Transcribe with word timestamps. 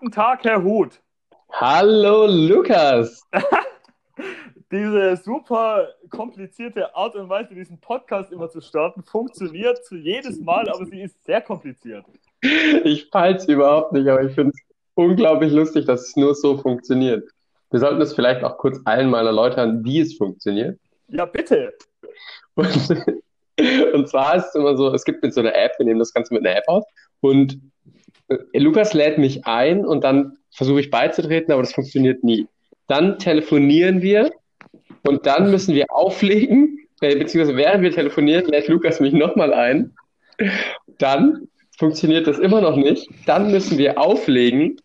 Guten 0.00 0.12
Tag, 0.12 0.44
Herr 0.44 0.62
Huth. 0.62 1.00
Hallo 1.50 2.26
Lukas. 2.26 3.20
Diese 4.70 5.16
super 5.16 5.88
komplizierte 6.08 6.94
Art 6.94 7.16
und 7.16 7.28
Weise, 7.28 7.52
diesen 7.52 7.80
Podcast 7.80 8.30
immer 8.30 8.48
zu 8.48 8.60
starten, 8.60 9.02
funktioniert 9.02 9.84
zu 9.84 9.96
jedes 9.96 10.38
Mal, 10.40 10.68
aber 10.68 10.86
sie 10.86 11.02
ist 11.02 11.24
sehr 11.24 11.40
kompliziert. 11.40 12.04
Ich 12.84 13.10
es 13.12 13.48
überhaupt 13.48 13.92
nicht, 13.92 14.06
aber 14.06 14.22
ich 14.22 14.36
finde 14.36 14.52
es 14.54 14.76
unglaublich 14.94 15.52
lustig, 15.52 15.86
dass 15.86 16.10
es 16.10 16.16
nur 16.16 16.36
so 16.36 16.58
funktioniert. 16.58 17.28
Wir 17.72 17.80
sollten 17.80 18.00
es 18.00 18.14
vielleicht 18.14 18.44
auch 18.44 18.56
kurz 18.56 18.78
allen 18.84 19.10
mal 19.10 19.26
erläutern, 19.26 19.84
wie 19.84 19.98
es 19.98 20.16
funktioniert. 20.16 20.78
Ja, 21.08 21.24
bitte. 21.24 21.74
Und, 22.54 22.68
und 23.94 24.08
zwar 24.08 24.36
ist 24.36 24.46
es 24.46 24.54
immer 24.54 24.76
so, 24.76 24.94
es 24.94 25.04
gibt 25.04 25.24
mit 25.24 25.34
so 25.34 25.40
einer 25.40 25.56
App, 25.56 25.72
wir 25.76 25.86
nehmen 25.86 25.98
das 25.98 26.14
Ganze 26.14 26.34
mit 26.34 26.46
einer 26.46 26.56
App 26.56 26.68
aus 26.68 26.84
und 27.18 27.58
Lukas 28.52 28.94
lädt 28.94 29.18
mich 29.18 29.46
ein 29.46 29.84
und 29.86 30.04
dann 30.04 30.38
versuche 30.50 30.80
ich 30.80 30.90
beizutreten, 30.90 31.52
aber 31.52 31.62
das 31.62 31.72
funktioniert 31.72 32.24
nie. 32.24 32.46
Dann 32.86 33.18
telefonieren 33.18 34.02
wir 34.02 34.30
und 35.06 35.26
dann 35.26 35.50
müssen 35.50 35.74
wir 35.74 35.86
auflegen, 35.88 36.78
äh, 37.00 37.16
beziehungsweise 37.16 37.56
während 37.56 37.82
wir 37.82 37.92
telefonieren, 37.92 38.46
lädt 38.46 38.68
Lukas 38.68 39.00
mich 39.00 39.12
nochmal 39.12 39.52
ein. 39.52 39.94
Dann 40.98 41.48
funktioniert 41.78 42.26
das 42.26 42.38
immer 42.38 42.60
noch 42.60 42.76
nicht. 42.76 43.08
Dann 43.26 43.50
müssen 43.50 43.78
wir 43.78 43.98
auflegen 43.98 44.80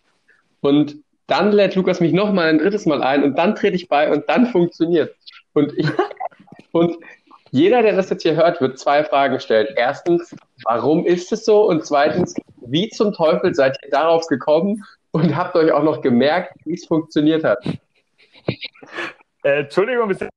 und 0.61 0.97
dann 1.27 1.51
lädt 1.51 1.75
Lukas 1.75 1.99
mich 1.99 2.13
nochmal 2.13 2.49
ein 2.49 2.59
drittes 2.59 2.85
Mal 2.85 3.01
ein 3.01 3.23
und 3.23 3.37
dann 3.37 3.55
trete 3.55 3.75
ich 3.75 3.87
bei 3.87 4.11
und 4.11 4.27
dann 4.27 4.47
funktioniert. 4.47 5.15
Und 5.53 5.73
ich, 5.77 5.87
und 6.71 6.97
jeder, 7.51 7.81
der 7.81 7.95
das 7.95 8.09
jetzt 8.09 8.23
hier 8.23 8.35
hört, 8.35 8.61
wird 8.61 8.79
zwei 8.79 9.03
Fragen 9.03 9.39
stellen. 9.39 9.67
Erstens, 9.75 10.35
warum 10.65 11.05
ist 11.05 11.31
es 11.31 11.45
so? 11.45 11.67
Und 11.67 11.85
zweitens, 11.85 12.35
wie 12.67 12.89
zum 12.89 13.13
Teufel 13.13 13.53
seid 13.53 13.77
ihr 13.83 13.89
darauf 13.89 14.27
gekommen 14.27 14.83
und 15.11 15.35
habt 15.35 15.55
euch 15.55 15.71
auch 15.71 15.83
noch 15.83 16.01
gemerkt, 16.01 16.53
wie 16.65 16.73
es 16.73 16.85
funktioniert 16.85 17.43
hat? 17.43 17.63
Äh, 19.43 19.61
Entschuldigung, 19.61 20.09
wir 20.09 20.15
sind, 20.15 20.29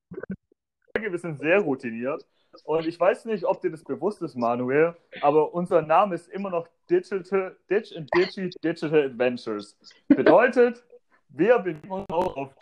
wir 0.99 1.19
sind 1.19 1.39
sehr 1.39 1.61
routiniert. 1.61 2.27
Und 2.65 2.87
ich 2.87 2.99
weiß 2.99 3.27
nicht, 3.27 3.45
ob 3.45 3.61
dir 3.61 3.71
das 3.71 3.85
bewusst 3.85 4.23
ist, 4.23 4.35
Manuel, 4.35 4.97
aber 5.21 5.53
unser 5.53 5.83
Name 5.83 6.15
ist 6.15 6.29
immer 6.29 6.51
noch 6.51 6.67
Digital, 6.89 7.57
Ditch 7.71 7.95
and 7.95 8.09
Digi 8.17 8.51
Digital 8.65 9.05
Adventures. 9.05 9.77
Bedeutet, 10.09 10.83
wir 11.29 11.59
bewegen 11.59 11.91
uns 11.91 12.07
auch 12.09 12.37
auf 12.37 12.55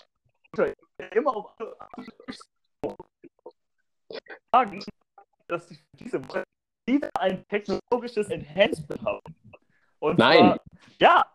immer 1.13 1.37
auf 1.37 1.51
sagen, 4.53 4.85
dass 5.49 5.71
ich 5.71 5.79
diese 5.99 6.23
Woche 6.29 6.45
wieder 6.87 7.11
ein 7.19 7.45
technologisches 7.49 8.29
Enhancement 8.29 9.03
habe. 9.05 9.21
Und 10.05 10.19
Nein. 10.19 10.37
Zwar, 10.39 10.61
ja, 11.01 11.27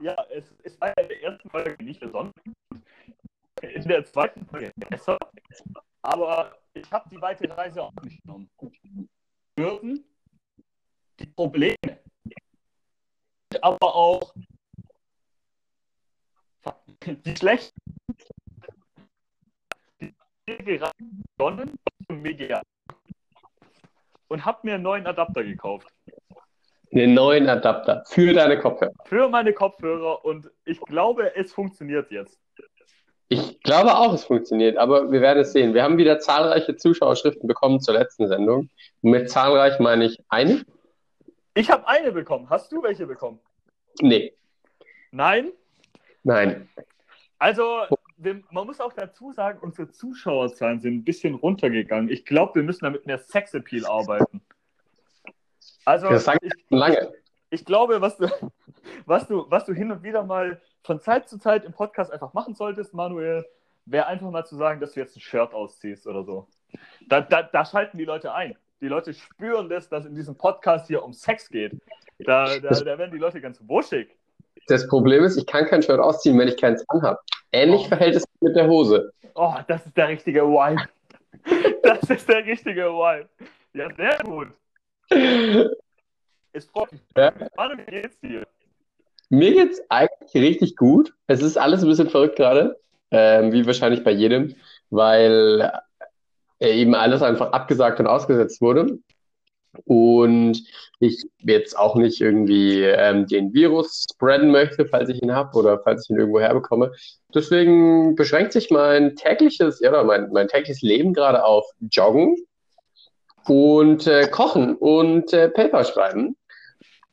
ja, 0.00 0.26
es, 0.30 0.50
es 0.62 0.80
war 0.80 0.88
in 0.96 1.08
der 1.08 1.22
ersten 1.22 1.50
Folge 1.50 1.84
nicht 1.84 2.00
besonders. 2.00 2.32
In 3.60 3.82
der 3.82 4.06
zweiten 4.06 4.46
Folge 4.46 4.72
besser. 4.76 5.18
Aber 6.00 6.56
ich 6.72 6.90
habe 6.90 7.06
die 7.10 7.20
weite 7.20 7.54
Reise 7.54 7.82
auch 7.82 7.92
nicht 8.02 8.22
genommen. 8.22 8.48
Hürden, 9.58 10.02
die 11.18 11.26
Probleme, 11.26 11.76
aber 13.60 13.94
auch 13.94 14.34
die 17.04 17.36
schlechten, 17.36 17.78
die 20.00 20.14
gerade 20.48 20.94
begonnen 21.36 21.78
Media 22.08 22.62
und 24.28 24.42
habe 24.42 24.60
mir 24.62 24.74
einen 24.76 24.84
neuen 24.84 25.06
Adapter 25.06 25.44
gekauft. 25.44 25.92
Einen 26.92 27.14
neuen 27.14 27.48
Adapter 27.48 28.04
für 28.06 28.32
deine 28.32 28.58
Kopfhörer. 28.58 28.92
Für 29.04 29.28
meine 29.28 29.52
Kopfhörer 29.52 30.24
und 30.24 30.50
ich 30.64 30.80
glaube, 30.80 31.34
es 31.36 31.52
funktioniert 31.52 32.10
jetzt. 32.10 32.38
Ich 33.28 33.60
glaube 33.62 33.96
auch, 33.96 34.14
es 34.14 34.24
funktioniert, 34.24 34.76
aber 34.76 35.10
wir 35.10 35.20
werden 35.20 35.40
es 35.40 35.52
sehen. 35.52 35.74
Wir 35.74 35.82
haben 35.82 35.98
wieder 35.98 36.20
zahlreiche 36.20 36.76
Zuschauerschriften 36.76 37.48
bekommen 37.48 37.80
zur 37.80 37.94
letzten 37.94 38.28
Sendung. 38.28 38.70
Und 39.02 39.10
mit 39.10 39.28
zahlreich 39.30 39.80
meine 39.80 40.04
ich 40.04 40.22
eine. 40.28 40.64
Ich 41.54 41.70
habe 41.70 41.88
eine 41.88 42.12
bekommen. 42.12 42.48
Hast 42.48 42.70
du 42.70 42.82
welche 42.82 43.06
bekommen? 43.06 43.40
Nee. 44.00 44.34
Nein? 45.10 45.50
Nein. 46.22 46.68
Also, 47.38 47.82
wir, 48.16 48.42
man 48.50 48.66
muss 48.66 48.80
auch 48.80 48.92
dazu 48.92 49.32
sagen, 49.32 49.58
unsere 49.60 49.90
Zuschauerzahlen 49.90 50.80
sind 50.80 50.94
ein 50.94 51.04
bisschen 51.04 51.34
runtergegangen. 51.34 52.08
Ich 52.10 52.24
glaube, 52.24 52.56
wir 52.56 52.62
müssen 52.62 52.84
damit 52.84 53.06
mehr 53.06 53.18
Sexappeal 53.18 53.86
arbeiten. 53.86 54.40
Also, 55.86 56.10
ich, 56.10 56.52
lange. 56.68 57.12
Ich 57.50 57.64
glaube, 57.64 58.00
was 58.00 58.16
du, 58.16 58.28
was, 59.06 59.26
du, 59.28 59.46
was 59.48 59.64
du 59.64 59.72
hin 59.72 59.90
und 59.92 60.02
wieder 60.02 60.24
mal 60.24 60.60
von 60.82 61.00
Zeit 61.00 61.28
zu 61.28 61.38
Zeit 61.38 61.64
im 61.64 61.72
Podcast 61.72 62.12
einfach 62.12 62.34
machen 62.34 62.54
solltest, 62.54 62.92
Manuel, 62.92 63.46
wäre 63.86 64.06
einfach 64.06 64.30
mal 64.30 64.44
zu 64.44 64.56
sagen, 64.56 64.80
dass 64.80 64.92
du 64.92 65.00
jetzt 65.00 65.16
ein 65.16 65.20
Shirt 65.20 65.54
ausziehst 65.54 66.06
oder 66.06 66.24
so. 66.24 66.48
Da, 67.08 67.20
da, 67.20 67.44
da 67.44 67.64
schalten 67.64 67.98
die 67.98 68.04
Leute 68.04 68.34
ein. 68.34 68.56
Die 68.80 68.88
Leute 68.88 69.14
spüren 69.14 69.68
das, 69.68 69.88
dass 69.88 70.04
in 70.04 70.14
diesem 70.14 70.36
Podcast 70.36 70.88
hier 70.88 71.02
um 71.04 71.12
Sex 71.12 71.48
geht. 71.48 71.80
Da, 72.18 72.58
da, 72.58 72.70
da 72.70 72.98
werden 72.98 73.12
die 73.12 73.18
Leute 73.18 73.40
ganz 73.40 73.60
wuschig. 73.66 74.08
Das 74.66 74.88
Problem 74.88 75.22
ist, 75.22 75.36
ich 75.36 75.46
kann 75.46 75.66
kein 75.66 75.82
Shirt 75.82 76.00
ausziehen, 76.00 76.36
wenn 76.38 76.48
ich 76.48 76.56
keins 76.56 76.84
anhabe. 76.88 77.20
Ähnlich 77.52 77.82
oh. 77.84 77.88
verhält 77.88 78.16
es 78.16 78.22
sich 78.24 78.40
mit 78.40 78.56
der 78.56 78.66
Hose. 78.66 79.12
Oh, 79.34 79.54
das 79.68 79.86
ist 79.86 79.96
der 79.96 80.08
richtige 80.08 80.42
Wipe. 80.42 80.82
Das 81.82 82.10
ist 82.10 82.28
der 82.28 82.44
richtige 82.44 82.86
Wipe. 82.86 83.28
Ja, 83.72 83.94
sehr 83.94 84.18
gut. 84.24 84.48
Es 86.52 86.64
freut 86.66 86.92
mich. 86.92 87.02
Ja. 87.16 87.32
Mann, 87.56 87.78
wie 87.78 87.90
geht's 87.90 88.18
dir? 88.20 88.46
Mir 89.28 89.52
geht's 89.52 89.82
eigentlich 89.88 90.42
richtig 90.42 90.76
gut. 90.76 91.12
Es 91.26 91.42
ist 91.42 91.58
alles 91.58 91.82
ein 91.82 91.88
bisschen 91.88 92.08
verrückt 92.08 92.36
gerade, 92.36 92.78
ähm, 93.10 93.52
wie 93.52 93.66
wahrscheinlich 93.66 94.04
bei 94.04 94.12
jedem, 94.12 94.54
weil 94.90 95.72
äh, 96.58 96.80
eben 96.80 96.94
alles 96.94 97.22
einfach 97.22 97.52
abgesagt 97.52 98.00
und 98.00 98.06
ausgesetzt 98.06 98.60
wurde. 98.60 98.98
Und 99.84 100.62
ich 101.00 101.24
jetzt 101.40 101.76
auch 101.76 101.96
nicht 101.96 102.20
irgendwie 102.20 102.82
ähm, 102.82 103.26
den 103.26 103.52
Virus 103.52 104.06
spreaden 104.10 104.50
möchte, 104.50 104.86
falls 104.86 105.10
ich 105.10 105.22
ihn 105.22 105.34
habe 105.34 105.56
oder 105.58 105.80
falls 105.80 106.04
ich 106.04 106.10
ihn 106.10 106.18
irgendwo 106.18 106.40
herbekomme. 106.40 106.92
Deswegen 107.34 108.14
beschränkt 108.14 108.52
sich 108.52 108.70
mein 108.70 109.16
tägliches, 109.16 109.80
ja, 109.80 110.02
mein, 110.02 110.30
mein 110.32 110.48
tägliches 110.48 110.80
Leben 110.80 111.12
gerade 111.12 111.44
auf 111.44 111.66
Joggen 111.90 112.36
und 113.48 114.06
äh, 114.06 114.28
Kochen 114.28 114.76
und 114.76 115.32
äh, 115.32 115.48
Paper 115.48 115.84
schreiben. 115.84 116.36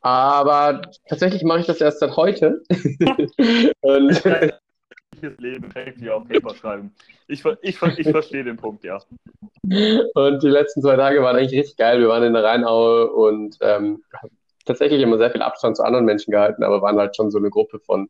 Aber 0.02 0.82
tatsächlich 1.08 1.44
mache 1.44 1.62
ich 1.62 1.66
das 1.66 1.80
erst 1.80 2.00
seit 2.00 2.16
heute. 2.18 2.62
und 3.82 4.24
Leben 5.40 5.70
täglich 5.72 6.10
auf 6.10 6.28
Paper 6.28 6.54
schreiben. 6.56 6.94
Ich, 7.28 7.46
ich, 7.62 7.82
ich 7.82 8.10
verstehe 8.10 8.44
den 8.44 8.58
Punkt, 8.58 8.84
ja. 8.84 9.00
Und 9.62 10.44
die 10.44 10.50
letzten 10.50 10.82
zwei 10.82 10.98
Tage 10.98 11.22
waren 11.22 11.38
eigentlich 11.38 11.58
richtig 11.58 11.78
geil. 11.78 12.00
Wir 12.00 12.10
waren 12.10 12.24
in 12.24 12.34
der 12.34 12.44
Rheinaue 12.44 13.10
und 13.12 13.58
ähm, 13.62 14.04
tatsächlich 14.66 15.02
immer 15.02 15.18
sehr 15.18 15.32
viel 15.32 15.42
Abstand 15.42 15.78
zu 15.78 15.84
anderen 15.84 16.06
Menschen 16.06 16.32
gehalten, 16.32 16.64
aber 16.64 16.82
waren 16.82 16.98
halt 16.98 17.16
schon 17.16 17.32
so 17.32 17.38
eine 17.38 17.50
Gruppe 17.50 17.80
von, 17.80 18.10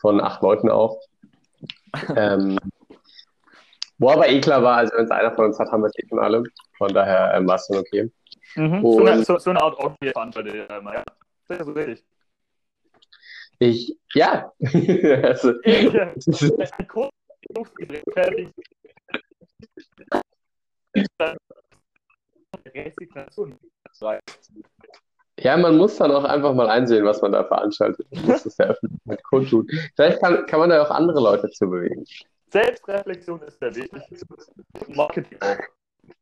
von 0.00 0.20
acht 0.20 0.42
Leuten 0.42 0.70
auch. 0.70 1.00
ähm, 2.16 2.58
wo 3.98 4.10
aber 4.10 4.28
eh 4.28 4.40
klar 4.40 4.62
war, 4.62 4.78
also 4.78 4.96
wenn 4.96 5.04
es 5.04 5.10
einer 5.10 5.32
von 5.34 5.46
uns 5.46 5.58
hat, 5.58 5.70
haben 5.70 5.82
wir 5.82 5.88
es 5.88 5.98
eh 5.98 6.08
schon 6.08 6.18
alle. 6.18 6.42
Von 6.76 6.92
daher 6.92 7.34
ähm, 7.34 7.46
war 7.48 7.56
es 7.56 7.66
dann 7.68 7.78
okay. 7.78 8.10
Mhm. 8.54 8.82
So, 8.82 9.04
eine, 9.04 9.24
so, 9.24 9.38
so, 9.38 9.50
eine 9.50 9.60
Art 9.60 9.78
Orgie-Veranstaltung, 9.78 10.54
ja. 10.54 11.04
Das 11.48 11.60
ist 11.60 11.76
richtig. 11.76 12.04
Ich, 13.58 13.96
ja. 14.14 14.52
also, 15.22 15.52
ja, 25.38 25.56
man 25.56 25.76
muss 25.76 25.96
dann 25.96 26.12
auch 26.12 26.24
einfach 26.24 26.54
mal 26.54 26.68
einsehen, 26.68 27.04
was 27.04 27.20
man 27.20 27.32
da 27.32 27.44
veranstaltet. 27.44 28.06
Das 28.26 28.46
ist 28.46 28.58
der 28.58 28.70
Öffentlichkeit 28.70 29.22
kundtun. 29.24 29.66
Vielleicht 29.94 30.20
kann, 30.20 30.46
kann 30.46 30.60
man 30.60 30.70
da 30.70 30.82
auch 30.82 30.90
andere 30.90 31.20
Leute 31.20 31.48
zu 31.50 31.68
bewegen. 31.68 32.04
Selbstreflexion 32.50 33.42
ist 33.42 33.60
der 33.60 33.74
Weg. 33.74 33.90
Marketing 34.88 35.38
auch. 35.40 35.58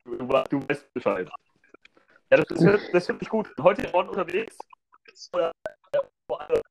Du, 0.05 0.17
du 0.17 0.69
weißt 0.69 0.93
Bescheid. 0.95 1.29
Ja, 2.31 2.39
das, 2.39 2.51
ist, 2.51 2.93
das 2.93 3.07
finde 3.07 3.23
ich 3.23 3.29
gut. 3.29 3.49
Heute 3.61 3.83
in 3.83 3.93
Bonn 3.93 4.09
unterwegs. 4.09 4.57
Oder 5.33 5.53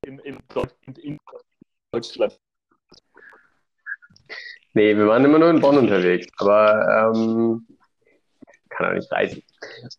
in, 0.02 0.18
in, 0.20 0.38
in 1.02 1.18
Deutschland. 1.92 2.38
Nee, 4.74 4.96
wir 4.96 5.06
waren 5.06 5.24
immer 5.24 5.38
nur 5.38 5.50
in 5.50 5.60
Bonn 5.60 5.78
unterwegs, 5.78 6.26
aber 6.38 7.12
ähm, 7.14 7.66
kann 8.70 8.90
auch 8.90 8.94
nicht 8.94 9.12
reisen. 9.12 9.42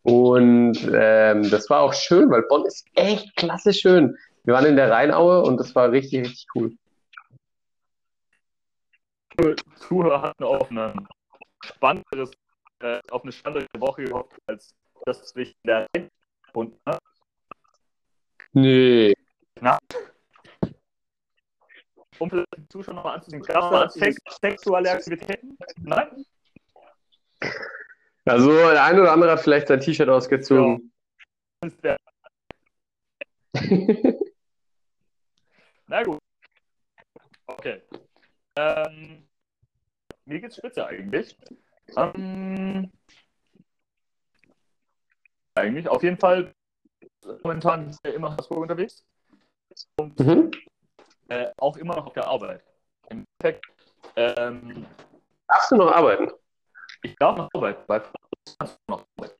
Und 0.03 0.77
ähm, 0.93 1.49
das 1.49 1.69
war 1.69 1.81
auch 1.81 1.93
schön, 1.93 2.29
weil 2.29 2.43
Bonn 2.43 2.65
ist 2.65 2.85
echt 2.95 3.33
klasse 3.37 3.73
schön. 3.73 4.17
Wir 4.43 4.53
waren 4.53 4.65
in 4.65 4.75
der 4.75 4.91
Rheinaue 4.91 5.43
und 5.43 5.57
das 5.57 5.73
war 5.73 5.91
richtig, 5.91 6.25
richtig 6.25 6.45
cool. 6.53 6.75
Zuhörer 9.75 10.21
hatten 10.21 10.43
auf, 10.43 10.69
ein 10.71 11.07
spannenderes, 11.63 12.31
äh, 12.79 12.99
auf 13.11 13.23
eine 13.23 13.31
spannendere 13.31 13.67
Woche 13.79 14.03
gehofft, 14.05 14.33
als 14.47 14.75
das 15.05 15.29
sich 15.29 15.49
in 15.63 15.67
der 15.67 15.87
Rhein 15.95 16.09
und, 16.53 16.85
ne? 16.85 16.97
Nee. 18.53 19.13
Na? 19.59 19.77
um 22.19 22.29
vielleicht 22.29 22.47
die 22.57 22.67
Zuschauer 22.69 22.95
nochmal 22.95 23.15
anzusehen, 23.15 23.41
gab 23.43 23.87
es 23.87 23.93
Sex 23.93 24.17
sexuelle 24.41 24.91
Aktivitäten? 24.91 25.57
Nein? 25.77 26.25
Also 28.25 28.51
der 28.51 28.83
eine 28.83 29.01
oder 29.01 29.11
andere 29.11 29.31
hat 29.31 29.41
vielleicht 29.41 29.67
sein 29.67 29.79
T-Shirt 29.79 30.09
ausgezogen. 30.09 30.91
Ja. 31.83 31.97
Na 35.87 36.03
gut. 36.03 36.19
Okay. 37.47 37.81
Ähm, 38.57 39.24
mir 40.25 40.41
geht's 40.41 40.57
spitze 40.57 40.85
eigentlich. 40.85 41.37
Ähm, 41.95 42.91
eigentlich 45.55 45.87
auf 45.87 46.03
jeden 46.03 46.17
Fall 46.17 46.53
momentan 47.43 47.89
ist 47.89 47.99
ja 48.05 48.11
immer 48.13 48.29
in 48.29 48.37
Hasburg 48.37 48.59
unterwegs 48.59 49.05
und 49.99 50.19
Mhm. 50.19 50.51
äh, 51.29 51.51
auch 51.57 51.77
immer 51.77 51.95
noch 51.95 52.07
auf 52.07 52.13
der 52.13 52.27
Arbeit. 52.27 52.63
Im 53.09 53.25
Endeffekt, 53.39 53.65
ähm, 54.15 54.85
Darfst 55.47 55.71
du 55.71 55.75
noch 55.75 55.91
arbeiten? 55.91 56.31
ich 57.03 57.15
darf 57.17 57.37
noch 57.37 57.49
arbeiten, 57.53 57.83
bei 57.87 58.01
noch 58.87 59.05
arbeiten. 59.17 59.35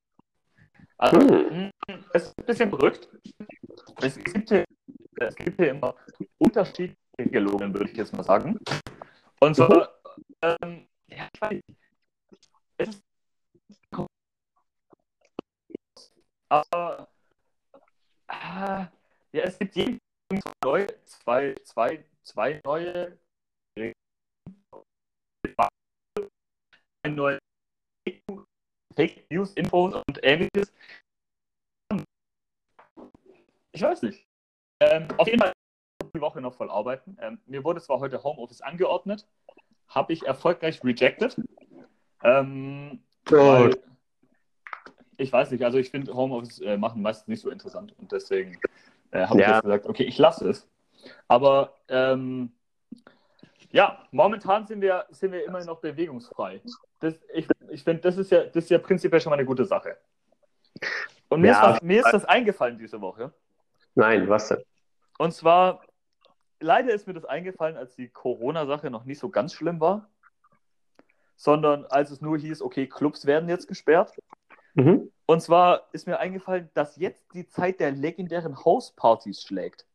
Also, 0.97 1.19
Hm. 1.19 1.71
mh, 1.87 1.99
es 2.13 2.23
ist 2.27 2.39
ein 2.39 2.45
bisschen 2.45 2.69
verrückt. 2.69 3.09
Es 4.01 4.17
gibt 4.17 4.49
hier, 4.49 4.65
es 5.19 5.35
gibt 5.35 5.57
hier 5.57 5.71
immer 5.71 5.95
unterschiedliche 6.37 6.95
Regelungen, 7.19 7.73
würde 7.73 7.89
ich 7.89 7.97
jetzt 7.97 8.13
mal 8.13 8.23
sagen. 8.23 8.57
Und 9.39 9.55
zwar, 9.55 9.94
ähm, 10.41 10.87
ja, 11.07 11.29
ich 11.33 11.41
weiß 11.41 11.61
nicht. 11.67 11.79
Es 12.77 13.01
aber 16.49 17.07
ah, 18.27 18.87
ja, 19.31 19.43
es 19.43 19.57
gibt 19.57 19.75
jeden 19.75 19.99
Tag 20.29 20.53
neu, 20.63 20.87
zwei, 21.05 21.55
zwei, 21.63 22.05
zwei 22.23 22.61
neue 22.63 23.17
neues 27.07 27.39
Fake 28.95 29.25
News, 29.29 29.53
Infos 29.53 29.93
und 29.93 30.23
ähnliches. 30.23 30.73
Ich 33.71 33.81
weiß 33.81 34.01
nicht. 34.03 34.25
Ähm, 34.79 35.07
auf 35.17 35.27
jeden 35.27 35.39
Fall 35.39 35.51
die 36.15 36.21
Woche 36.21 36.41
noch 36.41 36.55
voll 36.55 36.69
arbeiten. 36.69 37.17
Ähm, 37.19 37.41
mir 37.45 37.63
wurde 37.63 37.81
zwar 37.81 37.99
heute 37.99 38.23
Homeoffice 38.23 38.61
angeordnet, 38.61 39.27
habe 39.87 40.13
ich 40.13 40.25
erfolgreich 40.25 40.83
rejected. 40.83 41.35
Ähm, 42.23 43.03
weil, 43.29 43.77
ich 45.17 45.31
weiß 45.31 45.51
nicht, 45.51 45.63
also 45.63 45.77
ich 45.77 45.89
finde 45.89 46.13
Homeoffice 46.13 46.59
äh, 46.61 46.77
machen 46.77 47.01
meistens 47.01 47.27
nicht 47.27 47.41
so 47.41 47.49
interessant 47.49 47.93
und 47.97 48.11
deswegen 48.11 48.59
äh, 49.11 49.25
habe 49.25 49.39
ich 49.39 49.47
Ja. 49.47 49.53
jetzt 49.53 49.63
gesagt, 49.63 49.85
okay, 49.87 50.03
ich 50.03 50.17
lasse 50.17 50.49
es. 50.49 50.67
Aber 51.27 51.75
ähm, 51.87 52.51
ja, 53.71 54.07
momentan 54.11 54.65
sind 54.65 54.81
wir, 54.81 55.05
sind 55.09 55.31
wir 55.31 55.45
immer 55.45 55.63
noch 55.65 55.79
bewegungsfrei. 55.81 56.61
Das, 56.99 57.15
ich 57.33 57.47
ich 57.69 57.83
finde, 57.83 58.01
das, 58.01 58.17
ist 58.17 58.31
ja, 58.31 58.45
das 58.45 58.63
ist 58.63 58.69
ja 58.69 58.77
prinzipiell 58.77 59.19
schon 59.21 59.29
mal 59.31 59.35
eine 59.37 59.45
gute 59.45 59.65
Sache. 59.65 59.97
Und 61.29 61.41
mir, 61.41 61.47
Ja. 61.47 61.53
ist, 61.53 61.61
was, 61.61 61.81
mir 61.81 61.99
ist 61.99 62.11
das 62.11 62.25
eingefallen 62.25 62.77
diese 62.77 62.99
Woche. 63.01 63.33
Nein, 63.95 64.27
was 64.29 64.49
denn? 64.49 64.63
Und 65.17 65.33
zwar, 65.33 65.84
leider 66.60 66.94
ist 66.94 67.07
mir 67.07 67.13
das 67.13 67.25
eingefallen, 67.25 67.78
als 67.78 67.96
die 67.96 68.10
Corona-Sache 68.10 68.90
noch 68.90 69.06
nicht 69.06 69.19
so 69.19 69.30
ganz 69.30 69.54
schlimm 69.54 69.80
war, 69.80 70.10
sondern 71.36 71.86
als 71.86 72.12
es 72.12 72.22
nur 72.22 72.38
hieß, 72.38 72.62
okay, 72.62 72.88
Clubs 72.88 73.25
werden 73.25 73.50
jetzt 73.50 73.68
gesperrt. 73.68 74.13
Mhm. 74.74 75.12
Und 75.25 75.42
zwar 75.42 75.88
ist 75.92 76.07
mir 76.07 76.19
eingefallen, 76.19 76.69
dass 76.74 76.98
jetzt 76.98 77.34
die 77.34 77.48
Zeit 77.48 77.80
der 77.80 77.92
legendären 77.92 78.63
Hauspartys 78.63 79.42
schlägt. 79.42 79.86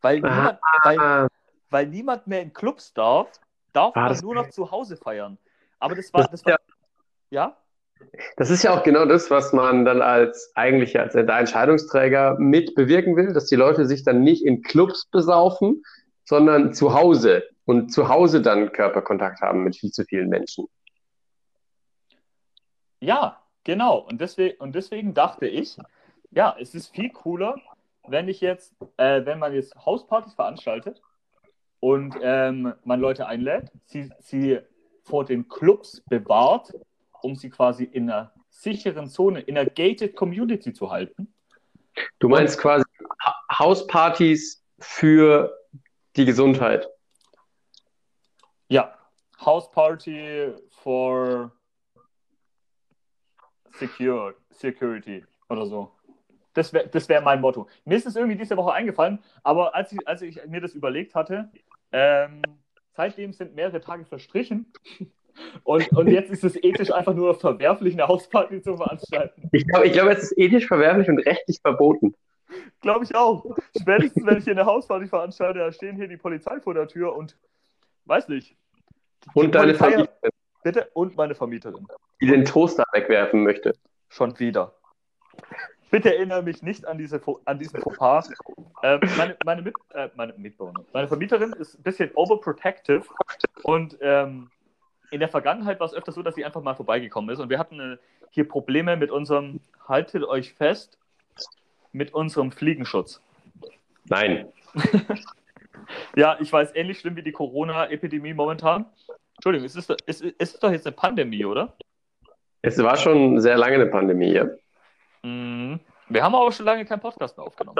Weil 0.00 0.24
Aha. 0.24 0.34
niemand, 0.34 0.60
weil, 0.82 0.98
Ah, 1.00 1.28
weil 1.70 1.86
niemand 1.86 2.26
mehr 2.26 2.42
in 2.42 2.52
Clubs 2.52 2.92
darf, 2.92 3.28
darf 3.72 3.96
Ah, 3.96 4.10
man 4.10 4.18
nur 4.20 4.34
noch 4.34 4.50
zu 4.50 4.70
Hause 4.70 4.96
feiern. 4.96 5.38
Aber 5.78 5.94
das 5.94 6.12
war, 6.12 6.28
Das 6.28 6.44
war, 6.44 6.58
ja? 7.30 7.56
Das 8.36 8.50
ist 8.50 8.62
ja 8.62 8.76
auch 8.76 8.82
genau 8.82 9.04
das, 9.04 9.30
was 9.30 9.52
man 9.52 9.84
dann 9.84 10.02
als 10.02 10.52
eigentlich 10.54 10.98
als 10.98 11.14
Entscheidungsträger 11.14 12.36
mit 12.38 12.74
bewirken 12.74 13.16
will, 13.16 13.32
dass 13.32 13.46
die 13.46 13.56
Leute 13.56 13.86
sich 13.86 14.04
dann 14.04 14.22
nicht 14.22 14.44
in 14.44 14.62
Clubs 14.62 15.06
besaufen, 15.10 15.82
sondern 16.24 16.74
zu 16.74 16.94
Hause 16.94 17.44
und 17.64 17.90
zu 17.90 18.08
Hause 18.08 18.42
dann 18.42 18.72
Körperkontakt 18.72 19.40
haben 19.40 19.64
mit 19.64 19.76
viel 19.76 19.90
zu 19.90 20.04
vielen 20.04 20.28
Menschen. 20.28 20.66
Ja, 23.00 23.42
genau. 23.64 23.98
Und 23.98 24.20
deswegen, 24.20 24.58
und 24.58 24.74
deswegen 24.74 25.14
dachte 25.14 25.46
ich, 25.46 25.76
ja, 26.30 26.56
es 26.58 26.74
ist 26.74 26.94
viel 26.94 27.10
cooler, 27.10 27.56
wenn 28.06 28.28
ich 28.28 28.40
jetzt, 28.40 28.74
äh, 28.96 29.24
wenn 29.24 29.38
man 29.38 29.54
jetzt 29.54 29.74
Hauspartys 29.84 30.34
veranstaltet 30.34 31.00
und 31.80 32.16
ähm, 32.22 32.74
man 32.84 33.00
Leute 33.00 33.26
einlädt, 33.26 33.70
sie, 33.86 34.10
sie 34.20 34.58
vor 35.04 35.24
den 35.24 35.48
Clubs 35.48 36.02
bewahrt, 36.08 36.72
um 37.22 37.34
sie 37.36 37.50
quasi 37.50 37.84
in 37.84 38.10
einer 38.10 38.32
sicheren 38.50 39.08
Zone, 39.08 39.40
in 39.40 39.56
einer 39.56 39.68
gated 39.68 40.16
Community 40.16 40.72
zu 40.72 40.90
halten. 40.90 41.32
Du 42.18 42.28
meinst 42.28 42.58
quasi 42.58 42.84
Ha- 43.24 43.58
Hauspartys 43.58 44.64
für 44.78 45.56
die 46.16 46.24
Gesundheit. 46.24 46.88
Ja, 48.68 48.96
House 49.44 49.70
Party 49.70 50.52
for 50.70 51.52
secure, 53.72 54.34
Security 54.50 55.24
oder 55.48 55.66
so. 55.66 55.92
Das 56.54 56.72
wäre 56.72 56.88
das 56.88 57.08
wär 57.08 57.20
mein 57.20 57.40
Motto. 57.40 57.68
Mir 57.84 57.96
ist 57.96 58.06
es 58.06 58.16
irgendwie 58.16 58.36
diese 58.36 58.56
Woche 58.56 58.72
eingefallen, 58.72 59.22
aber 59.42 59.74
als 59.74 59.92
ich, 59.92 60.06
als 60.08 60.22
ich 60.22 60.44
mir 60.46 60.60
das 60.60 60.74
überlegt 60.74 61.14
hatte, 61.14 61.50
ähm, 61.92 62.42
seitdem 62.92 63.32
sind 63.32 63.54
mehrere 63.54 63.80
Tage 63.80 64.04
verstrichen 64.04 64.72
und, 65.64 65.88
und 65.92 66.08
jetzt 66.08 66.30
ist 66.30 66.44
es 66.44 66.56
ethisch 66.62 66.92
einfach 66.92 67.14
nur 67.14 67.34
verwerflich, 67.34 67.94
eine 67.94 68.08
Hausparty 68.08 68.62
zu 68.62 68.76
veranstalten. 68.76 69.48
Ich 69.52 69.66
glaube, 69.66 69.86
ich 69.86 69.92
glaube, 69.92 70.12
es 70.12 70.24
ist 70.24 70.38
ethisch 70.38 70.66
verwerflich 70.66 71.08
und 71.08 71.18
rechtlich 71.18 71.58
verboten. 71.60 72.14
Glaube 72.80 73.04
ich 73.04 73.14
auch. 73.14 73.44
Spätestens, 73.80 74.24
wenn 74.24 74.38
ich 74.38 74.44
hier 74.44 74.54
eine 74.54 74.66
Hausparty 74.66 75.06
veranstalte, 75.06 75.58
da 75.58 75.72
stehen 75.72 75.96
hier 75.96 76.08
die 76.08 76.16
Polizei 76.16 76.60
vor 76.60 76.74
der 76.74 76.88
Tür 76.88 77.14
und 77.14 77.36
weiß 78.06 78.28
nicht. 78.28 78.56
Und 79.34 79.54
deine 79.54 79.74
Familie, 79.74 80.08
Bitte 80.62 80.88
und 80.94 81.16
meine 81.16 81.34
Vermieterin. 81.34 81.86
die 82.20 82.26
den 82.26 82.44
Toaster 82.44 82.84
wegwerfen 82.92 83.42
möchte. 83.42 83.72
Schon 84.08 84.38
wieder. 84.38 84.74
Bitte 85.90 86.14
erinnere 86.14 86.42
mich 86.42 86.62
nicht 86.62 86.86
an, 86.86 86.98
diese, 86.98 87.20
an 87.44 87.58
diesen 87.58 87.80
Fauxpas. 87.80 88.30
Ähm, 88.82 89.00
meine, 89.16 89.36
meine, 89.44 89.62
Mit, 89.62 89.74
äh, 89.94 90.08
meine 90.14 90.34
Mitbewohner. 90.34 90.84
Meine 90.92 91.08
Vermieterin 91.08 91.52
ist 91.54 91.78
ein 91.78 91.82
bisschen 91.82 92.10
overprotective 92.14 93.02
und 93.62 93.96
ähm, 94.00 94.50
in 95.10 95.20
der 95.20 95.28
Vergangenheit 95.28 95.80
war 95.80 95.86
es 95.86 95.94
öfter 95.94 96.12
so, 96.12 96.22
dass 96.22 96.34
sie 96.34 96.44
einfach 96.44 96.62
mal 96.62 96.74
vorbeigekommen 96.74 97.30
ist 97.30 97.40
und 97.40 97.48
wir 97.50 97.58
hatten 97.58 97.80
äh, 97.80 97.96
hier 98.30 98.46
Probleme 98.48 98.96
mit 98.96 99.10
unserem, 99.10 99.60
haltet 99.88 100.24
euch 100.24 100.54
fest, 100.54 100.98
mit 101.92 102.12
unserem 102.14 102.52
Fliegenschutz. 102.52 103.20
Nein. 104.04 104.48
Ja, 106.16 106.36
ich 106.40 106.52
weiß, 106.52 106.74
ähnlich 106.74 106.98
schlimm 107.00 107.16
wie 107.16 107.22
die 107.22 107.32
Corona-Epidemie 107.32 108.34
momentan. 108.34 108.84
Entschuldigung, 109.36 109.64
ist 109.64 109.76
es, 109.76 109.86
doch- 109.86 109.96
ist, 110.04 110.20
ist 110.20 110.54
es 110.54 110.60
doch 110.60 110.70
jetzt 110.70 110.86
eine 110.86 110.94
Pandemie, 110.94 111.44
oder? 111.44 111.74
Es 112.60 112.76
war 112.82 112.96
schon 112.96 113.40
sehr 113.40 113.56
lange 113.56 113.76
eine 113.76 113.86
Pandemie. 113.86 114.32
Ja. 114.32 114.46
Mhm. 115.22 115.80
Wir 116.08 116.22
haben 116.22 116.34
aber 116.34 116.52
schon 116.52 116.66
lange 116.66 116.84
keinen 116.84 117.00
Podcast 117.00 117.38
mehr 117.38 117.46
aufgenommen. 117.46 117.78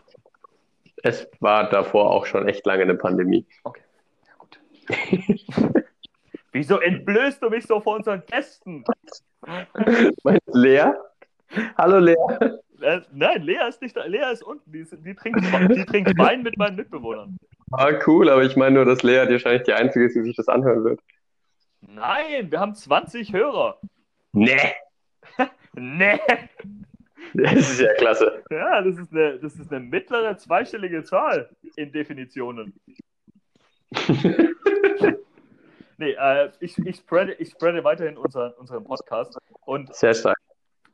Es 1.03 1.29
war 1.41 1.69
davor 1.69 2.11
auch 2.11 2.25
schon 2.25 2.49
echt 2.49 2.65
lange 2.65 2.83
eine 2.83 2.95
Pandemie. 2.95 3.45
Ja, 3.67 3.73
gut. 4.39 4.59
Wieso 6.59 6.81
entblößt 6.81 7.41
du 7.41 7.51
mich 7.51 7.65
so 7.69 7.79
vor 7.79 7.95
unseren 7.95 8.21
Gästen? 8.27 8.83
Meinst 10.25 10.49
du 10.49 10.59
Lea? 10.59 10.91
Hallo 11.77 12.01
Lea. 12.01 12.17
Äh, 12.81 13.01
nein, 13.13 13.43
Lea 13.43 13.69
ist 13.69 13.81
nicht 13.81 13.97
da. 13.97 14.05
Lea 14.07 14.33
ist 14.33 14.43
unten. 14.43 14.73
Die, 14.73 14.85
die, 14.85 15.15
trinkt, 15.15 15.41
die 15.41 15.85
trinkt 15.85 16.19
Wein 16.19 16.43
mit 16.43 16.59
meinen 16.59 16.75
Mitbewohnern. 16.75 17.37
Ah, 17.71 17.93
cool, 18.09 18.29
aber 18.29 18.43
ich 18.43 18.57
meine 18.57 18.75
nur, 18.75 18.85
dass 18.87 19.05
Lea 19.05 19.31
wahrscheinlich 19.31 19.63
die 19.63 19.73
Einzige 19.73 20.07
ist, 20.07 20.17
die 20.17 20.23
sich 20.23 20.35
das 20.35 20.49
anhören 20.49 20.83
wird. 20.83 21.01
Nein, 21.81 22.51
wir 22.51 22.59
haben 22.59 22.75
20 22.75 23.33
Hörer. 23.33 23.81
Nee. 24.33 24.59
Nee. 25.81 26.19
Das 27.35 27.53
ist 27.53 27.81
ja 27.81 27.95
klasse. 27.95 28.43
Ja, 28.51 28.83
das 28.83 28.99
ist 28.99 29.13
eine, 29.13 29.39
das 29.39 29.55
ist 29.55 29.71
eine 29.71 29.79
mittlere 29.79 30.37
zweistellige 30.37 31.05
Zahl 31.05 31.51
in 31.77 31.93
Definitionen. 31.93 32.81
Nee, 35.99 36.13
äh, 36.13 36.51
ich, 36.61 36.79
ich, 36.79 36.97
spreade, 36.97 37.35
ich 37.35 37.51
spreade 37.51 37.83
weiterhin 37.85 38.17
unser, 38.17 38.57
unseren 38.59 38.85
Podcast. 38.85 39.37
Und 39.67 39.95
Sehr 39.95 40.15
stark. 40.15 40.39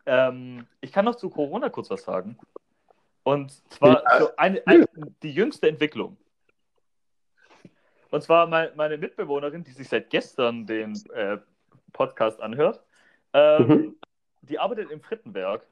ähm, 0.07 0.67
ich 0.81 0.91
kann 0.93 1.05
noch 1.05 1.15
zu 1.15 1.29
Corona 1.31 1.69
kurz 1.69 1.91
was 1.91 2.03
sagen. 2.03 2.39
Und 3.23 3.53
zwar 3.73 4.03
Ja. 4.03 4.19
so 4.19 4.37
eine, 4.37 4.63
eine, 4.67 4.87
die 5.23 5.31
jüngste 5.33 5.69
Entwicklung. 5.69 6.17
Und 8.11 8.23
zwar 8.23 8.47
mein, 8.47 8.71
meine 8.77 8.97
Mitbewohnerin, 8.97 9.65
die 9.65 9.73
sich 9.73 9.89
seit 9.89 10.09
gestern 10.11 10.67
den 10.67 10.95
äh, 11.13 11.39
Podcast 11.93 12.41
anhört, 12.41 12.83
ähm, 13.33 13.67
Mhm. 13.69 13.97
die 14.43 14.59
arbeitet 14.59 14.91
im 14.91 15.01
Frittenwerk. 15.01 15.67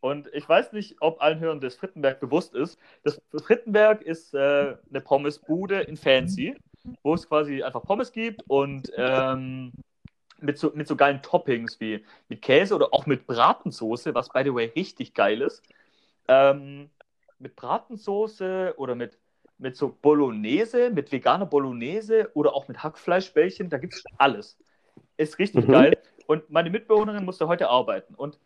Und 0.00 0.28
ich 0.34 0.48
weiß 0.48 0.72
nicht, 0.72 0.96
ob 1.00 1.20
allen 1.22 1.38
Hörern 1.40 1.60
des 1.60 1.76
Frittenberg 1.76 2.20
bewusst 2.20 2.54
ist. 2.54 2.78
Das 3.04 3.20
Frittenberg 3.44 4.00
ist 4.02 4.34
äh, 4.34 4.76
eine 4.88 5.00
Pommesbude 5.02 5.80
in 5.82 5.96
Fancy, 5.96 6.56
wo 7.02 7.14
es 7.14 7.28
quasi 7.28 7.62
einfach 7.62 7.82
Pommes 7.82 8.12
gibt 8.12 8.42
und 8.48 8.90
ähm, 8.96 9.72
mit, 10.38 10.58
so, 10.58 10.72
mit 10.74 10.88
so 10.88 10.96
geilen 10.96 11.22
Toppings 11.22 11.78
wie 11.80 12.04
mit 12.28 12.42
Käse 12.42 12.74
oder 12.74 12.92
auch 12.92 13.06
mit 13.06 13.26
Bratensoße, 13.26 14.14
was 14.14 14.28
by 14.28 14.42
the 14.44 14.54
way 14.54 14.66
richtig 14.74 15.14
geil 15.14 15.42
ist. 15.42 15.62
Ähm, 16.28 16.90
mit 17.38 17.56
Bratensoße 17.56 18.74
oder 18.76 18.94
mit, 18.94 19.18
mit 19.58 19.76
so 19.76 19.96
Bolognese, 20.00 20.90
mit 20.90 21.10
veganer 21.12 21.46
Bolognese 21.46 22.30
oder 22.34 22.54
auch 22.54 22.68
mit 22.68 22.82
Hackfleischbällchen, 22.82 23.70
da 23.70 23.78
gibt 23.78 23.94
es 23.94 24.04
alles. 24.18 24.58
Ist 25.16 25.38
richtig 25.38 25.66
Mhm. 25.66 25.72
geil. 25.72 25.98
Und 26.26 26.48
meine 26.50 26.70
Mitbewohnerin 26.70 27.24
musste 27.24 27.48
heute 27.48 27.68
arbeiten. 27.68 28.14
Und 28.14 28.38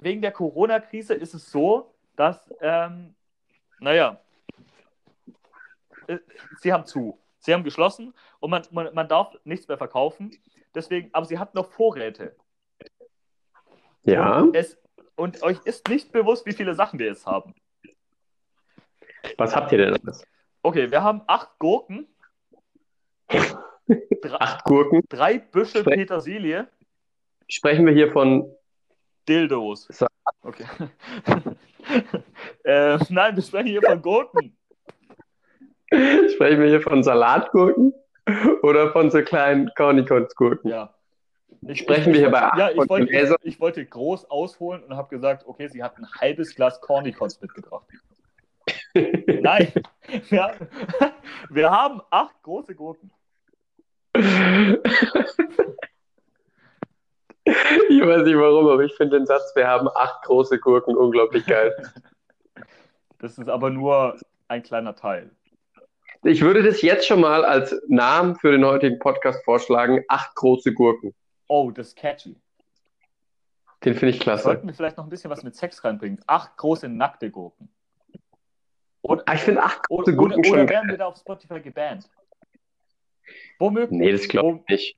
wegen 0.00 0.22
der 0.22 0.32
Corona-Krise 0.32 1.14
ist 1.14 1.34
es 1.34 1.50
so, 1.50 1.94
dass, 2.16 2.52
ähm, 2.60 3.14
naja, 3.78 4.20
äh, 6.06 6.18
sie 6.60 6.72
haben 6.72 6.86
zu. 6.86 7.18
Sie 7.46 7.54
haben 7.54 7.62
geschlossen 7.62 8.12
und 8.40 8.50
man, 8.50 8.62
man, 8.72 8.92
man 8.92 9.08
darf 9.08 9.32
nichts 9.44 9.68
mehr 9.68 9.78
verkaufen. 9.78 10.32
Deswegen, 10.74 11.10
aber 11.14 11.26
sie 11.26 11.38
hat 11.38 11.54
noch 11.54 11.70
Vorräte. 11.70 12.34
Ja. 14.02 14.40
Und, 14.40 14.56
es, 14.56 14.76
und 15.14 15.40
euch 15.44 15.58
ist 15.64 15.88
nicht 15.88 16.10
bewusst, 16.10 16.44
wie 16.44 16.52
viele 16.52 16.74
Sachen 16.74 16.98
wir 16.98 17.06
jetzt 17.06 17.24
haben. 17.24 17.54
Was 19.38 19.54
habt 19.54 19.70
ihr 19.70 19.78
denn 19.78 19.94
alles? 19.94 20.26
Okay, 20.62 20.90
wir 20.90 21.04
haben 21.04 21.22
acht 21.28 21.56
Gurken, 21.60 22.08
drei, 23.28 24.40
Acht 24.40 24.64
Gurken. 24.64 25.02
drei 25.08 25.38
Büschel 25.38 25.82
Spre- 25.82 25.94
Petersilie, 25.94 26.68
Sprechen 27.48 27.86
wir 27.86 27.92
hier 27.92 28.10
von. 28.10 28.52
Dildos. 29.28 29.88
Okay. 30.42 30.66
äh, 32.64 32.98
nein, 33.08 33.36
wir 33.36 33.42
sprechen 33.42 33.68
hier 33.68 33.82
von 33.82 34.02
Gurken. 34.02 34.56
Sprechen 36.34 36.60
wir 36.60 36.68
hier 36.68 36.82
von 36.82 37.02
Salatgurken 37.02 37.94
oder 38.62 38.92
von 38.92 39.10
so 39.10 39.22
kleinen 39.22 39.70
Cornichons-Gurken? 39.76 40.70
Ja. 40.70 40.92
Ich, 41.68 41.80
Sprechen 41.80 42.12
wir 42.12 42.20
hier 42.20 42.30
bei 42.30 42.42
acht 42.42 42.58
Ja, 42.58 42.70
ich 42.70 42.88
wollte, 42.88 43.12
ich, 43.12 43.34
ich 43.42 43.60
wollte 43.60 43.84
groß 43.84 44.30
ausholen 44.30 44.84
und 44.84 44.96
habe 44.96 45.08
gesagt, 45.08 45.46
okay, 45.46 45.68
sie 45.68 45.82
hat 45.82 45.96
ein 45.98 46.06
halbes 46.20 46.54
Glas 46.54 46.80
Cornichons 46.80 47.40
mitgebracht. 47.40 47.86
Nein, 48.94 49.72
wir, 50.28 50.54
wir 51.50 51.70
haben 51.70 52.00
acht 52.10 52.42
große 52.42 52.74
Gurken. 52.74 53.10
Ich 57.88 58.02
weiß 58.02 58.22
nicht 58.24 58.36
warum, 58.36 58.68
aber 58.68 58.82
ich 58.82 58.94
finde 58.94 59.18
den 59.18 59.26
Satz, 59.26 59.54
wir 59.54 59.68
haben 59.68 59.88
acht 59.88 60.22
große 60.24 60.58
Gurken 60.58 60.96
unglaublich 60.96 61.46
geil. 61.46 61.74
Das 63.18 63.38
ist 63.38 63.48
aber 63.48 63.70
nur 63.70 64.18
ein 64.48 64.62
kleiner 64.62 64.96
Teil. 64.96 65.30
Ich 66.24 66.40
würde 66.42 66.62
das 66.62 66.82
jetzt 66.82 67.06
schon 67.06 67.20
mal 67.20 67.44
als 67.44 67.74
Namen 67.88 68.36
für 68.36 68.50
den 68.50 68.64
heutigen 68.64 68.98
Podcast 68.98 69.44
vorschlagen: 69.44 70.04
acht 70.08 70.34
große 70.34 70.72
Gurken. 70.72 71.14
Oh, 71.48 71.70
das 71.70 71.88
ist 71.88 71.96
catchy. 71.96 72.36
Den 73.84 73.94
finde 73.94 74.14
ich 74.14 74.20
klasse. 74.20 74.44
Sollten 74.44 74.66
wir 74.66 74.74
vielleicht 74.74 74.96
noch 74.96 75.04
ein 75.04 75.10
bisschen 75.10 75.30
was 75.30 75.42
mit 75.44 75.54
Sex 75.54 75.84
reinbringen? 75.84 76.20
Acht 76.26 76.56
große 76.56 76.88
nackte 76.88 77.30
Gurken. 77.30 77.68
Oder, 79.02 79.22
Ah, 79.26 79.34
ich 79.34 79.40
finde 79.42 79.62
acht 79.62 79.80
oder, 79.90 80.02
große 80.04 80.10
oder, 80.12 80.16
Gurken 80.34 80.50
oder 80.50 80.58
schon 80.60 80.68
werden 80.68 80.88
wir 80.90 80.98
da 80.98 81.06
auf 81.06 81.16
Spotify 81.18 81.60
gebannt? 81.60 82.08
Womöglich. 83.58 83.98
Nee, 83.98 84.12
das 84.12 84.26
glaube 84.28 84.60
ich 84.66 84.70
nicht. 84.70 84.96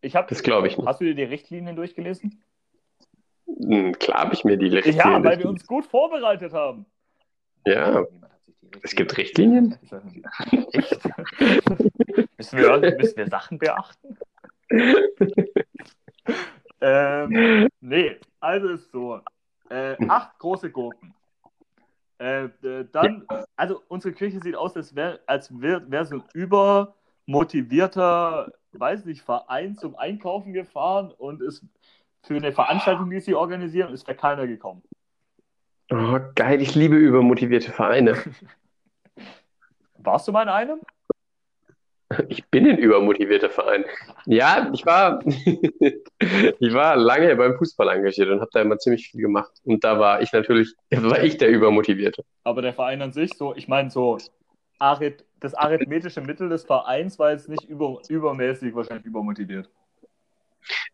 Ich 0.00 0.16
hab, 0.16 0.28
Das 0.28 0.42
glaube 0.42 0.66
ich 0.66 0.76
nicht. 0.76 0.86
Hast 0.86 1.00
du 1.00 1.04
dir 1.04 1.14
die 1.14 1.22
Richtlinien 1.22 1.76
durchgelesen? 1.76 2.42
Hm, 3.46 3.92
Klar 3.98 4.20
habe 4.22 4.34
ich 4.34 4.44
mir 4.44 4.56
die 4.56 4.66
Richtlinien. 4.68 5.06
Ja, 5.06 5.24
weil 5.24 5.38
wir 5.38 5.48
uns 5.48 5.66
gut 5.66 5.86
vorbereitet 5.86 6.52
haben. 6.52 6.86
Ja, 7.66 8.04
Es 8.82 8.94
gibt 8.94 9.16
Richtlinien. 9.16 9.78
Echt? 10.72 11.00
müssen, 12.36 12.58
wir, 12.58 12.96
müssen 12.96 13.16
wir 13.16 13.28
Sachen 13.28 13.58
beachten? 13.58 14.18
ähm, 16.80 17.68
nee, 17.80 18.16
also 18.40 18.68
ist 18.68 18.90
so. 18.90 19.20
Äh, 19.70 19.96
acht 20.08 20.38
große 20.38 20.70
Gurken. 20.70 21.14
Äh, 22.18 22.44
äh, 22.44 22.86
dann, 22.92 23.26
also 23.56 23.82
unsere 23.88 24.14
Küche 24.14 24.40
sieht 24.40 24.56
aus, 24.56 24.76
als 24.76 24.94
wäre 24.94 25.20
als 25.26 25.50
wär, 25.60 25.90
wär 25.90 26.04
so 26.04 26.16
ein 26.16 26.22
übermotivierter, 26.32 28.52
weiß 28.72 29.06
nicht, 29.06 29.22
Verein 29.22 29.76
zum 29.76 29.96
Einkaufen 29.96 30.52
gefahren 30.52 31.10
und 31.10 31.42
ist 31.42 31.64
für 32.22 32.36
eine 32.36 32.52
Veranstaltung, 32.52 33.10
die 33.10 33.18
sie 33.20 33.34
organisieren, 33.34 33.92
ist 33.92 34.08
da 34.08 34.14
keiner 34.14 34.46
gekommen. 34.46 34.82
Oh, 35.90 36.18
geil, 36.34 36.62
ich 36.62 36.74
liebe 36.74 36.96
übermotivierte 36.96 37.70
Vereine. 37.72 38.16
Warst 40.04 40.28
du 40.28 40.32
mal 40.32 40.42
in 40.42 40.48
einem? 40.48 40.80
Ich 42.28 42.44
bin 42.46 42.68
ein 42.68 42.78
übermotivierter 42.78 43.50
Verein. 43.50 43.84
Ja, 44.26 44.70
ich 44.72 44.86
war, 44.86 45.20
ich 45.26 46.74
war 46.74 46.96
lange 46.96 47.34
beim 47.34 47.56
Fußball 47.56 47.88
engagiert 47.88 48.28
und 48.28 48.40
habe 48.40 48.50
da 48.52 48.60
immer 48.60 48.78
ziemlich 48.78 49.08
viel 49.08 49.22
gemacht. 49.22 49.50
Und 49.64 49.82
da 49.82 49.98
war 49.98 50.22
ich 50.22 50.32
natürlich, 50.32 50.74
war 50.90 51.22
ich 51.22 51.38
der 51.38 51.48
Übermotivierte. 51.48 52.22
Aber 52.44 52.62
der 52.62 52.74
Verein 52.74 53.02
an 53.02 53.12
sich, 53.12 53.32
so, 53.36 53.54
ich 53.56 53.66
meine, 53.66 53.90
so 53.90 54.18
Arith 54.78 55.24
das 55.40 55.54
arithmetische 55.54 56.22
Mittel 56.22 56.48
des 56.48 56.64
Vereins 56.64 57.18
war 57.18 57.32
jetzt 57.32 57.50
nicht 57.50 57.64
über 57.64 58.00
übermäßig 58.08 58.74
wahrscheinlich 58.74 59.04
übermotiviert. 59.04 59.68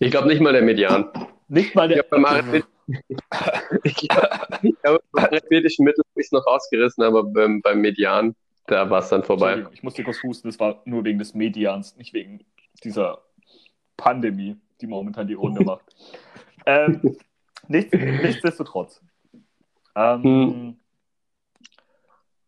Ich 0.01 0.11
glaube 0.11 0.27
nicht 0.27 0.41
mal 0.41 0.53
der 0.53 0.63
Median. 0.63 1.09
Nicht 1.47 1.75
mal 1.77 1.87
der. 1.87 1.99
Ja, 1.99 2.03
beim 2.11 2.25
Arithmet- 2.25 2.65
Ich 3.85 3.95
glaube, 4.09 5.01
beim 5.13 5.25
arithmetischen 5.25 5.85
Mittel 5.85 6.03
habe 6.03 6.21
ich 6.21 6.27
es 6.27 6.33
noch 6.33 6.45
rausgerissen, 6.47 7.05
aber 7.05 7.23
beim, 7.23 7.63
beim 7.63 7.81
Median, 7.81 8.35
da 8.71 8.89
war 8.89 9.01
es 9.01 9.09
dann 9.09 9.25
vorbei. 9.25 9.67
Ich 9.73 9.83
musste 9.83 10.05
kurz 10.05 10.23
husten, 10.23 10.49
das 10.49 10.59
war 10.61 10.81
nur 10.85 11.05
wegen 11.05 11.19
des 11.19 11.35
Medians, 11.35 11.97
nicht 11.97 12.13
wegen 12.15 12.45
dieser 12.85 13.23
Pandemie, 13.97 14.57
die 14.81 14.87
momentan 14.87 15.27
die 15.27 15.35
Runde 15.35 15.61
macht. 15.65 15.85
ähm, 16.67 17.17
nichts, 17.69 17.93
nichtsdestotrotz. 17.93 19.03
Ähm, 19.97 20.23
Hm. 20.23 20.77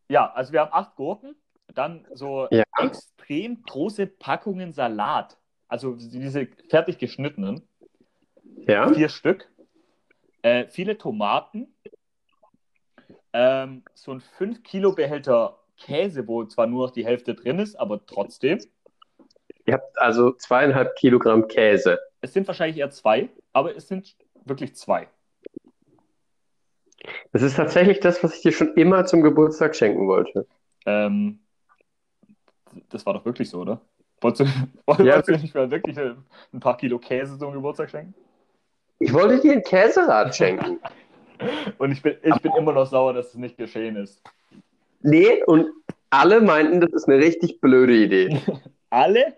Ja, 0.09 0.31
also 0.33 0.53
wir 0.53 0.61
haben 0.61 0.73
acht 0.73 0.95
Gurken, 0.97 1.35
dann 1.75 2.07
so 2.13 2.47
Ja. 2.51 2.65
extrem 2.79 3.63
große 3.63 4.07
Packungen 4.07 4.73
Salat. 4.73 5.39
Also 5.69 5.95
diese 5.97 6.47
fertig 6.69 6.99
geschnittenen, 6.99 7.67
Ja? 8.67 8.93
vier 8.93 9.09
Stück. 9.09 9.51
Äh, 10.43 10.67
viele 10.69 10.99
Tomaten. 10.99 11.75
Ähm, 13.33 13.83
so 13.95 14.13
ein 14.13 14.21
5 14.21 14.63
Kilo 14.63 14.93
Behälter 14.93 15.59
Käse, 15.85 16.27
wo 16.29 16.45
zwar 16.45 16.67
nur 16.67 16.87
noch 16.87 16.93
die 16.93 17.05
Hälfte 17.05 17.35
drin 17.35 17.59
ist, 17.59 17.77
aber 17.77 18.05
trotzdem. 18.07 18.59
Ihr 19.67 19.75
habt 19.75 19.99
also 19.99 20.33
zweieinhalb 20.33 20.97
Kilogramm 20.97 21.47
Käse. 21.49 21.99
Es 22.21 22.33
sind 22.33 22.47
wahrscheinlich 22.47 22.79
eher 22.79 22.91
zwei, 22.91 23.29
aber 23.53 23.77
es 23.77 23.89
sind 23.89 24.17
wirklich 24.45 24.75
zwei. 24.75 25.09
Das 27.33 27.43
ist 27.43 27.57
tatsächlich 27.57 28.01
das, 28.01 28.23
was 28.23 28.37
ich 28.37 28.43
dir 28.43 28.53
schon 28.53 28.75
immer 28.75 29.05
zum 29.07 29.23
Geburtstag 29.23 29.75
schenken 29.75 30.07
wollte. 30.07 30.47
Ähm, 30.87 31.41
das 32.91 33.05
war 33.07 33.15
doch 33.15 33.25
wirklich 33.25 33.51
so, 33.51 33.61
oder? 33.61 33.81
Wolltest 34.21 34.51
du, 34.51 34.69
wolltest 34.87 35.07
Ja. 35.07 35.23
du 35.23 35.33
nicht 35.43 35.55
mal 35.55 35.71
wirklich 35.71 35.99
ein 35.99 36.25
ein 36.53 36.61
paar 36.61 36.77
Kilo 36.77 36.99
Käse 36.99 37.39
zum 37.39 37.53
Geburtstag 37.53 37.91
schenken? 37.91 38.15
Ich 38.99 39.13
wollte 39.13 39.41
dir 39.41 39.53
ein 39.55 39.63
Käserad 39.63 40.35
schenken. 40.35 40.79
Und 41.79 41.91
ich 41.91 42.03
bin, 42.03 42.17
ich 42.23 42.37
bin 42.41 42.53
immer 42.57 42.73
noch 42.73 42.87
sauer, 42.87 43.15
dass 43.15 43.29
es 43.29 43.35
nicht 43.35 43.57
geschehen 43.57 43.97
ist. 43.97 44.23
Nee, 45.03 45.43
und 45.45 45.69
alle 46.11 46.41
meinten, 46.41 46.81
das 46.81 46.93
ist 46.93 47.09
eine 47.09 47.19
richtig 47.19 47.61
blöde 47.61 47.95
Idee. 47.97 48.41
Alle? 48.91 49.37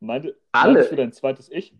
Meinte, 0.00 0.36
Alle? 0.52 0.88
du 0.88 0.96
dein 0.96 1.12
zweites 1.12 1.50
Ich? 1.50 1.74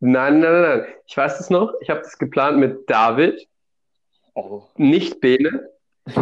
Nein, 0.00 0.40
nein, 0.40 0.52
nein, 0.52 0.62
nein. 0.62 0.86
Ich 1.06 1.16
weiß 1.16 1.40
es 1.40 1.50
noch. 1.50 1.72
Ich 1.80 1.90
habe 1.90 2.00
das 2.00 2.18
geplant 2.18 2.58
mit 2.58 2.88
David, 2.88 3.48
Oh, 4.40 4.62
nicht 4.76 5.20
Bene. 5.20 5.68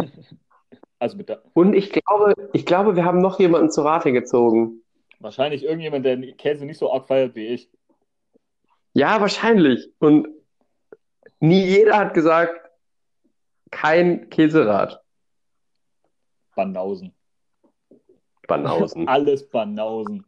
also 0.99 1.17
mit 1.17 1.29
der, 1.29 1.43
Und 1.53 1.75
ich 1.75 1.91
glaube, 1.91 2.33
ich 2.51 2.65
glaube, 2.65 2.95
wir 2.95 3.05
haben 3.05 3.19
noch 3.21 3.39
jemanden 3.39 3.69
zu 3.69 3.83
Rate 3.83 4.11
gezogen. 4.11 4.81
wahrscheinlich 5.19 5.63
irgendjemand, 5.63 6.03
der 6.03 6.17
Käse 6.33 6.65
nicht 6.65 6.79
so 6.79 6.91
arg 6.91 7.05
feiert 7.05 7.35
wie 7.35 7.45
ich. 7.45 7.69
Ja, 8.93 9.21
wahrscheinlich. 9.21 9.91
Und 9.99 10.29
nie 11.39 11.61
jeder 11.63 11.97
hat 11.97 12.15
gesagt, 12.15 12.59
kein 13.69 14.31
Käserad. 14.31 15.03
Banausen. 16.57 17.13
Banausen. 18.47 19.07
Alles 19.07 19.47
Banausen. 19.47 20.25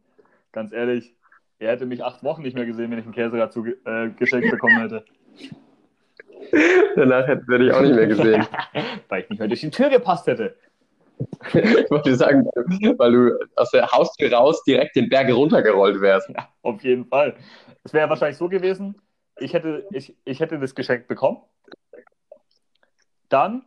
Ganz 0.52 0.72
ehrlich, 0.72 1.14
er 1.58 1.72
hätte 1.72 1.86
mich 1.86 2.04
acht 2.04 2.22
Wochen 2.22 2.42
nicht 2.42 2.54
mehr 2.54 2.66
gesehen, 2.66 2.90
wenn 2.90 3.00
ich 3.00 3.06
ein 3.06 3.12
Käserad 3.12 3.52
zuge 3.52 3.72
äh, 3.84 4.10
geschenkt 4.10 4.50
bekommen 4.50 4.80
hätte. 4.80 5.04
Danach 6.96 7.26
hätte 7.26 7.42
wir 7.48 7.58
dich 7.58 7.72
auch 7.72 7.82
nicht 7.82 7.94
mehr 7.94 8.06
gesehen. 8.06 8.46
Weil 9.08 9.22
ich 9.22 9.30
nicht 9.30 9.38
mehr 9.40 9.48
durch 9.48 9.60
die 9.60 9.70
Tür 9.70 9.90
gepasst 9.90 10.26
hätte. 10.28 10.56
Ich 11.52 11.90
wollte 11.90 12.14
sagen, 12.14 12.48
weil 12.96 13.12
du 13.12 13.38
aus 13.56 13.70
der 13.72 13.86
Haustür 13.90 14.32
raus 14.32 14.62
direkt 14.64 14.96
den 14.96 15.10
Berg 15.10 15.30
runtergerollt 15.30 16.00
wärst. 16.00 16.30
Ja, 16.30 16.48
auf 16.62 16.82
jeden 16.82 17.04
Fall. 17.04 17.36
Es 17.84 17.92
wäre 17.92 18.08
wahrscheinlich 18.08 18.38
so 18.38 18.48
gewesen, 18.48 18.98
ich 19.38 19.52
hätte, 19.52 19.86
ich, 19.90 20.16
ich 20.24 20.40
hätte 20.40 20.58
das 20.58 20.74
Geschenk 20.74 21.08
bekommen. 21.08 21.42
Dann 23.28 23.66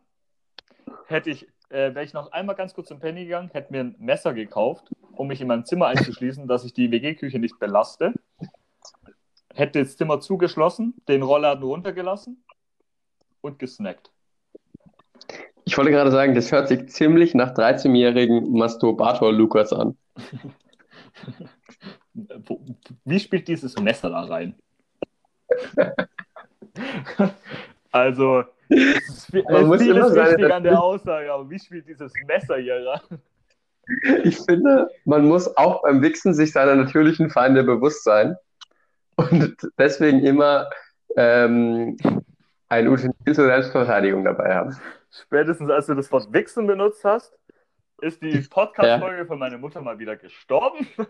hätte 1.06 1.30
ich, 1.30 1.48
äh, 1.74 1.96
wäre 1.96 2.06
ich 2.06 2.14
noch 2.14 2.32
einmal 2.32 2.56
ganz 2.56 2.74
kurz 2.74 2.88
zum 2.88 3.00
Penny 3.00 3.26
gegangen, 3.26 3.50
hätte 3.52 3.74
mir 3.74 3.82
ein 3.82 3.96
Messer 3.98 4.34
gekauft, 4.34 4.92
um 5.14 5.28
mich 5.28 5.42
in 5.42 5.48
mein 5.48 5.66
Zimmer 5.66 5.88
einzuschließen, 5.88 6.48
dass 6.48 6.64
ich 6.64 6.74
die 6.74 6.92
WG-Küche 6.92 7.40
nicht 7.40 7.60
belaste. 7.60 8.14
Hätte 9.54 9.80
das 9.80 9.98
Zimmer 9.98 10.20
zugeschlossen, 10.20 10.94
den 11.08 11.24
Rollladen 11.24 11.64
runtergelassen 11.64 12.44
und 13.42 13.60
gesnackt. 13.60 14.12
Ich 15.66 15.78
wollte 15.78 15.92
gerade 15.92 16.12
sagen, 16.12 16.36
das 16.36 16.52
hört 16.52 16.68
sich 16.68 16.90
ziemlich 16.90 17.34
nach 17.34 17.54
13-jährigen 17.54 18.52
Masturbator 18.52 19.32
Lukas 19.32 19.74
an. 19.74 19.98
Wie 23.06 23.20
spielt 23.20 23.48
dieses 23.48 23.80
Messer 23.80 24.10
da 24.10 24.22
rein? 24.22 24.56
also, 27.92 28.44
Man 29.50 29.68
muss 29.68 29.82
viel 29.82 29.96
immer 29.96 30.08
ist 30.08 30.14
seine- 30.14 30.54
an 30.54 30.64
der 30.64 30.82
Aussage, 30.82 31.32
aber 31.32 31.50
wie 31.50 31.60
spielt 31.60 31.88
dieses 31.88 32.14
Messer 32.28 32.58
hier 32.58 32.86
rein? 32.86 33.20
Ich 34.24 34.38
finde, 34.40 34.90
man 35.06 35.26
muss 35.26 35.56
auch 35.58 35.82
beim 35.84 36.02
Wichsen 36.02 36.34
sich 36.34 36.54
seiner 36.54 36.76
natürlichen 36.76 37.30
Feinde 37.30 37.64
bewusst 37.64 38.04
sein 38.06 38.38
und 39.18 39.58
deswegen 39.78 40.22
immer 40.26 40.70
ähm, 41.18 41.98
ein 42.70 42.88
Utensil 42.88 43.36
zur 43.36 43.46
Selbstverteidigung 43.46 44.24
dabei 44.24 44.56
haben. 44.56 44.78
Spätestens 45.12 45.70
als 45.70 45.88
du 45.88 45.96
das 45.96 46.12
Wort 46.12 46.32
Wichsen 46.32 46.66
benutzt 46.66 47.04
hast, 47.04 47.38
ist 48.02 48.22
die 48.22 48.40
Podcast-Folge 48.50 49.26
von 49.26 49.38
meiner 49.38 49.58
Mutter 49.58 49.82
mal 49.82 50.00
wieder 50.00 50.16
gestorben. 50.16 50.88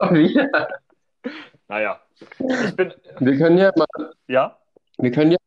Oh, 0.00 0.12
wir, 0.12 0.48
Naja, 1.66 2.00
ich 2.20 2.76
bin, 2.76 2.94
wir 3.18 3.36
können 3.36 3.58
ja 3.58 3.72
mal, 3.76 4.12
ja, 4.28 4.56
wir 4.96 5.10
können 5.10 5.32
ja, 5.32 5.38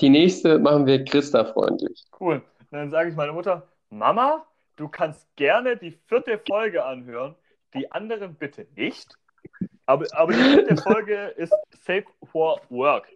die 0.00 0.10
nächste 0.10 0.58
machen 0.58 0.86
wir 0.86 1.04
Christa-freundlich. 1.04 2.04
cool. 2.20 2.42
Und 2.70 2.78
dann 2.78 2.90
sage 2.90 3.10
ich 3.10 3.16
meiner 3.16 3.32
Mutter, 3.32 3.66
Mama, 3.90 4.44
du 4.76 4.88
kannst 4.88 5.26
gerne 5.36 5.76
die 5.76 5.92
vierte 6.06 6.40
Folge 6.46 6.84
anhören, 6.84 7.34
die 7.74 7.90
anderen 7.92 8.34
bitte 8.34 8.66
nicht. 8.76 9.14
Aber, 9.86 10.04
aber 10.12 10.32
die 10.32 10.42
vierte 10.42 10.76
Folge 10.82 11.26
ist 11.36 11.54
Safe 11.84 12.04
for 12.24 12.60
Work. 12.68 13.08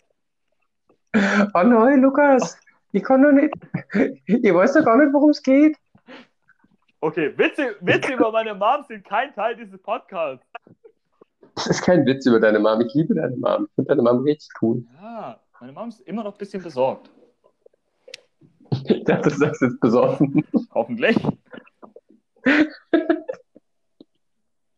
Oh 1.15 1.63
nein, 1.65 2.01
Lukas, 2.01 2.57
ich 2.93 3.03
kann 3.03 3.23
doch 3.23 3.33
nicht, 3.33 3.53
ihr 4.27 4.55
weißt 4.55 4.77
doch 4.77 4.85
gar 4.85 4.97
nicht, 4.97 5.13
worum 5.13 5.31
es 5.31 5.43
geht. 5.43 5.77
Okay, 7.01 7.37
Witze, 7.37 7.77
Witze 7.81 8.13
über 8.13 8.31
meine 8.31 8.55
Mom 8.55 8.85
sind 8.87 9.05
kein 9.05 9.35
Teil 9.35 9.57
dieses 9.57 9.81
Podcasts. 9.81 10.47
Das 11.57 11.67
ist 11.67 11.83
kein 11.83 12.07
Witz 12.07 12.27
über 12.27 12.39
deine 12.39 12.61
Mom, 12.61 12.81
ich 12.81 12.95
liebe 12.95 13.15
deine 13.15 13.37
Mom, 13.37 13.65
ich 13.65 13.75
finde 13.75 13.89
deine 13.89 14.03
Mom 14.03 14.23
richtig 14.23 14.51
cool. 14.63 14.85
Ja, 15.01 15.41
meine 15.61 15.73
Mom 15.73 15.89
ist 15.89 16.01
immer 16.01 16.25
noch 16.25 16.33
ein 16.33 16.39
bisschen 16.39 16.63
besorgt. 16.63 17.11
Ich 18.85 19.05
dachte, 19.05 19.29
du 19.29 19.37
sagst 19.37 19.61
jetzt 19.61 19.81
besoffen. 19.81 20.45
Hoffentlich. 20.75 21.17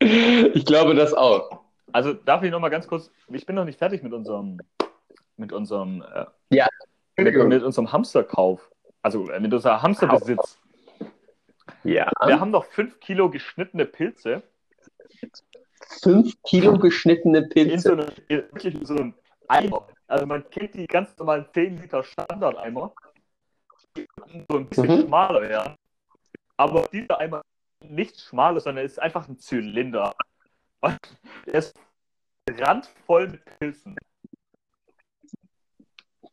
Ich 0.00 0.64
glaube 0.66 0.94
das 0.94 1.14
auch. 1.14 1.60
Also 1.92 2.12
darf 2.12 2.42
ich 2.42 2.50
noch 2.50 2.58
mal 2.58 2.70
ganz 2.70 2.88
kurz, 2.88 3.10
ich 3.28 3.46
bin 3.46 3.54
noch 3.54 3.64
nicht 3.64 3.78
fertig 3.78 4.02
mit 4.02 4.12
unserem, 4.12 4.58
mit 5.36 5.52
unserem, 5.52 6.02
äh, 6.02 6.24
Ja, 6.50 6.66
mit, 7.16 7.34
mit 7.34 7.62
unserem 7.62 7.92
Hamsterkauf. 7.92 8.70
Also 9.02 9.28
äh, 9.30 9.38
mit 9.38 9.52
unserem 9.52 9.82
Hamsterbesitz. 9.82 10.58
Ja. 11.84 12.10
Wir 12.24 12.40
haben 12.40 12.50
noch 12.50 12.64
fünf 12.64 12.98
Kilo 13.00 13.30
geschnittene 13.30 13.86
Pilze 13.86 14.42
Fünf 16.02 16.34
Kilo 16.42 16.78
geschnittene 16.78 17.48
in 17.54 17.78
so 17.78 17.90
Pilze. 17.90 17.92
einem, 17.92 18.08
wirklich 18.28 18.74
in 18.74 18.86
so 18.86 18.94
einem 18.94 19.14
Eimer. 19.48 19.86
Also 20.06 20.26
man 20.26 20.48
kennt 20.50 20.74
die 20.74 20.86
ganz 20.86 21.16
normalen 21.18 21.46
10 21.52 21.78
Liter 21.80 22.02
Standardeimer, 22.04 22.92
die 23.96 24.06
so 24.50 24.58
ein 24.58 24.68
bisschen 24.68 24.96
Mhm. 24.98 25.06
schmaler 25.06 25.42
werden. 25.42 25.74
Aber 26.56 26.86
dieser 26.92 27.18
Eimer 27.18 27.42
ist 27.80 27.90
nicht 27.90 28.20
schmaler, 28.20 28.60
sondern 28.60 28.84
ist 28.84 28.98
einfach 29.00 29.26
ein 29.28 29.38
Zylinder. 29.38 30.14
Und 30.80 30.98
Der 31.46 31.54
ist 31.54 31.74
randvoll 32.48 33.28
mit 33.28 33.44
Pilzen. 33.58 33.96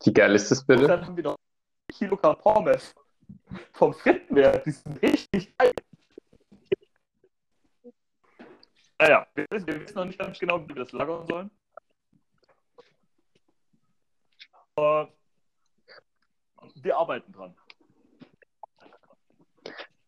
Wie 0.04 0.12
geil 0.12 0.34
ist 0.34 0.50
das 0.50 0.60
Und 0.60 0.66
bitte? 0.66 0.86
dann 0.88 1.06
haben 1.06 1.16
wir 1.16 1.24
noch 1.24 1.36
Kilogramm 1.92 2.36
Pommes 2.38 2.94
vom 3.72 3.92
Frittenwert. 3.94 4.64
Die 4.66 4.70
sind 4.72 5.00
richtig 5.02 5.56
geil. 5.56 5.72
Naja, 8.98 9.26
wir 9.34 9.46
wissen, 9.50 9.66
wir 9.66 9.80
wissen 9.80 9.94
noch 9.96 10.04
nicht 10.04 10.18
ganz 10.18 10.38
genau, 10.38 10.60
wie 10.62 10.68
wir 10.68 10.82
das 10.84 10.92
lagern 10.92 11.26
sollen. 11.26 11.50
Aber 14.69 14.69
wir 16.82 16.96
arbeiten 16.96 17.32
dran. 17.32 17.54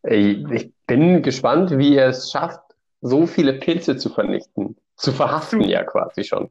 Ich 0.05 0.73
bin 0.87 1.23
gespannt, 1.23 1.71
wie 1.79 1.95
ihr 1.95 2.07
es 2.07 2.31
schafft, 2.31 2.61
so 3.01 3.27
viele 3.27 3.55
Pilze 3.55 3.97
zu 3.97 4.11
vernichten. 4.11 4.77
Zu 4.97 5.13
verhaften 5.13 5.61
ja 5.63 5.85
quasi 5.85 6.25
schon. 6.25 6.51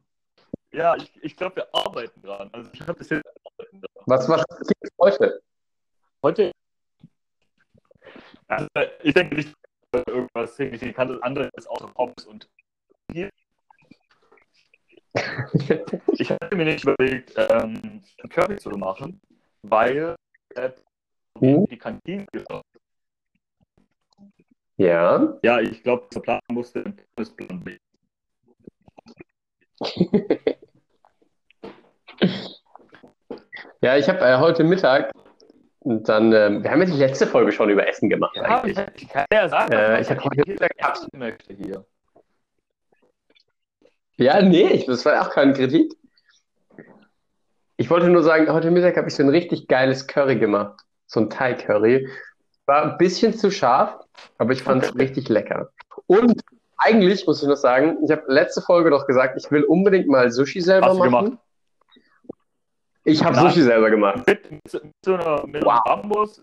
Ja, 0.72 0.96
ich, 0.96 1.12
ich 1.22 1.36
glaube, 1.36 1.56
wir 1.56 1.74
arbeiten 1.74 2.22
dran. 2.22 2.48
Also 2.52 2.70
ich 2.72 2.80
habe 2.80 2.94
das 2.94 3.10
jetzt 3.10 3.24
Was, 4.06 4.28
was 4.28 4.44
gibt's 4.66 4.90
heute? 4.98 5.42
heute. 6.22 6.52
Also, 8.48 8.68
ich 9.02 9.14
denke 9.14 9.34
nicht, 9.36 9.54
dass 9.90 10.02
irgendwas 10.06 10.56
signifikantes 10.56 11.20
anderes 11.22 11.66
außer 11.66 11.88
Pommes 11.88 12.26
und 12.26 12.48
hier. 13.10 13.30
Ich 16.12 16.30
hatte 16.30 16.56
mir 16.56 16.64
nicht 16.64 16.84
überlegt, 16.84 17.34
ähm, 17.36 18.02
einen 18.18 18.30
Curry 18.30 18.56
zu 18.56 18.70
machen, 18.70 19.20
weil 19.62 20.16
äh, 20.54 20.70
Hm? 21.38 21.66
die 21.66 21.78
Kantine. 21.78 22.26
Ja. 24.76 25.38
Ja, 25.42 25.60
ich 25.60 25.82
glaube, 25.82 26.06
der 26.14 26.20
Plan 26.20 26.40
musste 26.50 26.80
im 26.80 26.96
Plan 27.36 27.60
B. 27.64 27.76
Ja, 33.80 33.96
ich 33.96 34.08
habe 34.08 34.20
äh, 34.20 34.38
heute 34.38 34.62
Mittag 34.64 35.10
und 35.80 36.08
dann, 36.08 36.32
ähm, 36.32 36.62
wir 36.62 36.70
haben 36.70 36.80
ja 36.80 36.86
die 36.86 36.92
letzte 36.92 37.26
Folge 37.26 37.50
schon 37.50 37.68
über 37.70 37.86
Essen 37.86 38.08
gemacht 38.08 38.36
Ja, 38.36 38.62
eigentlich. 38.62 38.78
ich, 38.94 39.08
kann 39.08 39.24
ja 39.32 39.48
sagen, 39.48 39.72
Äh, 39.72 40.00
ich 40.00 40.08
hab 40.10 40.18
man 40.18 40.26
heute 40.26 40.50
Mittag- 40.52 41.12
möchte 41.14 41.54
hier. 41.54 41.84
Ja, 44.22 44.40
nee, 44.40 44.68
ich, 44.68 44.86
das 44.86 45.04
war 45.04 45.20
auch 45.20 45.30
keine 45.30 45.52
Kritik. 45.52 45.94
Ich 47.76 47.90
wollte 47.90 48.08
nur 48.08 48.22
sagen, 48.22 48.48
heute 48.52 48.70
Mittag 48.70 48.96
habe 48.96 49.08
ich 49.08 49.14
so 49.16 49.22
ein 49.24 49.28
richtig 49.28 49.66
geiles 49.66 50.06
Curry 50.06 50.36
gemacht. 50.38 50.80
So 51.06 51.20
ein 51.20 51.28
Thai-Curry. 51.28 52.08
War 52.66 52.92
ein 52.92 52.98
bisschen 52.98 53.34
zu 53.34 53.50
scharf, 53.50 53.98
aber 54.38 54.52
ich 54.52 54.62
fand 54.62 54.84
es 54.84 54.94
richtig 54.94 55.28
lecker. 55.28 55.70
Und 56.06 56.40
eigentlich 56.76 57.26
muss 57.26 57.42
ich 57.42 57.48
noch 57.48 57.56
sagen, 57.56 57.98
ich 58.04 58.12
habe 58.12 58.22
letzte 58.28 58.62
Folge 58.62 58.90
doch 58.90 59.06
gesagt, 59.06 59.36
ich 59.36 59.50
will 59.50 59.64
unbedingt 59.64 60.06
mal 60.06 60.30
Sushi 60.30 60.60
selber 60.60 60.86
Hast 60.88 60.98
du 61.00 61.04
machen. 61.10 61.24
gemacht? 61.24 61.42
Ich 63.04 63.24
habe? 63.24 63.36
Sushi 63.36 63.62
selber 63.62 63.90
gemacht. 63.90 64.24
Mit, 64.26 64.62
so 65.04 65.14
einer 65.14 65.44
mit 65.46 65.64
Wow. 65.64 65.80
Bambus? 65.84 66.40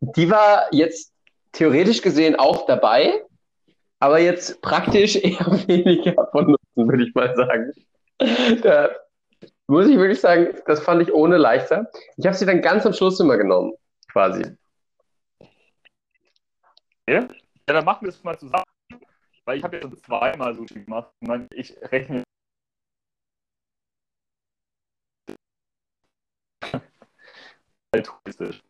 Die 0.00 0.28
war 0.30 0.66
jetzt 0.72 1.12
theoretisch 1.52 2.02
gesehen 2.02 2.34
auch 2.36 2.66
dabei, 2.66 3.22
aber 3.98 4.18
jetzt 4.20 4.60
praktisch 4.62 5.16
eher 5.22 5.46
weniger 5.66 6.28
von 6.30 6.52
Nutzen, 6.52 6.88
würde 6.88 7.04
ich 7.04 7.14
mal 7.14 7.34
sagen. 7.34 7.72
Da 8.62 8.90
muss 9.66 9.88
ich 9.88 9.96
wirklich 9.96 10.20
sagen, 10.20 10.54
das 10.66 10.80
fand 10.80 11.02
ich 11.02 11.12
ohne 11.12 11.36
leichter. 11.36 11.90
Ich 12.16 12.26
habe 12.26 12.36
sie 12.36 12.46
dann 12.46 12.62
ganz 12.62 12.86
am 12.86 12.92
Schluss 12.92 13.20
immer 13.20 13.36
genommen, 13.36 13.74
quasi. 14.10 14.56
Ja, 17.08 17.28
dann 17.66 17.84
machen 17.84 18.02
wir 18.02 18.08
es 18.08 18.22
mal 18.24 18.38
zusammen. 18.38 18.64
Weil 19.44 19.58
ich 19.58 19.64
habe 19.64 19.80
schon 19.80 19.96
zweimal 19.96 20.54
Sushi 20.56 20.84
gemacht. 20.84 21.12
Ich, 21.52 21.76
rechne. 21.92 22.24
Altruistisch. 27.92 28.62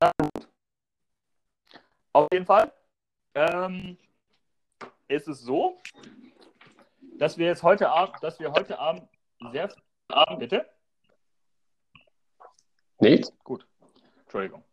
Gut. 0.00 0.55
Auf 2.16 2.28
jeden 2.32 2.46
Fall 2.46 2.72
ähm, 3.34 3.98
ist 5.06 5.28
es 5.28 5.42
so, 5.42 5.76
dass 7.18 7.36
wir 7.36 7.44
jetzt 7.44 7.62
heute 7.62 7.90
Abend, 7.90 8.16
dass 8.22 8.40
wir 8.40 8.52
heute 8.52 8.78
Abend 8.78 9.06
sehr 9.52 9.68
Abend 10.08 10.38
bitte. 10.38 10.64
Nicht? 13.00 13.30
Gut. 13.44 13.66
Entschuldigung. 14.22 14.64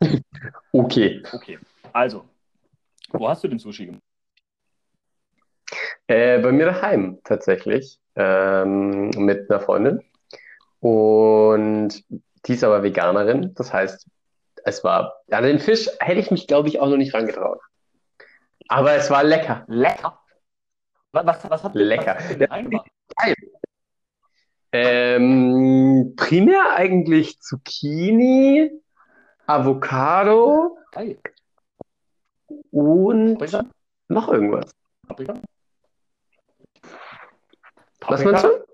Okay. 0.72 1.22
Okay. 1.32 1.58
Also, 1.92 2.28
wo 3.10 3.28
hast 3.28 3.44
du 3.44 3.48
den 3.48 3.60
Sushi 3.60 3.86
gemacht? 3.86 4.02
Äh, 6.08 6.40
bei 6.40 6.50
mir 6.50 6.66
daheim 6.66 7.20
tatsächlich, 7.22 8.00
ähm, 8.16 9.10
mit 9.10 9.48
einer 9.48 9.60
Freundin. 9.60 10.02
Und 10.80 12.04
die 12.46 12.52
ist 12.52 12.64
aber 12.64 12.82
Veganerin. 12.82 13.54
Das 13.54 13.72
heißt, 13.72 14.06
es 14.66 14.82
war, 14.82 15.22
an 15.30 15.44
den 15.44 15.60
Fisch 15.60 15.88
hätte 16.00 16.20
ich 16.20 16.32
mich, 16.32 16.48
glaube 16.48 16.68
ich, 16.68 16.80
auch 16.80 16.88
noch 16.88 16.96
nicht 16.96 17.14
rangetraut. 17.14 17.60
Aber 18.68 18.94
es 18.94 19.08
war 19.10 19.22
lecker. 19.22 19.64
Lecker. 19.68 20.18
Was, 21.12 21.48
was, 21.48 21.62
hat 21.62 21.74
Lecker. 21.74 22.16
Was? 22.18 23.34
Ähm, 24.72 26.14
primär 26.16 26.74
eigentlich 26.74 27.40
Zucchini, 27.40 28.72
Avocado 29.46 30.76
Geil. 30.90 31.18
und 32.72 33.38
Paprika? 33.38 33.64
noch 34.08 34.28
irgendwas. 34.28 34.72
Paprika? 35.06 35.34
Was 38.00 38.24
meinst 38.24 38.44
du? 38.44 38.66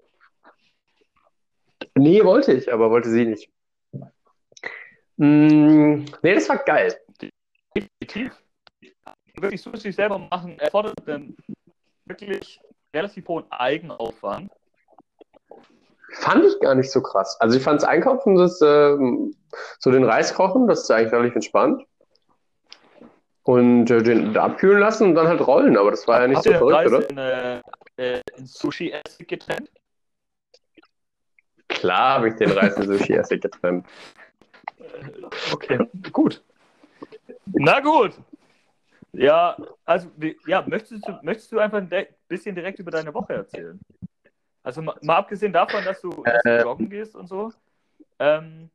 Nee, 1.94 2.24
wollte 2.24 2.54
ich, 2.54 2.72
aber 2.72 2.90
wollte 2.90 3.10
sie 3.10 3.26
nicht. 3.26 3.52
Mm, 5.22 6.04
nee, 6.22 6.34
das 6.34 6.48
war 6.48 6.58
geil. 6.64 6.92
Wirklich 9.36 9.62
Sushi 9.62 9.92
selber 9.92 10.18
machen 10.18 10.58
erfordert 10.58 11.08
einen 11.08 11.36
wirklich 12.06 12.60
relativ 12.92 13.28
hohen 13.28 13.44
Eigenaufwand. 13.52 14.50
Fand 16.14 16.44
ich 16.44 16.58
gar 16.58 16.74
nicht 16.74 16.90
so 16.90 17.00
krass. 17.00 17.40
Also 17.40 17.56
ich 17.56 17.62
fand 17.62 17.80
das 17.80 17.88
Einkaufen, 17.88 18.34
das, 18.34 18.60
ähm, 18.62 19.36
so 19.78 19.92
den 19.92 20.02
Reis 20.02 20.34
kochen, 20.34 20.66
das 20.66 20.82
ist 20.82 20.90
eigentlich 20.90 21.12
relativ 21.12 21.36
entspannt. 21.36 21.86
Und 23.44 23.92
äh, 23.92 24.02
den 24.02 24.36
abkühlen 24.36 24.80
lassen 24.80 25.10
und 25.10 25.14
dann 25.14 25.28
halt 25.28 25.46
rollen, 25.46 25.76
aber 25.76 25.92
das 25.92 26.08
war 26.08 26.20
ja 26.20 26.26
nicht 26.26 26.38
Habt 26.38 26.46
so 26.46 26.52
verrückt, 26.52 26.74
Reis 26.74 26.92
oder? 26.92 27.10
in, 27.10 27.18
äh, 27.18 27.60
äh, 27.96 28.20
in 28.36 28.46
Sushi-Essig 28.46 29.28
getrennt? 29.28 29.70
Klar 31.68 32.14
habe 32.16 32.28
ich 32.28 32.34
den 32.34 32.50
Reis 32.50 32.76
in 32.76 32.88
Sushi-Essig 32.88 33.40
getrennt. 33.40 33.86
Okay, 35.52 35.78
gut. 36.12 36.42
Na 37.46 37.80
gut. 37.80 38.12
Ja, 39.12 39.56
also, 39.84 40.08
ja, 40.46 40.64
möchtest 40.66 41.06
du, 41.06 41.18
möchtest 41.22 41.52
du 41.52 41.58
einfach 41.58 41.78
ein 41.78 42.06
bisschen 42.28 42.54
direkt 42.54 42.78
über 42.78 42.90
deine 42.90 43.12
Woche 43.12 43.34
erzählen? 43.34 43.78
Also 44.62 44.80
mal, 44.80 44.96
mal 45.02 45.16
abgesehen 45.16 45.52
davon, 45.52 45.84
dass 45.84 46.00
du, 46.00 46.24
dass 46.24 46.42
du 46.42 46.48
Äh. 46.48 46.62
joggen 46.62 46.88
gehst 46.88 47.14
und 47.14 47.26
so. 47.26 47.52
Ähm, 48.18 48.70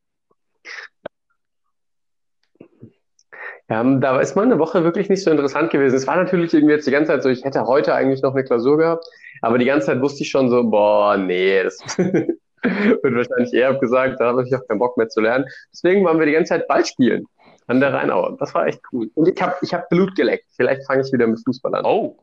Ja, 3.70 3.84
da 3.84 4.22
ist 4.22 4.36
meine 4.36 4.60
Woche 4.60 4.84
wirklich 4.86 5.10
nicht 5.10 5.24
so 5.24 5.30
interessant 5.30 5.72
gewesen. 5.72 5.96
Es 5.96 6.08
war 6.08 6.16
natürlich 6.16 6.54
irgendwie 6.54 6.74
jetzt 6.74 6.88
die 6.88 6.92
ganze 6.92 7.12
Zeit 7.12 7.24
so, 7.24 7.30
ich 7.30 7.44
hätte 7.44 7.66
heute 7.66 7.94
eigentlich 7.94 8.22
noch 8.22 8.34
eine 8.34 8.46
Klausur 8.46 8.78
gehabt, 8.78 9.06
aber 9.42 9.58
die 9.58 9.66
ganze 9.66 9.88
Zeit 9.88 10.02
wusste 10.02 10.24
ich 10.24 10.30
schon 10.30 10.50
so, 10.50 10.64
boah, 10.64 11.18
nee, 11.18 11.64
das 11.64 11.78
wird 13.04 13.16
wahrscheinlich 13.16 13.54
eher 13.54 13.70
abgesagt, 13.70 14.20
da 14.20 14.28
habe 14.28 14.44
ich 14.48 14.56
auch 14.56 14.66
keinen 14.68 14.80
Bock 14.80 14.98
mehr 14.98 15.10
zu 15.10 15.22
lernen. 15.22 15.46
Deswegen 15.72 16.04
waren 16.06 16.20
wir 16.20 16.26
die 16.26 16.34
ganze 16.34 16.50
Zeit 16.50 16.68
Ball 16.68 16.86
spielen 16.86 17.26
an 17.68 17.80
der 17.80 17.94
Rheinauer. 17.94 18.38
Das 18.40 18.54
war 18.54 18.68
echt 18.68 18.82
cool. 18.92 19.10
Und 19.16 19.28
ich 19.28 19.42
habe 19.42 19.56
ich 19.62 19.74
hab 19.74 19.90
Blut 19.90 20.16
geleckt. 20.16 20.46
Vielleicht 20.56 20.86
fange 20.86 21.02
ich 21.02 21.12
wieder 21.12 21.28
mit 21.28 21.40
Fußball 21.44 21.76
an. 21.76 21.86
oh. 21.86 22.18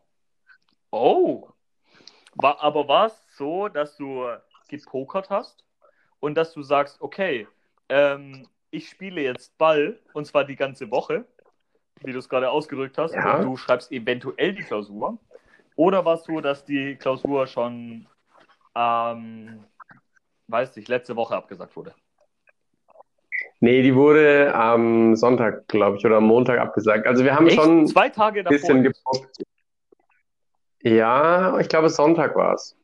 Oh. 0.90 1.48
War, 2.36 2.62
aber 2.62 2.86
war 2.88 3.06
es 3.06 3.36
so, 3.36 3.68
dass 3.68 3.96
du 3.96 4.24
gepokert 4.68 5.30
hast 5.30 5.64
und 6.20 6.34
dass 6.36 6.52
du 6.52 6.62
sagst, 6.62 7.00
okay, 7.00 7.46
ähm, 7.88 8.46
ich 8.70 8.88
spiele 8.88 9.20
jetzt 9.20 9.56
Ball 9.58 9.98
und 10.14 10.26
zwar 10.26 10.44
die 10.44 10.56
ganze 10.56 10.90
Woche, 10.90 11.24
wie 12.02 12.12
du 12.12 12.18
es 12.18 12.28
gerade 12.28 12.50
ausgedrückt 12.50 12.98
hast, 12.98 13.14
Ja. 13.14 13.36
und 13.36 13.44
du 13.44 13.56
schreibst 13.56 13.92
eventuell 13.92 14.52
die 14.52 14.62
Klausur? 14.62 15.18
Oder 15.76 16.04
war 16.04 16.14
es 16.14 16.24
so, 16.24 16.40
dass 16.40 16.64
die 16.64 16.96
Klausur 16.96 17.46
schon, 17.46 18.06
ähm, 18.76 19.64
weiß 20.48 20.76
nicht, 20.76 20.88
letzte 20.88 21.16
Woche 21.16 21.34
abgesagt 21.36 21.76
wurde? 21.76 21.94
Nee, 23.60 23.82
die 23.82 23.94
wurde 23.94 24.54
am 24.54 25.16
Sonntag, 25.16 25.68
glaube 25.68 25.96
ich, 25.96 26.04
oder 26.04 26.16
am 26.18 26.24
Montag 26.24 26.58
abgesagt. 26.58 27.06
Also 27.06 27.24
wir 27.24 27.34
haben 27.34 27.46
Echt? 27.46 27.56
schon 27.56 27.86
Zwei 27.86 28.08
Tage 28.10 28.40
ein 28.40 28.44
davor. 28.44 28.58
bisschen 28.58 28.82
gepokert. 28.82 29.36
Ja, 30.82 31.58
ich 31.58 31.68
glaube, 31.68 31.88
Sonntag 31.88 32.36
war 32.36 32.54
es. 32.54 32.76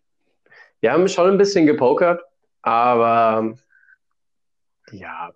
Wir 0.81 0.93
haben 0.93 1.07
schon 1.09 1.29
ein 1.29 1.37
bisschen 1.39 1.67
gepokert, 1.67 2.23
aber 2.63 3.55
ja, 4.93 5.33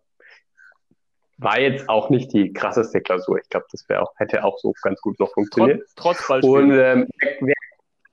war 1.37 1.61
jetzt 1.61 1.89
auch 1.91 2.09
nicht 2.09 2.33
die 2.33 2.53
krasseste 2.55 3.03
Klausur. 3.03 3.39
Ich 3.39 3.49
glaube, 3.51 3.67
das 3.71 3.87
wäre 3.91 4.01
auch, 4.03 4.15
hätte 4.17 4.43
auch 4.45 4.59
so 4.59 4.73
ganz 4.83 4.99
gut 5.03 5.21
noch 5.21 5.31
funktioniert. 5.33 5.87
Trotz, 5.95 6.25
trotz 6.27 6.43
Und 6.43 6.69
Ballspiel. 6.71 6.81
ähm, 6.81 7.09
wer, 7.41 7.55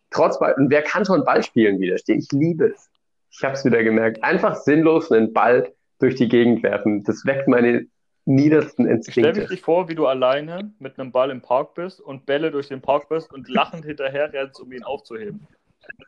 trotz 0.10 0.38
Ball, 0.38 0.54
und 0.56 0.70
wer 0.70 0.82
kann 0.82 1.06
schon 1.06 1.24
Ballspielen 1.24 1.80
widerstehen? 1.80 2.20
Ich 2.20 2.30
liebe 2.34 2.74
es. 2.74 2.91
Ich 3.32 3.44
habe 3.44 3.54
es 3.54 3.66
wieder 3.66 3.84
gemerkt. 3.84 4.24
Einfach 4.24 4.56
sinnlos 4.56 5.12
einen 5.12 5.34
Ball 5.34 5.72
durch 6.00 6.16
die 6.16 6.28
Gegend 6.28 6.64
werfen. 6.64 7.04
Das 7.04 7.26
weckt 7.26 7.48
meine 7.48 7.86
niedersten 8.26 8.84
Stell 8.86 8.96
Instinkte. 8.96 9.34
dich 9.34 9.50
dich 9.50 9.62
vor, 9.62 9.90
wie 9.90 9.96
du 9.96 10.08
alleine 10.08 10.74
mit 10.80 11.00
einem 11.00 11.12
Ball 11.12 11.32
im 11.32 11.42
Park 11.42 11.74
bist 11.74 12.02
und 12.02 12.26
Bälle 12.26 12.52
durch 12.52 12.68
den 12.68 12.82
Park 12.82 13.10
bist 13.10 13.32
und 13.34 13.50
lachend 13.50 13.86
hinterher 13.86 14.32
rennst, 14.32 14.60
um 14.62 14.72
ihn 14.72 14.84
aufzuheben. 14.84 15.48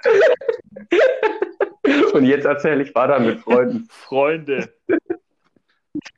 Und 2.14 2.26
jetzt 2.26 2.46
erzähle 2.46 2.84
ich, 2.84 2.94
war 2.96 3.08
da 3.08 3.20
mit 3.20 3.40
Freunden. 3.40 3.88
Freunde, 3.90 4.74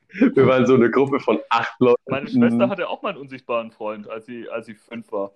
Wir 0.09 0.47
waren 0.47 0.65
so 0.65 0.75
eine 0.75 0.91
Gruppe 0.91 1.19
von 1.19 1.39
acht 1.49 1.79
Leuten. 1.79 2.01
meine 2.07 2.27
Schwester 2.27 2.69
hatte 2.69 2.87
auch 2.87 3.01
mal 3.01 3.09
einen 3.09 3.17
unsichtbaren 3.17 3.71
Freund, 3.71 4.09
als 4.09 4.25
sie, 4.25 4.49
als 4.49 4.65
sie 4.65 4.75
fünf 4.75 5.11
war. 5.11 5.31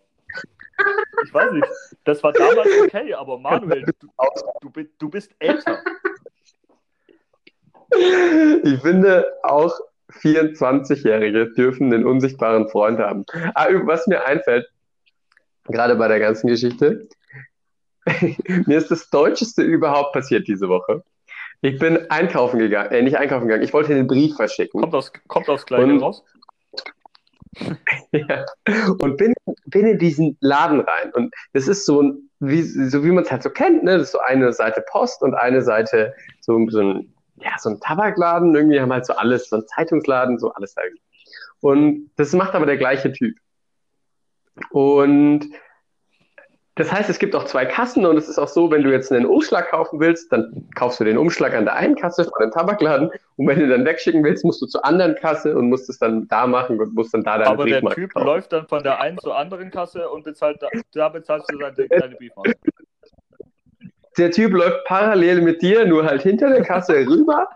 Ich 1.26 1.34
weiß 1.34 1.52
nicht, 1.52 1.68
das 2.06 2.24
war 2.24 2.32
damals 2.32 2.70
okay, 2.84 3.13
aber 3.13 3.38
Manuel, 3.38 3.86
du, 4.00 4.08
du, 4.62 4.84
du 4.98 5.10
bist 5.10 5.32
älter. 5.39 5.80
Ich 8.63 8.82
finde, 8.82 9.26
auch 9.44 9.74
24-Jährige 10.12 11.52
dürfen 11.54 11.94
einen 11.94 12.06
unsichtbaren 12.06 12.70
Freund 12.70 13.00
haben. 13.00 13.26
Ah, 13.56 13.68
was 13.84 14.08
mir 14.08 14.26
einfällt, 14.26 14.68
gerade 15.65 15.96
bei 15.96 16.08
der 16.08 16.20
ganzen 16.20 16.48
Geschichte, 16.48 17.08
mir 18.65 18.78
ist 18.78 18.92
das 18.92 19.10
Deutscheste 19.10 19.62
überhaupt 19.62 20.13
passiert 20.13 20.48
diese 20.48 20.70
Woche. 20.70 21.04
Ich 21.62 21.78
bin 21.78 22.10
einkaufen 22.10 22.60
gegangen, 22.60 22.92
äh, 22.92 23.02
nicht 23.02 23.18
einkaufen 23.18 23.48
gegangen, 23.48 23.63
ich 23.63 23.74
wollte 23.74 23.94
den 23.94 24.08
Brief 24.08 24.36
verschicken. 24.36 24.80
Kommt 24.82 24.96
aus, 24.96 25.12
kommt 25.28 25.50
aufs 25.50 25.65
Gleiche 25.65 26.00
raus. 26.00 26.24
Ja. 28.12 28.46
Und 29.00 29.18
bin, 29.18 29.34
bin 29.68 29.86
in 29.86 30.00
diesen 30.00 30.38
Laden 30.42 30.82
rein. 30.82 31.12
Und 31.14 31.34
das 31.54 31.68
ist 31.68 31.86
so, 31.86 32.14
wie, 32.40 32.64
so 32.64 33.04
wie 33.04 33.12
man 33.12 33.24
es 33.24 33.32
halt 33.32 33.44
so 33.44 33.50
kennt, 33.50 33.84
ne? 33.84 33.98
Das 33.98 34.08
ist 34.08 34.12
so 34.14 34.20
eine 34.20 34.52
Seite 34.52 34.84
Post 34.90 35.22
und 35.22 35.36
eine 35.36 35.62
Seite 35.62 36.14
so, 36.42 36.60
so 36.70 36.80
ein, 36.80 37.14
ja, 37.36 37.52
so 37.60 37.70
ein 37.70 37.80
Tabakladen. 37.80 38.56
Irgendwie 38.56 38.80
haben 38.80 38.92
halt 38.92 39.06
so 39.06 39.14
alles, 39.14 39.50
so 39.50 39.58
ein 39.58 39.68
Zeitungsladen, 39.68 40.40
so 40.40 40.52
alles 40.54 40.74
da. 40.74 40.82
Und 41.62 42.10
das 42.16 42.34
macht 42.34 42.56
aber 42.56 42.66
der 42.66 42.78
gleiche 42.78 43.12
Typ. 43.12 43.36
Und 44.72 45.50
das 46.80 46.94
heißt, 46.94 47.10
es 47.10 47.20
gibt 47.20 47.36
auch 47.36 47.44
zwei 47.44 47.65
Kassen 47.65 48.06
und 48.06 48.15
es 48.15 48.30
ist 48.30 48.39
auch 48.39 48.48
so, 48.48 48.72
wenn 48.72 48.84
du 48.84 48.89
jetzt 48.89 49.12
einen 49.12 49.26
Umschlag 49.26 49.70
kaufen 49.70 50.00
willst, 50.00 50.32
dann 50.32 50.65
kaufst 50.76 51.02
du 51.02 51.04
den 51.04 51.18
Umschlag 51.18 51.54
an 51.54 51.65
der 51.65 51.74
einen 51.76 51.98
Kasse 51.98 52.24
von 52.24 52.42
dem 52.42 52.52
Tabakladen 52.52 53.12
und 53.36 53.48
wenn 53.48 53.60
du 53.60 53.68
dann 53.68 53.84
wegschicken 53.84 54.24
willst, 54.24 54.46
musst 54.46 54.62
du 54.62 54.65
zur 54.65 54.86
anderen 54.86 55.15
Kasse 55.15 55.58
und 55.58 55.68
musst 55.68 55.89
es 55.89 56.00
dann 56.00 56.30
da 56.30 56.48
machen 56.48 56.80
und 56.80 56.96
musst 56.96 57.13
dann 57.13 57.24
da 57.24 57.38
deine 57.38 57.50
Aber 57.50 57.65
der 57.65 57.82
Typ 57.82 58.13
kaufen. 58.13 58.26
läuft 58.26 58.54
dann 58.54 58.65
von 58.65 58.82
der 58.82 59.02
einen 59.02 59.18
zur 59.18 59.38
anderen 59.38 59.72
Kasse 59.72 60.08
und 60.08 60.24
bezahlt 60.24 60.62
da, 60.62 60.70
da 60.94 61.10
bezahlst 61.10 61.52
du 61.52 61.58
deine, 61.58 61.89
deine 61.89 62.15
Briefmarke. 62.15 62.56
Der 64.18 64.32
Typ 64.32 64.54
läuft 64.54 64.86
parallel 64.86 65.42
mit 65.42 65.62
dir, 65.62 65.86
nur 65.86 66.06
halt 66.06 66.22
hinter 66.22 66.50
der 66.50 66.63
Kasse 66.63 66.94
rüber 67.06 67.50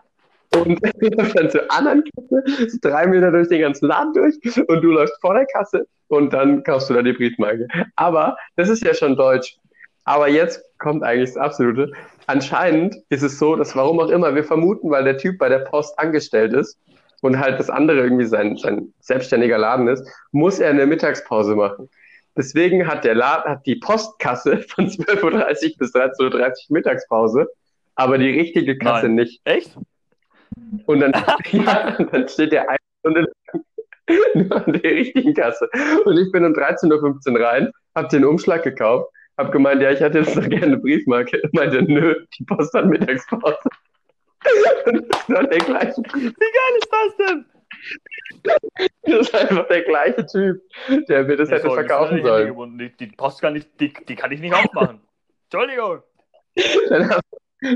und 0.55 0.79
läuft 1.17 1.37
dann 1.37 1.49
zur 1.49 1.71
anderen 1.71 2.03
Kasse, 2.03 2.79
drei 2.81 3.07
Meter 3.07 3.31
durch 3.31 3.47
den 3.47 3.61
ganzen 3.61 3.87
Laden 3.87 4.13
durch 4.13 4.35
und 4.67 4.81
du 4.81 4.91
läufst 4.91 5.19
vor 5.21 5.33
der 5.33 5.45
Kasse 5.45 5.87
und 6.07 6.33
dann 6.33 6.63
kaufst 6.63 6.89
du 6.89 6.93
da 6.93 7.01
die 7.01 7.13
Briefmarke. 7.13 7.67
Aber 7.95 8.37
das 8.55 8.69
ist 8.69 8.83
ja 8.83 8.93
schon 8.93 9.15
deutsch. 9.15 9.57
Aber 10.05 10.27
jetzt 10.27 10.61
kommt 10.79 11.03
eigentlich 11.03 11.29
das 11.29 11.37
Absolute. 11.37 11.91
Anscheinend 12.27 12.95
ist 13.09 13.23
es 13.23 13.39
so, 13.39 13.55
dass 13.55 13.75
warum 13.75 13.99
auch 13.99 14.09
immer, 14.09 14.35
wir 14.35 14.43
vermuten, 14.43 14.89
weil 14.89 15.03
der 15.03 15.17
Typ 15.17 15.37
bei 15.37 15.49
der 15.49 15.59
Post 15.59 15.97
angestellt 15.97 16.53
ist 16.53 16.77
und 17.21 17.39
halt 17.39 17.59
das 17.59 17.69
andere 17.69 18.01
irgendwie 18.01 18.25
sein, 18.25 18.57
sein 18.57 18.93
selbstständiger 18.99 19.57
Laden 19.57 19.87
ist, 19.87 20.05
muss 20.31 20.59
er 20.59 20.71
eine 20.71 20.85
Mittagspause 20.85 21.55
machen. 21.55 21.89
Deswegen 22.35 22.87
hat 22.87 23.05
der 23.05 23.15
Laden, 23.15 23.51
hat 23.51 23.65
die 23.65 23.75
Postkasse 23.75 24.57
von 24.67 24.87
12.30 24.87 25.23
Uhr 25.23 25.77
bis 25.77 25.95
13.30 25.95 26.19
Uhr 26.19 26.53
Mittagspause, 26.69 27.47
aber 27.95 28.17
die 28.17 28.29
richtige 28.29 28.77
Kasse 28.77 29.05
Nein. 29.05 29.15
nicht. 29.15 29.41
Echt? 29.45 29.77
Und 30.85 30.99
dann, 30.99 31.13
ja, 31.51 31.91
dann 31.91 32.27
steht 32.27 32.51
der 32.51 32.69
eine 32.69 32.77
Stunde 32.99 33.21
lang 33.21 33.63
nur 34.35 34.55
an 34.55 34.73
der 34.73 34.91
richtigen 34.91 35.33
Kasse. 35.33 35.69
Und 36.05 36.17
ich 36.17 36.31
bin 36.31 36.45
um 36.45 36.53
13.15 36.53 37.33
Uhr 37.33 37.45
rein, 37.45 37.71
hab 37.95 38.09
den 38.09 38.25
Umschlag 38.25 38.63
gekauft, 38.63 39.11
hab 39.37 39.51
gemeint, 39.51 39.81
ja, 39.81 39.91
ich 39.91 39.99
hätte 39.99 40.19
jetzt 40.19 40.35
noch 40.35 40.47
gerne 40.47 40.65
eine 40.65 40.77
Briefmarke. 40.77 41.41
Er 41.41 41.49
meinte, 41.53 41.81
nö, 41.81 42.15
die 42.37 42.43
Post 42.45 42.73
hat 42.73 42.85
Mittagspause. 42.85 43.57
Und 44.85 45.05
das 45.09 45.29
war 45.29 45.43
der 45.47 45.59
gleiche 45.59 46.01
Typ. 46.03 46.13
Wie 46.15 46.29
geil 46.29 46.77
ist 46.77 46.91
das 46.91 47.17
denn? 47.17 47.45
Das 49.03 49.19
ist 49.21 49.35
einfach 49.35 49.67
der 49.67 49.81
gleiche 49.83 50.25
Typ, 50.25 50.61
der 51.07 51.23
mir 51.23 51.37
das 51.37 51.49
hätte 51.49 51.63
Sorry, 51.63 51.75
verkaufen 51.75 52.17
ist 52.17 52.25
sollen. 52.25 52.77
Die, 52.77 52.95
die 52.97 53.07
Post 53.07 53.41
kann 53.41 53.55
ich, 53.55 53.65
die, 53.77 53.93
die 54.07 54.15
kann 54.15 54.31
ich 54.31 54.41
nicht 54.41 54.53
aufmachen. 54.53 55.01
Entschuldigung. 55.45 56.03
Dann 56.89 57.09
habe 57.09 57.21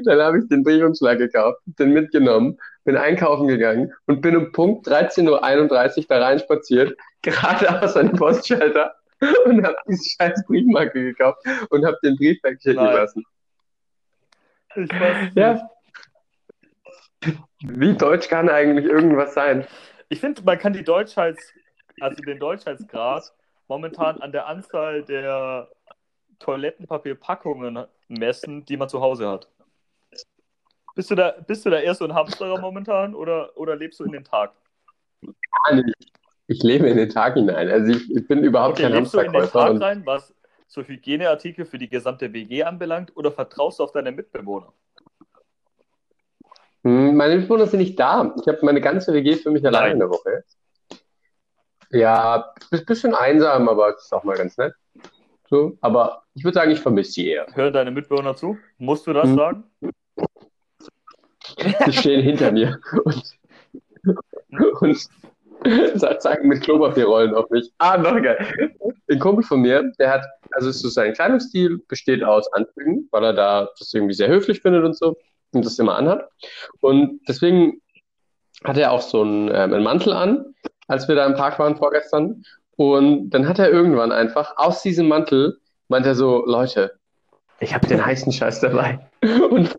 dann 0.05 0.21
hab 0.21 0.35
ich 0.35 0.47
den 0.47 0.63
Briefumschlag 0.63 1.17
gekauft, 1.17 1.59
den 1.65 1.91
mitgenommen, 1.91 2.57
bin 2.83 2.97
einkaufen 2.97 3.47
gegangen 3.47 3.93
und 4.05 4.21
bin 4.21 4.35
um 4.35 4.51
Punkt 4.51 4.87
13.31 4.87 5.97
Uhr 5.97 6.05
da 6.07 6.19
rein 6.23 6.39
spaziert, 6.39 6.97
geradeaus 7.21 7.95
an 7.95 8.07
den 8.07 8.17
Postschalter 8.17 8.95
und 9.45 9.65
habe 9.65 9.75
diese 9.87 10.09
scheiß 10.09 10.45
Briefmarke 10.45 11.03
gekauft 11.03 11.39
und 11.69 11.85
habe 11.85 11.97
den 12.03 12.15
Brief 12.15 12.41
wegschicken 12.43 12.83
lassen. 12.83 13.23
Ich 14.75 14.89
weiß 14.89 15.23
nicht. 15.23 15.37
Ja. 15.37 15.69
Wie 17.61 17.93
deutsch 17.93 18.29
kann 18.29 18.47
eigentlich 18.47 18.85
irgendwas 18.85 19.33
sein? 19.33 19.65
Ich 20.09 20.19
finde, 20.19 20.43
man 20.43 20.59
kann 20.59 20.73
die 20.73 20.83
Deutschheits, 20.83 21.51
also 21.99 22.21
den 22.21 22.39
Deutschheitsgrad 22.39 23.33
momentan 23.67 24.21
an 24.21 24.31
der 24.31 24.47
Anzahl 24.47 25.03
der 25.03 25.67
Toilettenpapierpackungen 26.39 27.85
messen, 28.07 28.65
die 28.65 28.77
man 28.77 28.87
zu 28.87 29.01
Hause 29.01 29.27
hat. 29.27 29.49
Bist 30.97 31.11
du 31.11 31.15
da, 31.15 31.35
bist 31.45 31.63
du 31.63 31.69
da 31.69 31.77
eher 31.77 31.93
so 31.93 32.05
ein 32.05 32.15
Hamsterer 32.15 32.59
momentan 32.59 33.13
oder, 33.13 33.55
oder 33.55 33.75
lebst 33.75 33.99
du 33.99 34.05
in 34.05 34.13
den 34.13 34.23
Tag? 34.23 34.51
Gar 35.21 35.75
nicht. 35.75 35.93
Ich 36.47 36.63
lebe 36.63 36.87
in 36.87 36.97
den 36.97 37.09
Tag 37.09 37.35
hinein. 37.35 37.69
Also 37.69 37.91
ich, 37.91 38.09
ich 38.09 38.27
bin 38.27 38.43
überhaupt 38.43 38.79
Okay, 38.79 38.83
kein 38.89 38.93
lebst 38.93 39.13
du 39.13 39.19
in 39.19 39.31
den 39.31 39.43
Hamsterkäufer. 39.43 39.79
Tag 39.79 39.81
rein, 39.89 40.01
was 40.07 40.33
so 40.65 40.81
Hygieneartikel 40.81 41.65
für 41.65 41.77
die 41.77 41.87
gesamte 41.87 42.33
WG 42.33 42.63
anbelangt, 42.63 43.15
oder 43.15 43.31
vertraust 43.31 43.77
du 43.77 43.83
auf 43.83 43.91
deine 43.91 44.11
Mitbewohner? 44.11 44.73
Hm, 46.83 47.15
meine 47.15 47.35
Mitbewohner 47.35 47.67
sind 47.67 47.77
nicht 47.77 47.99
da. 47.99 48.33
Ich 48.41 48.47
habe 48.47 48.57
meine 48.63 48.81
ganze 48.81 49.13
WG 49.13 49.35
für 49.35 49.51
mich 49.51 49.63
alleine 49.67 49.85
Nein. 49.85 49.93
in 49.93 49.99
der 49.99 50.09
Woche. 50.09 50.43
Ja, 51.91 52.53
ein 52.71 52.85
bisschen 52.85 53.13
einsam, 53.13 53.69
aber 53.69 53.89
es 53.89 54.05
ist 54.05 54.13
auch 54.13 54.23
mal 54.23 54.35
ganz 54.35 54.57
nett. 54.57 54.73
So, 55.47 55.77
aber 55.79 56.23
ich 56.33 56.43
würde 56.43 56.55
sagen, 56.55 56.71
ich 56.71 56.79
vermisse 56.79 57.11
sie 57.11 57.27
eher. 57.27 57.45
Hören 57.53 57.71
deine 57.71 57.91
Mitbewohner 57.91 58.35
zu? 58.35 58.57
Musst 58.79 59.05
du 59.05 59.13
das 59.13 59.29
Hm. 59.29 59.35
sagen? 59.35 59.63
Sie 61.85 61.93
stehen 61.93 62.21
hinter 62.21 62.51
mir 62.51 62.79
und, 62.91 63.23
und 64.81 65.09
zeigen 66.19 66.47
mit 66.47 66.61
Klopapierrollen 66.61 67.35
auf 67.35 67.49
mich. 67.49 67.71
Ah, 67.77 67.97
noch 67.97 68.21
geil. 68.21 68.37
Ein 69.09 69.19
Kumpel 69.19 69.43
von 69.43 69.61
mir, 69.61 69.91
der 69.99 70.11
hat, 70.11 70.25
also 70.51 70.71
so 70.71 70.89
sein 70.89 71.13
Kleidungsstil 71.13 71.79
besteht 71.87 72.23
aus 72.23 72.51
Anzügen, 72.53 73.07
weil 73.11 73.23
er 73.23 73.33
da 73.33 73.69
das 73.77 73.93
irgendwie 73.93 74.13
sehr 74.13 74.27
höflich 74.27 74.61
findet 74.61 74.83
und 74.83 74.97
so 74.97 75.17
und 75.53 75.65
das 75.65 75.79
immer 75.79 75.95
anhat. 75.95 76.29
Und 76.81 77.21
deswegen 77.27 77.81
hat 78.63 78.77
er 78.77 78.91
auch 78.91 79.01
so 79.01 79.21
einen, 79.21 79.47
ähm, 79.49 79.73
einen 79.73 79.83
Mantel 79.83 80.13
an, 80.13 80.53
als 80.87 81.07
wir 81.07 81.15
da 81.15 81.25
im 81.25 81.35
Park 81.35 81.59
waren 81.59 81.75
vorgestern. 81.75 82.43
Und 82.75 83.29
dann 83.31 83.47
hat 83.47 83.59
er 83.59 83.69
irgendwann 83.69 84.11
einfach 84.11 84.55
aus 84.57 84.81
diesem 84.81 85.07
Mantel, 85.07 85.59
meint 85.87 86.05
er 86.05 86.15
so, 86.15 86.45
Leute, 86.45 86.97
ich 87.59 87.73
habe 87.73 87.87
den 87.87 88.05
heißen 88.05 88.31
Scheiß 88.31 88.59
dabei. 88.61 88.99
Und 89.49 89.75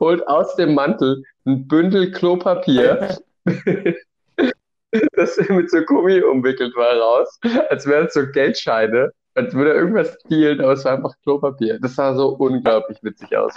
holt 0.00 0.26
aus 0.28 0.54
dem 0.56 0.74
Mantel 0.74 1.22
ein 1.46 1.66
Bündel 1.66 2.10
Klopapier, 2.12 3.18
das 5.12 5.36
mit 5.48 5.70
so 5.70 5.80
Gummi 5.82 6.20
umwickelt 6.22 6.74
war, 6.76 6.96
raus, 6.96 7.38
als 7.70 7.86
wären 7.86 8.06
es 8.06 8.14
so 8.14 8.26
Geldscheine, 8.26 9.12
als 9.34 9.54
würde 9.54 9.70
er 9.70 9.76
irgendwas 9.76 10.18
stehlen, 10.26 10.60
aber 10.60 10.72
es 10.72 10.84
war 10.84 10.92
einfach 10.92 11.14
Klopapier. 11.22 11.78
Das 11.80 11.94
sah 11.94 12.14
so 12.14 12.30
unglaublich 12.30 12.98
witzig 13.02 13.36
aus. 13.36 13.54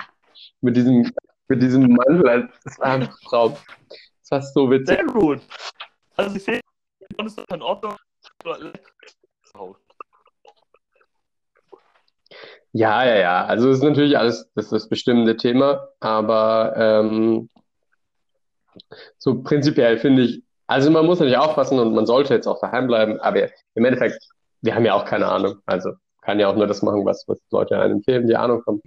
Mit 0.61 0.75
diesem, 0.75 1.11
mit 1.47 1.61
diesem 1.61 1.87
Mantel, 1.87 2.49
das 2.63 2.79
war 2.79 2.87
einfach 2.87 3.17
Traum. 3.27 3.57
Das 4.21 4.31
war 4.31 4.41
so 4.41 4.69
witzig. 4.69 4.97
Sehr 4.97 5.05
gut. 5.05 5.41
Also 6.15 6.35
ich 6.35 6.43
sehe, 6.43 6.61
das 7.17 7.37
ist 7.37 7.51
in 7.51 7.61
Ordnung. 7.61 7.95
Ja, 12.73 13.03
ja, 13.03 13.15
ja. 13.17 13.45
Also 13.45 13.69
es 13.69 13.77
ist 13.77 13.83
natürlich 13.83 14.17
alles 14.17 14.49
das, 14.55 14.65
ist 14.65 14.71
das 14.71 14.89
bestimmende 14.89 15.35
Thema, 15.35 15.89
aber 15.99 16.73
ähm, 16.77 17.49
so 19.17 19.41
prinzipiell 19.41 19.97
finde 19.97 20.23
ich, 20.23 20.43
also 20.67 20.89
man 20.89 21.05
muss 21.05 21.19
natürlich 21.19 21.37
aufpassen 21.37 21.79
und 21.79 21.93
man 21.93 22.05
sollte 22.05 22.33
jetzt 22.33 22.47
auch 22.47 22.61
daheim 22.61 22.87
bleiben, 22.87 23.19
aber 23.19 23.49
im 23.75 23.85
Endeffekt, 23.85 24.23
wir 24.61 24.73
haben 24.73 24.85
ja 24.85 24.93
auch 24.93 25.05
keine 25.05 25.27
Ahnung. 25.27 25.57
Also 25.65 25.91
kann 26.21 26.39
ja 26.39 26.47
auch 26.47 26.55
nur 26.55 26.67
das 26.67 26.81
machen, 26.81 27.03
was, 27.03 27.25
was 27.27 27.39
Leute 27.51 27.77
einem 27.77 27.97
empfehlen, 27.97 28.27
die 28.27 28.35
Ahnung 28.35 28.63
haben. 28.65 28.81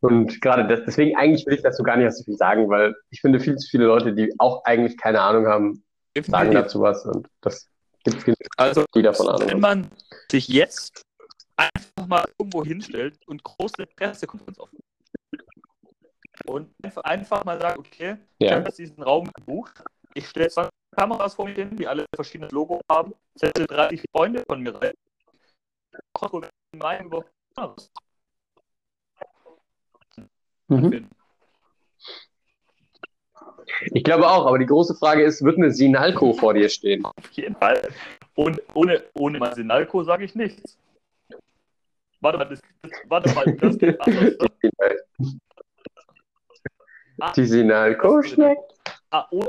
Und 0.00 0.40
gerade 0.40 0.66
das, 0.66 0.84
deswegen 0.86 1.16
eigentlich 1.16 1.46
will 1.46 1.54
ich 1.54 1.62
dazu 1.62 1.82
gar 1.82 1.96
nicht 1.96 2.12
so 2.12 2.24
viel 2.24 2.36
sagen, 2.36 2.68
weil 2.70 2.94
ich 3.10 3.20
finde 3.20 3.40
viel 3.40 3.56
zu 3.56 3.68
viele 3.68 3.86
Leute, 3.86 4.14
die 4.14 4.32
auch 4.38 4.64
eigentlich 4.64 4.96
keine 4.96 5.20
Ahnung 5.20 5.46
haben, 5.46 5.82
sagen 6.26 6.52
dazu 6.52 6.80
was 6.80 7.04
und 7.04 7.26
das 7.40 7.68
gibt 8.04 8.26
es 8.28 8.36
Also, 8.56 8.84
die 8.94 9.02
davon 9.02 9.28
Ahnung 9.28 9.48
wenn 9.48 9.60
man 9.60 9.90
sich 10.30 10.48
jetzt 10.48 11.02
einfach 11.60 12.06
mal 12.06 12.24
irgendwo 12.38 12.64
hinstellt 12.64 13.18
und 13.26 13.42
große 13.42 13.86
Pressekonferenz 13.86 14.58
aufnimmt 14.58 14.84
und 16.46 16.72
einfach, 17.04 17.44
mal 17.44 17.60
sagt, 17.60 17.78
okay, 17.78 18.16
ich 18.38 18.48
Ja. 18.48 18.56
habe 18.56 18.66
jetzt 18.66 18.78
diesen 18.78 19.02
Raum 19.02 19.30
gebucht, 19.32 19.82
ich 20.14 20.26
stelle 20.28 20.48
20 20.48 20.70
Kameras 20.96 21.34
vor 21.34 21.46
mir 21.46 21.54
hin, 21.54 21.76
die 21.76 21.86
alle 21.86 22.04
verschiedenes 22.14 22.50
Logo 22.52 22.80
haben, 22.90 23.14
setze 23.34 23.66
30 23.66 24.02
Freunde 24.10 24.42
von 24.48 24.60
mir 24.60 24.74
rein, 24.74 24.92
über. 27.06 27.24
Mhm. 30.68 31.08
Ich 33.92 34.04
glaube 34.04 34.28
auch, 34.28 34.46
aber 34.46 34.58
die 34.58 34.66
große 34.66 34.94
Frage 34.94 35.24
ist, 35.24 35.42
wird 35.42 35.56
eine 35.56 35.70
Sinalco 35.70 36.32
vor 36.32 36.54
dir 36.54 36.68
stehen? 36.68 37.04
Auf 37.04 37.30
jeden 37.32 37.56
Fall. 37.56 37.80
Und 38.34 38.60
ohne, 38.74 39.02
ohne 39.14 39.38
Marcinalco 39.38 40.02
sage 40.04 40.24
ich 40.24 40.34
nichts. 40.34 40.79
Warte 42.20 42.38
mal, 42.38 42.44
das, 42.48 42.60
das, 42.82 42.92
warte 43.08 43.34
mal, 43.34 43.44
das 43.56 43.78
geht 43.78 44.00
anders. 44.06 44.34
Ah, 47.20 47.32
Die 47.32 47.44
Sinalco 47.44 48.22
schmeckt. 48.22 48.74
ah, 49.10 49.26
ohne, 49.30 49.46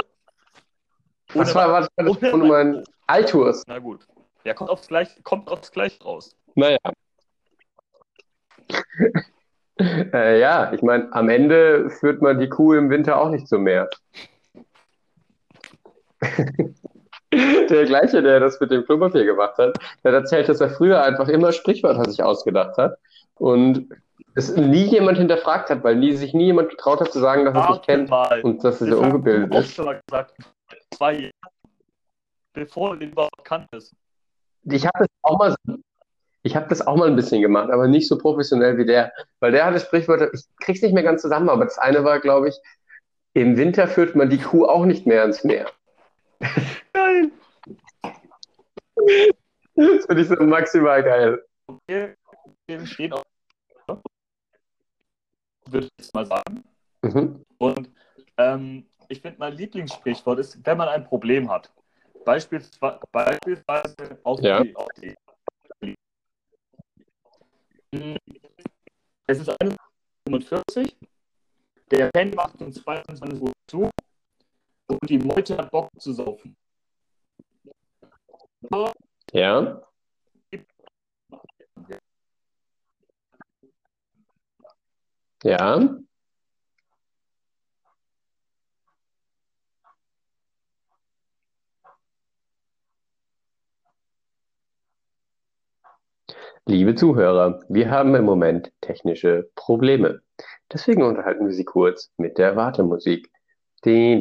ohne- 1.34 1.55
war, 1.55 1.71
was 1.71 1.88
war 1.95 2.05
das 2.05 2.34
ohne- 2.34 2.45
mein 2.45 2.84
Altours? 3.07 3.63
Na 3.67 3.79
gut. 3.79 4.05
Ja, 4.43 4.53
kommt 4.53 4.69
aufs 4.69 4.88
Gleiche, 4.88 5.21
kommt 5.23 5.49
aufs 5.49 5.71
Gleiche 5.71 6.03
raus. 6.03 6.36
Naja. 6.55 6.77
Äh, 9.77 10.39
ja, 10.39 10.71
ich 10.73 10.84
meine, 10.84 11.12
am 11.12 11.27
Ende 11.29 11.89
führt 11.89 12.21
man 12.21 12.38
die 12.39 12.49
Kuh 12.49 12.73
im 12.73 12.91
Winter 12.91 13.19
auch 13.19 13.29
nicht 13.29 13.47
zum 13.47 13.63
Meer. 13.63 13.89
Der 17.34 17.86
gleiche, 17.86 18.22
der 18.22 18.39
das 18.39 18.60
mit 18.60 18.72
dem 18.72 18.84
Klopapier 18.86 19.24
gemacht 19.26 19.58
hat, 19.58 19.78
der 20.04 20.12
hat 20.12 20.22
erzählt, 20.22 20.50
dass 20.50 20.60
er 20.60 20.70
früher 20.70 21.02
einfach 21.02 21.28
immer 21.30 21.52
Sprichwörter 21.54 22.10
sich 22.10 22.22
ausgedacht 22.22 22.78
hat 22.78 22.98
und 23.36 23.88
es 24.36 24.56
nie 24.56 24.86
jemand 24.86 25.17
hinterfragt 25.17 25.70
hat, 25.70 25.84
weil 25.84 25.96
nie, 25.96 26.13
sich 26.13 26.34
nie 26.34 26.46
jemand 26.46 26.70
getraut 26.70 27.00
hat 27.02 27.12
zu 27.12 27.20
sagen, 27.20 27.46
dass 27.46 27.54
er 27.56 27.62
es 27.62 27.67
nicht 27.70 27.78
Warte 27.78 27.86
kennt 27.86 28.10
mal. 28.10 28.41
und 28.41 28.63
dass 28.63 28.82
er 28.82 28.88
Das 28.88 28.96
so 28.98 29.02
hast 29.04 29.12
ungebildet 29.13 29.56
ist. 29.56 29.76
schon 29.76 29.86
mal 29.86 30.02
gesagt. 30.08 30.34
Zwei 30.94 31.13
Jahre. 31.13 31.32
Bevor 32.54 32.98
du 32.98 33.06
überhaupt 33.06 33.44
kanntest. 33.46 33.94
Ich 34.65 34.86
habe 34.86 35.00
das 35.00 35.08
auch 35.22 35.38
mal, 35.39 35.56
ich 36.44 36.56
habe 36.56 36.67
das 36.70 36.86
auch 36.86 36.96
mal 36.98 37.08
ein 37.08 37.15
bisschen 37.15 37.41
gemacht, 37.41 37.72
aber 37.72 37.88
nicht 37.88 38.08
so 38.08 38.17
professionell 38.17 38.78
wie 38.78 38.86
der, 38.86 39.12
weil 39.39 39.52
der 39.54 39.65
hatte 39.65 39.80
Sprichwörter, 39.80 40.34
ich 40.34 40.41
krieg's 40.60 40.82
nicht 40.82 40.94
mehr 40.94 41.04
ganz 41.04 41.22
zusammen, 41.22 41.50
aber 41.50 41.63
das 41.63 41.78
eine 41.78 42.04
war, 42.04 42.20
glaube 42.20 42.50
ich, 42.50 42.56
im 43.34 43.56
Winter 43.58 43.88
führt 43.88 44.15
man 44.15 44.30
die 44.30 44.38
Kuh 44.39 44.65
auch 44.65 44.86
nicht 44.86 45.06
mehr 45.08 45.24
ins 45.24 45.44
Meer. 45.46 45.67
Das 49.76 50.06
finde 50.06 50.22
ich 50.22 50.28
so 50.28 50.36
maximal 50.36 51.04
geil. 51.04 51.44
Wir 51.88 52.16
stehen 52.86 53.14
auf. 53.14 53.24
Würde 55.66 55.88
ich 55.88 55.92
jetzt 56.00 56.14
mal 56.14 56.26
sagen. 56.26 56.64
Mhm. 57.02 57.46
Und 57.58 57.90
ähm, 58.38 58.86
ich 59.08 59.22
finde, 59.22 59.40
mein 59.40 59.54
Lieblingssprichwort 59.54 60.40
ist, 60.40 60.66
wenn 60.66 60.78
man 60.78 60.90
ein 60.90 61.06
Problem 61.06 61.50
hat. 61.50 61.72
Beispielsweise, 62.26 63.00
beispielsweise 63.12 64.20
auf 64.24 64.42
Ja. 64.42 64.64
die, 64.64 64.76
auf 64.76 64.88
die. 65.02 65.16
Es 69.28 69.40
ist 69.40 69.50
1.45 69.50 70.94
der 71.92 72.10
Pen 72.12 72.34
macht 72.34 72.62
um 72.62 72.72
22 72.72 73.42
Uhr 73.42 73.52
zu 73.68 73.90
und 74.88 75.10
die 75.10 75.18
Meute 75.20 75.58
hat 75.58 75.72
Bock 75.72 75.90
zu 76.00 76.14
saufen. 76.14 76.56
Ja. 79.34 79.82
Ja. 85.43 85.89
Liebe 96.65 96.95
Zuhörer, 96.95 97.60
wir 97.69 97.89
haben 97.89 98.13
im 98.15 98.26
Moment 98.26 98.71
technische 98.82 99.50
Probleme. 99.56 100.21
Deswegen 100.71 101.04
unterhalten 101.04 101.45
wir 101.47 101.54
Sie 101.54 101.65
kurz 101.65 102.12
mit 102.17 102.38
der 102.38 102.56
Wartemusik. 102.56 103.31
Der 103.84 104.15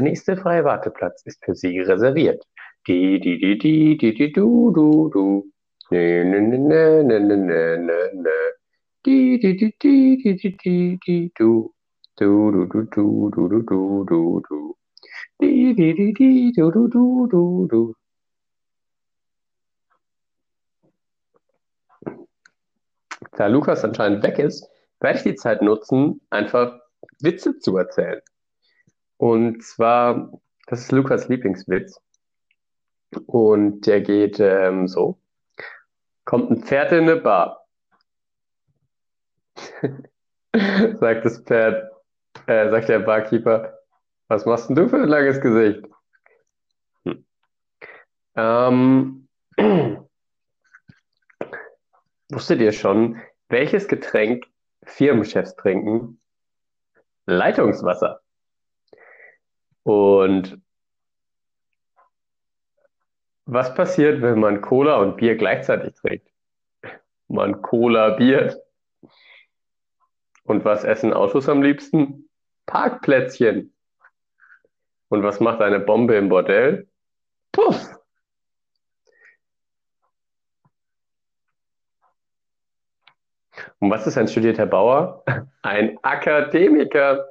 nächste 0.00 0.36
freie 0.36 0.64
Warteplatz 0.64 1.22
ist 1.26 1.44
für 1.44 1.54
Sie 1.54 1.80
reserviert. 1.80 2.42
Die, 2.86 3.20
da 23.36 23.46
Lukas 23.46 23.84
anscheinend 23.84 24.22
weg 24.24 24.38
ist, 24.38 24.68
werde 25.00 25.18
ich 25.18 25.24
die 25.24 25.34
Zeit 25.34 25.62
nutzen, 25.62 26.20
einfach 26.30 26.80
Witze 27.20 27.58
zu 27.58 27.76
erzählen. 27.76 28.20
Und 29.18 29.62
zwar, 29.62 30.32
das 30.66 30.80
ist 30.80 30.92
Lukas 30.92 31.28
Lieblingswitz. 31.28 32.00
Und 33.26 33.86
der 33.86 34.00
geht 34.00 34.40
ähm, 34.40 34.88
so. 34.88 35.18
Kommt 36.24 36.50
ein 36.50 36.62
Pferd 36.62 36.92
in 36.92 37.02
eine 37.02 37.16
Bar. 37.16 37.65
sagt 41.00 41.24
das 41.24 41.40
Pferd, 41.42 41.90
äh, 42.46 42.70
sagt 42.70 42.88
der 42.88 43.00
Barkeeper, 43.00 43.78
was 44.28 44.44
machst 44.46 44.68
denn 44.68 44.76
du 44.76 44.88
für 44.88 44.96
ein 44.96 45.08
langes 45.08 45.40
Gesicht? 45.40 45.86
Hm. 47.04 47.24
Ähm, 48.36 49.28
wusstet 52.30 52.60
ihr 52.60 52.72
schon, 52.72 53.20
welches 53.48 53.88
Getränk 53.88 54.46
Firmenchefs 54.84 55.56
trinken? 55.56 56.20
Leitungswasser. 57.26 58.20
Und 59.82 60.60
was 63.44 63.74
passiert, 63.74 64.22
wenn 64.22 64.40
man 64.40 64.60
Cola 64.60 64.96
und 64.96 65.16
Bier 65.16 65.36
gleichzeitig 65.36 65.94
trinkt? 65.94 66.28
Man 67.28 67.62
Cola 67.62 68.10
Bier. 68.10 68.60
Und 70.46 70.64
was 70.64 70.84
essen 70.84 71.12
Autos 71.12 71.48
am 71.48 71.62
liebsten? 71.62 72.28
Parkplätzchen. 72.66 73.72
Und 75.08 75.22
was 75.22 75.40
macht 75.40 75.60
eine 75.60 75.80
Bombe 75.80 76.16
im 76.16 76.28
Bordell? 76.28 76.88
Puff. 77.52 77.90
Und 83.78 83.90
was 83.90 84.06
ist 84.06 84.16
ein 84.16 84.28
studierter 84.28 84.66
Bauer? 84.66 85.24
Ein 85.62 85.98
Akademiker. 86.02 87.26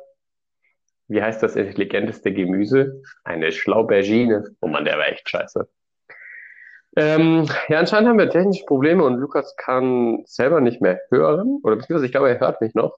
Wie 1.08 1.22
heißt 1.22 1.42
das 1.42 1.56
intelligenteste 1.56 2.34
Gemüse? 2.34 3.02
Eine 3.24 3.52
Schlaubergine. 3.52 4.56
Oh 4.60 4.68
Mann, 4.68 4.86
der 4.86 4.98
war 4.98 5.08
echt 5.08 5.30
scheiße. 5.30 5.70
Ähm, 6.96 7.50
ja, 7.68 7.80
anscheinend 7.80 8.10
haben 8.10 8.20
wir 8.20 8.30
technische 8.30 8.66
Probleme 8.66 9.04
und 9.04 9.18
Lukas 9.18 9.56
kann 9.58 10.24
selber 10.26 10.62
nicht 10.62 10.82
mehr 10.82 11.00
hören. 11.10 11.60
Oder 11.64 11.76
beziehungsweise 11.76 12.06
ich 12.06 12.12
glaube, 12.12 12.30
er 12.30 12.40
hört 12.40 12.62
mich 12.62 12.74
noch. 12.74 12.98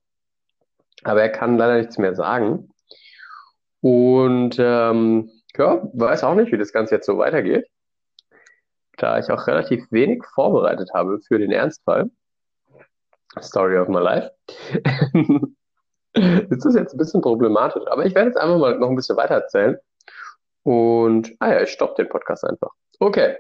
Aber 1.04 1.22
er 1.22 1.30
kann 1.30 1.58
leider 1.58 1.78
nichts 1.78 1.98
mehr 1.98 2.16
sagen. 2.16 2.70
Und 3.82 4.58
ähm, 4.60 5.32
ja, 5.58 5.82
weiß 5.94 6.24
auch 6.24 6.36
nicht, 6.36 6.52
wie 6.52 6.58
das 6.58 6.74
Ganze 6.74 6.96
jetzt 6.96 7.06
so 7.06 7.18
weitergeht. 7.18 7.68
Da 8.98 9.20
ich 9.20 9.30
auch 9.32 9.48
relativ 9.48 9.86
wenig 9.92 10.24
vorbereitet 10.34 10.92
habe 10.94 11.20
für 11.28 11.40
den 11.40 11.52
Ernstfall. 11.52 12.10
Story 13.40 13.78
of 13.78 13.88
my 13.88 14.00
life. 14.00 14.32
ist 16.14 16.66
das 16.66 16.76
jetzt 16.76 16.94
ein 16.94 16.98
bisschen 16.98 17.22
problematisch. 17.22 17.84
Aber 17.88 18.06
ich 18.06 18.16
werde 18.16 18.30
jetzt 18.30 18.38
einfach 18.38 18.58
mal 18.58 18.78
noch 18.78 18.90
ein 18.90 18.96
bisschen 18.96 19.18
weiter 19.18 19.36
erzählen. 19.36 19.78
Und, 20.64 21.34
ah 21.40 21.54
ja, 21.54 21.62
ich 21.62 21.70
stoppe 21.70 22.04
den 22.04 22.10
Podcast 22.10 22.44
einfach. 22.44 22.72
Okay. 23.00 23.38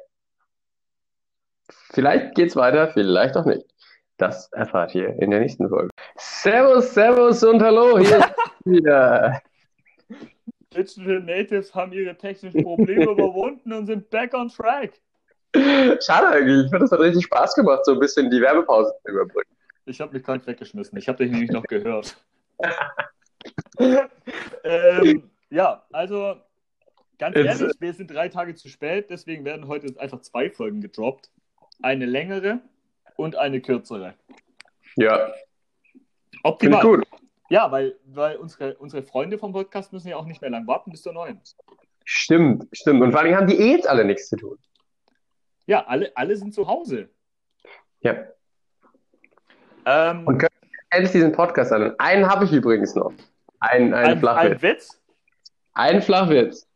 Vielleicht 1.91 2.36
geht's 2.36 2.56
weiter, 2.56 2.89
vielleicht 2.89 3.36
auch 3.38 3.45
nicht. 3.45 3.65
Das 4.17 4.51
erfahrt 4.53 4.95
ihr 4.95 5.10
in 5.21 5.32
der 5.32 5.41
nächsten 5.41 5.69
Folge. 5.69 5.89
Servus, 6.17 6.93
Servus 6.93 7.43
und 7.43 7.62
Hallo, 7.62 7.99
hier 7.99 8.17
ist 8.19 8.34
wieder. 8.65 9.41
Digital 10.75 11.19
Natives 11.21 11.73
haben 11.75 11.91
ihre 11.91 12.15
technischen 12.17 12.63
Probleme 12.63 13.03
überwunden 13.12 13.73
und 13.73 13.86
sind 13.86 14.10
back 14.10 14.34
on 14.34 14.49
track. 14.49 14.93
Schade 15.56 16.27
eigentlich, 16.27 16.65
ich 16.65 16.69
finde, 16.69 16.80
das 16.80 16.91
hat 16.91 16.99
richtig 16.99 17.25
Spaß 17.25 17.56
gemacht, 17.56 17.86
so 17.86 17.93
ein 17.93 17.99
bisschen 17.99 18.30
die 18.30 18.41
Werbepause 18.41 18.93
zu 19.06 19.12
überbrücken. 19.12 19.56
Ich 19.86 20.01
habe 20.01 20.13
mich 20.13 20.23
gerade 20.23 20.45
weggeschmissen. 20.45 20.97
Ich 20.97 21.08
habe 21.08 21.23
dich 21.23 21.32
nämlich 21.32 21.49
noch 21.51 21.63
gehört. 21.63 22.17
ähm, 24.63 25.30
ja, 25.49 25.84
also 25.91 26.36
ganz 27.17 27.36
Jetzt- 27.38 27.62
ehrlich, 27.62 27.75
wir 27.80 27.93
sind 27.93 28.12
drei 28.12 28.30
Tage 28.30 28.56
zu 28.56 28.67
spät, 28.67 29.10
deswegen 29.10 29.45
werden 29.45 29.67
heute 29.67 29.99
einfach 29.99 30.21
zwei 30.21 30.49
Folgen 30.49 30.82
gedroppt. 30.82 31.30
Eine 31.82 32.06
längere 32.06 32.60
und 33.16 33.36
eine 33.36 33.62
kürzere. 33.62 34.13
Ja, 34.96 35.18
finde 35.18 35.34
ich 36.34 36.40
Optimal. 36.44 36.82
gut. 36.82 37.08
Ja, 37.50 37.72
weil, 37.72 37.98
weil 38.06 38.36
unsere, 38.38 38.76
unsere 38.78 39.04
Freunde 39.04 39.38
vom 39.38 39.54
Podcast 39.54 39.94
müssen 39.94 40.10
ja 40.10 40.18
auch 40.18 40.26
nicht 40.26 40.42
mehr 40.42 40.50
lang 40.50 40.68
warten 40.68 40.92
bis 40.92 41.02
zur 41.02 41.13
neuen. 41.13 41.40
Stimmt, 42.04 42.68
stimmt. 42.74 43.02
Und 43.02 43.12
vor 43.12 43.22
allem 43.22 43.36
haben 43.36 43.48
die 43.48 43.58
eh 43.58 43.72
jetzt 43.76 43.88
alle 43.88 44.04
nichts 44.06 44.28
zu 44.30 44.36
tun. 44.38 44.58
Ja, 45.66 45.86
alle, 45.86 46.12
alle 46.16 46.36
sind 46.36 46.54
zu 46.54 46.68
Hause. 46.68 47.10
Ja. 48.02 48.16
Ähm, 49.86 50.26
Und 50.26 50.38
können 50.40 50.52
endlich 50.90 51.12
diesen 51.12 51.32
Podcast 51.32 51.72
an. 51.72 51.94
Einen 52.00 52.28
habe 52.30 52.46
ich 52.46 52.52
übrigens 52.54 52.96
noch. 52.96 53.13
Ein, 53.60 53.94
ein, 53.94 54.12
ein, 54.12 54.20
Flachwitz. 54.20 54.52
ein 54.54 54.62
Witz? 54.62 55.02
Ein 55.74 56.02
Flachwitz. 56.02 56.68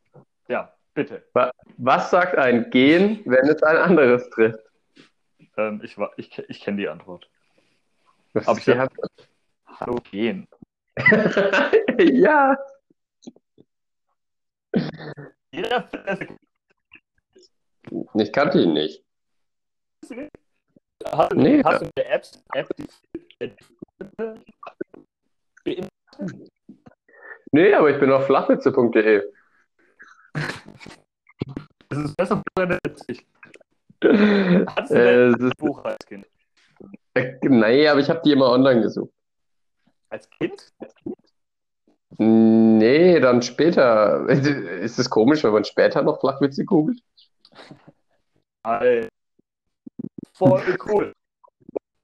Ja, 0.48 0.74
bitte. 0.94 1.24
Wa- 1.34 1.52
Was 1.78 2.10
sagt 2.12 2.36
ein 2.38 2.70
Gen, 2.70 3.20
wenn 3.26 3.48
es 3.48 3.62
ein 3.64 3.78
anderes 3.78 4.30
trifft? 4.32 4.60
Ähm, 5.58 5.82
ich 5.84 5.98
ich, 6.18 6.38
ich 6.50 6.62
kenne 6.62 6.78
die 6.78 6.88
Antwort. 6.90 7.30
Was 8.34 8.48
Aber 8.48 8.60
die 8.60 8.72
ich- 8.72 8.80
Antwort? 8.80 9.12
Hallo, 9.68 9.96
gehen. 10.10 10.48
ja. 12.00 12.58
Jeder 15.52 15.90
Ich 18.16 18.32
kannte 18.32 18.62
ihn 18.62 18.74
nicht. 18.74 19.04
Hast 21.06 21.32
du, 21.34 21.38
Nee. 21.38 21.62
hast 21.64 21.82
du 21.82 21.90
eine 21.96 22.06
App, 22.06 22.26
App 22.54 22.70
die 22.78 22.88
Nee, 27.52 27.74
aber 27.74 27.90
ich 27.90 28.00
bin 28.00 28.12
auf 28.12 28.26
flachwitze.de. 28.28 29.24
Das 31.90 31.98
ist 32.00 32.16
besser 32.16 32.42
als 32.86 33.04
ich. 33.10 33.26
Hattest 34.04 34.92
du 34.92 34.96
Äh, 34.96 35.34
ein 35.34 35.52
Buch 35.58 35.84
als 35.84 36.06
Kind? 36.06 36.26
äh, 37.14 37.34
nee, 37.44 37.88
aber 37.88 38.00
ich 38.00 38.10
habe 38.10 38.22
die 38.24 38.32
immer 38.32 38.50
online 38.50 38.82
gesucht. 38.82 39.14
Als 40.10 40.30
Kind? 40.30 40.74
Nee, 42.18 43.20
dann 43.20 43.42
später. 43.42 44.28
Ist 44.30 45.00
es 45.00 45.10
komisch, 45.10 45.44
wenn 45.44 45.54
man 45.54 45.66
später 45.66 46.02
noch 46.02 46.20
Flachwitze 46.20 46.66
googelt? 46.66 47.02
Alter. 48.64 49.08
Voll 50.34 50.78
cool. 50.88 51.14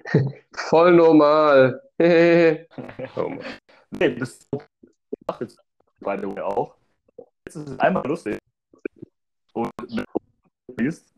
Voll 0.53 0.93
normal. 0.93 1.81
oh 1.99 3.29
Mann. 3.29 3.45
Nee, 3.91 4.15
das 4.15 4.47
macht 5.27 5.41
jetzt 5.41 5.59
by 5.99 6.17
the 6.19 6.27
way 6.27 6.41
auch. 6.41 6.75
Jetzt 7.45 7.55
ist 7.55 7.69
es 7.69 7.79
einmal 7.79 8.05
lustig. 8.07 8.37
Und 9.53 9.71
wenn 9.89 10.05
du 10.67 10.83
liest, 10.83 11.13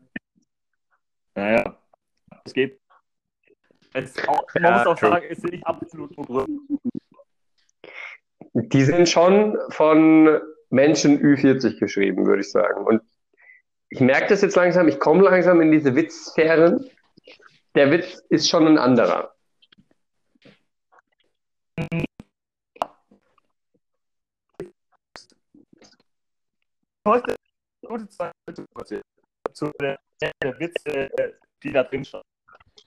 naja, 1.34 1.76
es 2.44 2.52
geht. 2.52 2.80
Es 3.92 4.16
auch, 4.28 4.44
man 4.54 4.62
Ja, 4.62 4.78
muss 4.78 4.86
auch 4.86 4.98
true. 4.98 5.10
sagen, 5.10 5.26
es 5.28 5.38
sind 5.40 5.52
nicht 5.52 5.66
absolut 5.66 6.14
begründet. 6.14 6.60
Die 8.54 8.82
sind 8.84 9.08
schon 9.08 9.58
von 9.70 10.40
Menschen 10.70 11.20
Ü40 11.20 11.78
geschrieben, 11.78 12.26
würde 12.26 12.42
ich 12.42 12.50
sagen. 12.50 12.84
Und 12.84 13.02
ich 13.88 14.00
merke 14.00 14.28
das 14.28 14.42
jetzt 14.42 14.56
langsam, 14.56 14.86
ich 14.88 15.00
komme 15.00 15.22
langsam 15.22 15.60
in 15.60 15.72
diese 15.72 15.94
Witzsphären. 15.96 16.88
Der 17.74 17.90
Witz 17.90 18.22
ist 18.28 18.48
schon 18.48 18.66
ein 18.66 18.78
anderer. 18.78 19.34
Heute 27.06 27.34
gute 27.86 28.08
Zeit 28.08 28.32
zu 29.52 29.70
der, 29.80 29.98
der 30.20 30.58
Witze, 30.58 31.10
die 31.62 31.72
da 31.72 31.82
drin 31.84 32.04
stand. 32.04 32.24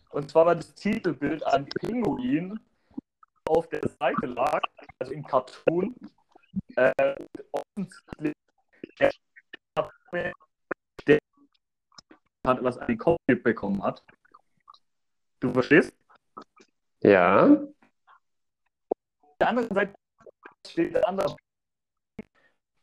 Und 0.10 0.30
zwar 0.30 0.46
war 0.46 0.56
das 0.56 0.74
Titelbild 0.76 1.44
ein 1.46 1.66
Pinguin 1.66 2.60
auf 3.46 3.68
der 3.70 3.88
Seite 4.00 4.28
lag, 4.28 4.62
also 5.00 5.12
im 5.12 5.24
Cartoon. 5.24 5.96
Äh, 6.76 7.16
offensichtlich 7.52 8.34
der, 9.00 9.12
der 11.08 11.20
hat 12.46 12.64
was 12.64 12.78
an 12.78 12.88
den 12.88 12.98
Kopf 12.98 13.18
bekommen 13.26 13.82
hat. 13.82 14.04
Du 15.40 15.52
verstehst? 15.52 15.94
Ja. 17.02 17.46
Auf 19.22 19.38
der 19.40 19.48
anderen 19.50 19.74
Seite 19.74 19.96
steht 20.68 20.94
der 20.94 21.08
andere 21.08 21.36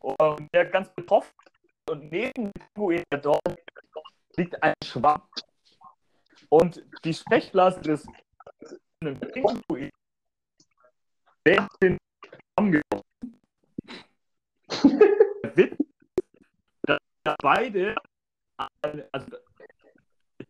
Und 0.00 0.52
der 0.52 0.66
ganz 0.66 0.92
betroffen 0.94 1.32
und 1.88 2.10
neben 2.10 2.32
dem 2.34 2.52
Pinguin 2.74 3.04
der 3.12 3.20
dort 3.20 3.42
liegt 4.40 4.60
ein 4.62 4.74
Schwamm. 4.82 5.22
Und 6.48 6.82
die 7.04 7.12
Sprechblase 7.14 7.80
des 7.82 8.06
Pinguins 9.00 9.92
wird 11.44 11.68
den 11.82 11.98
Schwamm. 12.58 12.72
Der 12.72 12.82
Witz, 15.56 15.76
dass 16.82 16.98
beide, 17.42 17.94
also 19.12 19.36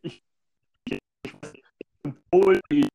ich, 0.01 0.23
ich, 0.85 0.99
ich 1.25 1.33
weiß 1.41 1.53
nicht, 1.53 1.65
Symbol, 2.03 2.61
die 2.71 2.87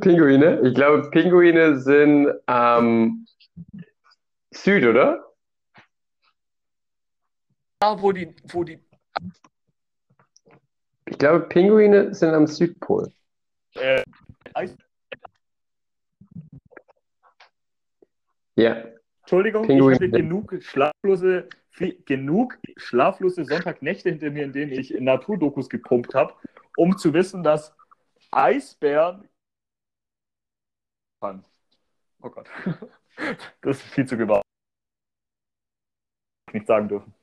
Pinguine? 0.00 0.60
Ich 0.64 0.74
glaube, 0.74 1.10
Pinguine 1.10 1.78
sind 1.78 2.28
ähm, 2.46 3.26
Süd, 4.52 4.84
oder? 4.84 5.32
da, 7.82 8.00
wo 8.00 8.12
die, 8.12 8.34
wo 8.52 8.62
die 8.62 8.78
Ich 11.06 11.18
glaube, 11.18 11.48
Pinguine 11.48 12.14
sind 12.14 12.32
am 12.32 12.46
Südpol. 12.46 13.12
äh, 13.74 14.04
Ja. 18.54 18.84
Entschuldigung, 19.20 19.66
Pinguin. 19.66 19.94
ich 19.94 20.00
hatte 20.00 20.10
genug 20.10 20.62
schlaflose, 20.62 21.48
genug 22.04 22.58
schlaflose 22.76 23.44
Sonntagnächte 23.44 24.10
hinter 24.10 24.30
mir, 24.30 24.44
in 24.44 24.52
denen 24.52 24.72
ich 24.72 24.90
Naturdokus 25.00 25.68
gepumpt 25.68 26.14
habe, 26.14 26.34
um 26.76 26.96
zu 26.98 27.12
wissen, 27.14 27.42
dass 27.42 27.74
Eisbären. 28.30 29.28
Oh 31.20 32.30
Gott. 32.30 32.48
Das 33.60 33.78
ist 33.78 33.82
viel 33.82 34.06
zu 34.06 34.16
gewagt. 34.16 34.44
Nicht 36.52 36.66
sagen 36.66 36.88
dürfen. 36.88 37.14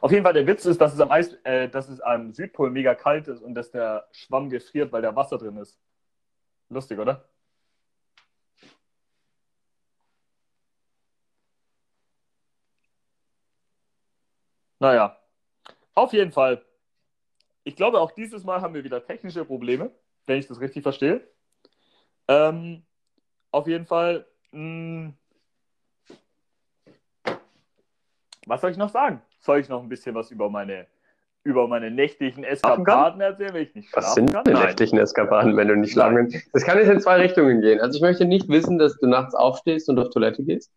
Auf 0.00 0.12
jeden 0.12 0.22
Fall, 0.24 0.32
der 0.34 0.46
Witz 0.46 0.64
ist, 0.66 0.80
dass 0.80 0.94
es 0.94 1.00
am, 1.00 1.10
Eis, 1.10 1.32
äh, 1.44 1.68
dass 1.68 1.88
es 1.88 2.00
am 2.00 2.32
Südpol 2.32 2.70
mega 2.70 2.94
kalt 2.94 3.26
ist 3.28 3.42
und 3.42 3.54
dass 3.54 3.70
der 3.72 4.08
Schwamm 4.12 4.48
gefriert, 4.50 4.92
weil 4.92 5.02
da 5.02 5.14
Wasser 5.16 5.38
drin 5.38 5.56
ist. 5.56 5.78
Lustig, 6.70 6.98
oder? 6.98 7.28
Naja, 14.80 15.16
auf 15.94 16.12
jeden 16.12 16.32
Fall. 16.32 16.64
Ich 17.64 17.76
glaube, 17.76 18.00
auch 18.00 18.12
dieses 18.12 18.44
Mal 18.44 18.60
haben 18.60 18.74
wir 18.74 18.84
wieder 18.84 19.04
technische 19.04 19.44
Probleme, 19.44 19.90
wenn 20.26 20.38
ich 20.38 20.46
das 20.46 20.60
richtig 20.60 20.82
verstehe. 20.82 21.26
Ähm, 22.28 22.84
auf 23.50 23.66
jeden 23.68 23.86
Fall. 23.86 24.26
Mh, 24.54 25.12
was 28.46 28.60
soll 28.60 28.70
ich 28.70 28.76
noch 28.76 28.90
sagen? 28.90 29.20
Soll 29.40 29.58
ich 29.60 29.68
noch 29.68 29.82
ein 29.82 29.88
bisschen 29.88 30.14
was 30.14 30.30
über 30.30 30.48
meine, 30.48 30.86
über 31.42 31.66
meine 31.66 31.90
nächtlichen 31.90 32.44
Eskapaden 32.44 33.20
erzählen, 33.20 33.54
wenn 33.54 33.62
ich 33.62 33.74
nicht 33.74 33.88
Was 33.94 34.04
schlafen 34.04 34.14
sind 34.14 34.32
kann? 34.32 34.44
denn 34.44 34.54
Nein. 34.54 34.66
nächtlichen 34.66 34.98
Eskapaden, 34.98 35.56
wenn 35.56 35.68
du 35.68 35.76
nicht 35.76 35.92
schlafen 35.92 36.16
kannst? 36.16 36.54
Das 36.54 36.64
kann 36.64 36.78
jetzt 36.78 36.88
in 36.88 37.00
zwei 37.00 37.16
Richtungen 37.16 37.60
gehen. 37.62 37.80
Also 37.80 37.96
ich 37.96 38.02
möchte 38.02 38.24
nicht 38.26 38.48
wissen, 38.48 38.78
dass 38.78 38.96
du 38.98 39.06
nachts 39.06 39.34
aufstehst 39.34 39.88
und 39.88 39.98
auf 39.98 40.10
Toilette 40.10 40.44
gehst. 40.44 40.70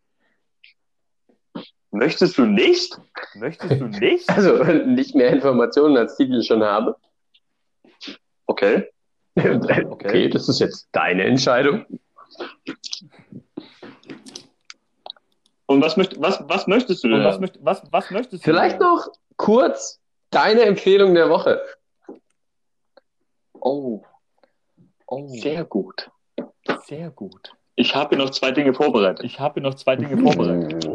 Möchtest 1.91 2.37
du 2.37 2.45
nicht? 2.45 2.99
Möchtest 3.35 3.79
du 3.79 3.85
nicht? 3.87 4.29
Also 4.29 4.63
nicht 4.85 5.13
mehr 5.15 5.29
Informationen 5.29 5.97
als 5.97 6.17
die, 6.17 6.27
die 6.27 6.37
ich 6.39 6.47
schon 6.47 6.63
habe. 6.63 6.95
Okay. 8.47 8.89
Okay, 9.37 10.29
das 10.29 10.49
ist 10.49 10.59
jetzt 10.59 10.89
deine 10.93 11.23
Entscheidung. 11.25 11.85
Und 15.65 15.81
was, 15.81 15.97
möcht, 15.97 16.19
was, 16.21 16.41
was 16.47 16.67
möchtest 16.67 17.03
du 17.03 17.09
denn? 17.09 17.23
was, 17.23 17.39
möcht, 17.39 17.59
was, 17.61 17.81
was 17.91 18.09
möchtest 18.11 18.43
du? 18.45 18.49
Vielleicht 18.49 18.79
denn? 18.79 18.87
noch 18.87 19.07
kurz 19.35 19.99
deine 20.29 20.61
Empfehlung 20.61 21.13
der 21.13 21.29
Woche. 21.29 21.61
Oh, 23.59 24.01
Oh, 25.07 25.27
sehr 25.27 25.63
gut. 25.63 26.11
sehr 26.85 27.09
gut. 27.11 27.53
Ich 27.75 27.95
habe 27.95 28.17
noch 28.17 28.29
zwei 28.31 28.51
Dinge 28.51 28.73
vorbereitet. 28.73 29.23
Ich 29.23 29.39
habe 29.39 29.61
noch 29.61 29.75
zwei 29.75 29.95
Dinge 29.95 30.17
vorbereitet. 30.17 30.85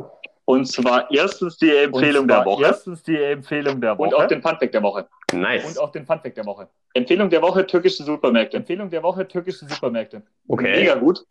Und 0.53 0.67
zwar 0.67 1.11
erstens 1.11 1.57
die 1.57 1.71
Empfehlung 1.75 2.29
der 2.29 2.45
Woche 2.45 2.63
Erstens 2.65 3.03
die 3.03 3.17
Empfehlung 3.17 3.81
der 3.81 3.97
Woche. 3.97 4.09
und 4.09 4.15
auch 4.15 4.27
den 4.27 4.43
Funfact 4.43 4.75
der 4.75 4.83
Woche. 4.83 5.09
Nice. 5.33 5.65
und 5.67 5.79
auch 5.83 5.91
den 5.91 6.05
Funfact 6.05 6.37
der 6.37 6.45
Woche. 6.45 6.69
Empfehlung 6.95 7.31
der 7.31 7.41
Woche, 7.43 7.67
türkische 7.67 8.03
Supermärkte. 8.03 8.57
Empfehlung 8.59 8.91
der 8.91 9.03
Woche, 9.03 9.27
türkische 9.27 9.67
Supermärkte. 9.67 10.23
Okay. 10.49 10.73
Mega 10.81 10.95
gut. 10.97 11.25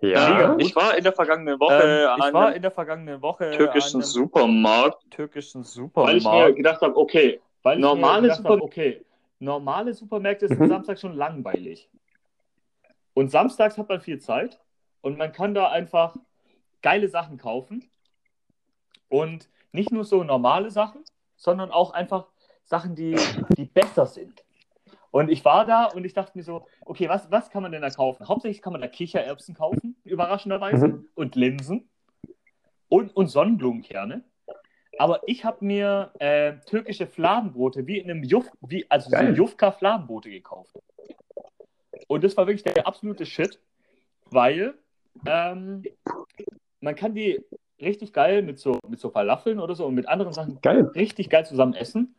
Ja. 0.00 0.28
Mega 0.30 0.46
gut. 0.52 0.62
Ich 0.62 0.74
war 0.74 0.96
in 0.96 1.04
der 1.04 1.12
vergangenen 1.12 1.60
Woche 1.60 1.74
Ähm, 1.74 2.10
ich 2.18 2.24
an 2.24 2.32
war 2.32 2.54
in 2.54 2.62
der 2.62 2.70
vergangenen 2.70 3.22
Woche 3.22 3.50
türkischen 3.52 4.02
Supermarkt, 4.02 5.08
türkischen 5.10 5.60
weil 5.60 6.16
ich 6.16 6.24
mir 6.24 6.30
Supermarkt. 6.30 6.56
gedacht 6.56 6.80
habe, 6.80 6.96
okay, 6.96 7.40
weil 7.62 7.76
ich 7.78 7.82
normale 7.82 8.16
mir 8.22 8.22
gedacht 8.22 8.36
Super- 8.38 8.48
habe, 8.50 8.62
okay, 8.62 9.04
normale 9.38 9.94
Supermärkte 9.94 10.48
sind 10.48 10.58
Mhm. 10.58 10.68
Samstag 10.68 10.98
schon 10.98 11.14
langweilig. 11.14 11.88
Und 13.14 13.30
samstags 13.30 13.76
hat 13.78 13.88
man 13.88 14.00
viel 14.00 14.18
Zeit 14.18 14.58
und 15.02 15.18
man 15.18 15.32
kann 15.32 15.54
da 15.54 15.68
einfach 15.68 16.16
geile 16.82 17.08
Sachen 17.08 17.36
kaufen. 17.36 17.84
Und 19.10 19.50
nicht 19.72 19.92
nur 19.92 20.04
so 20.04 20.24
normale 20.24 20.70
Sachen, 20.70 21.04
sondern 21.36 21.70
auch 21.70 21.92
einfach 21.92 22.26
Sachen, 22.64 22.94
die, 22.94 23.16
die 23.56 23.66
besser 23.66 24.06
sind. 24.06 24.42
Und 25.10 25.28
ich 25.28 25.44
war 25.44 25.66
da 25.66 25.86
und 25.86 26.04
ich 26.04 26.14
dachte 26.14 26.38
mir 26.38 26.44
so, 26.44 26.66
okay, 26.86 27.08
was, 27.08 27.30
was 27.30 27.50
kann 27.50 27.62
man 27.62 27.72
denn 27.72 27.82
da 27.82 27.90
kaufen? 27.90 28.28
Hauptsächlich 28.28 28.62
kann 28.62 28.72
man 28.72 28.80
da 28.80 28.86
Kichererbsen 28.88 29.54
kaufen, 29.54 29.96
überraschenderweise, 30.04 30.88
Mhm. 30.88 31.08
und 31.16 31.34
Linsen 31.34 31.90
und, 32.88 33.14
und 33.16 33.26
Sonnenblumenkerne. 33.26 34.24
Aber 34.98 35.20
ich 35.26 35.44
habe 35.44 35.64
mir 35.64 36.12
äh, 36.18 36.54
türkische 36.66 37.06
Fladenbrote 37.06 37.86
wie 37.86 37.98
in 37.98 38.10
einem 38.10 38.22
Juf, 38.22 38.48
wie, 38.60 38.88
also 38.88 39.10
so. 39.10 39.16
Jufka-Fladenbrote 39.16 40.30
gekauft. 40.30 40.78
Und 42.06 42.22
das 42.22 42.36
war 42.36 42.46
wirklich 42.46 42.62
der 42.62 42.86
absolute 42.86 43.26
Shit, 43.26 43.58
weil 44.26 44.74
ähm, 45.26 45.82
man 46.80 46.94
kann 46.94 47.14
die 47.14 47.40
richtig 47.82 48.12
geil 48.12 48.42
mit 48.42 48.58
so, 48.58 48.78
mit 48.88 49.00
so 49.00 49.10
Falafeln 49.10 49.58
oder 49.60 49.74
so 49.74 49.86
und 49.86 49.94
mit 49.94 50.08
anderen 50.08 50.32
Sachen 50.32 50.58
Geil. 50.62 50.84
richtig 50.94 51.30
geil 51.30 51.44
zusammen 51.46 51.74
essen. 51.74 52.14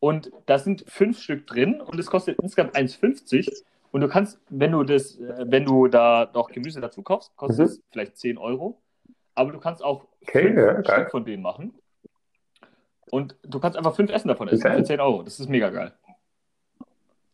Und 0.00 0.30
da 0.46 0.58
sind 0.58 0.84
fünf 0.88 1.20
Stück 1.20 1.46
drin 1.46 1.80
und 1.80 1.98
es 1.98 2.06
kostet 2.06 2.38
insgesamt 2.42 2.76
1,50. 2.76 3.62
Und 3.92 4.00
du 4.02 4.08
kannst, 4.08 4.38
wenn 4.50 4.72
du 4.72 4.82
das, 4.84 5.16
äh, 5.18 5.44
wenn 5.48 5.64
du 5.64 5.88
da 5.88 6.30
noch 6.34 6.50
Gemüse 6.50 6.80
dazu 6.80 7.02
kaufst, 7.02 7.34
kostet 7.36 7.58
Mhm. 7.58 7.64
es 7.64 7.82
vielleicht 7.90 8.16
10 8.18 8.36
Euro. 8.36 8.80
Aber 9.34 9.52
du 9.52 9.58
kannst 9.58 9.82
auch 9.82 10.04
Okay, 10.22 10.52
fünf 10.54 10.86
ja. 10.88 10.94
Stück 10.94 11.10
von 11.10 11.24
denen 11.24 11.42
machen. 11.42 11.74
Und 13.10 13.36
du 13.42 13.60
kannst 13.60 13.78
einfach 13.78 13.94
fünf 13.94 14.10
Essen 14.10 14.28
davon 14.28 14.48
essen 14.48 14.62
Geil. 14.64 14.78
für 14.78 14.84
10 14.84 15.00
Euro. 15.00 15.22
Das 15.22 15.38
ist 15.40 15.48
mega 15.48 15.70
geil. 15.70 15.92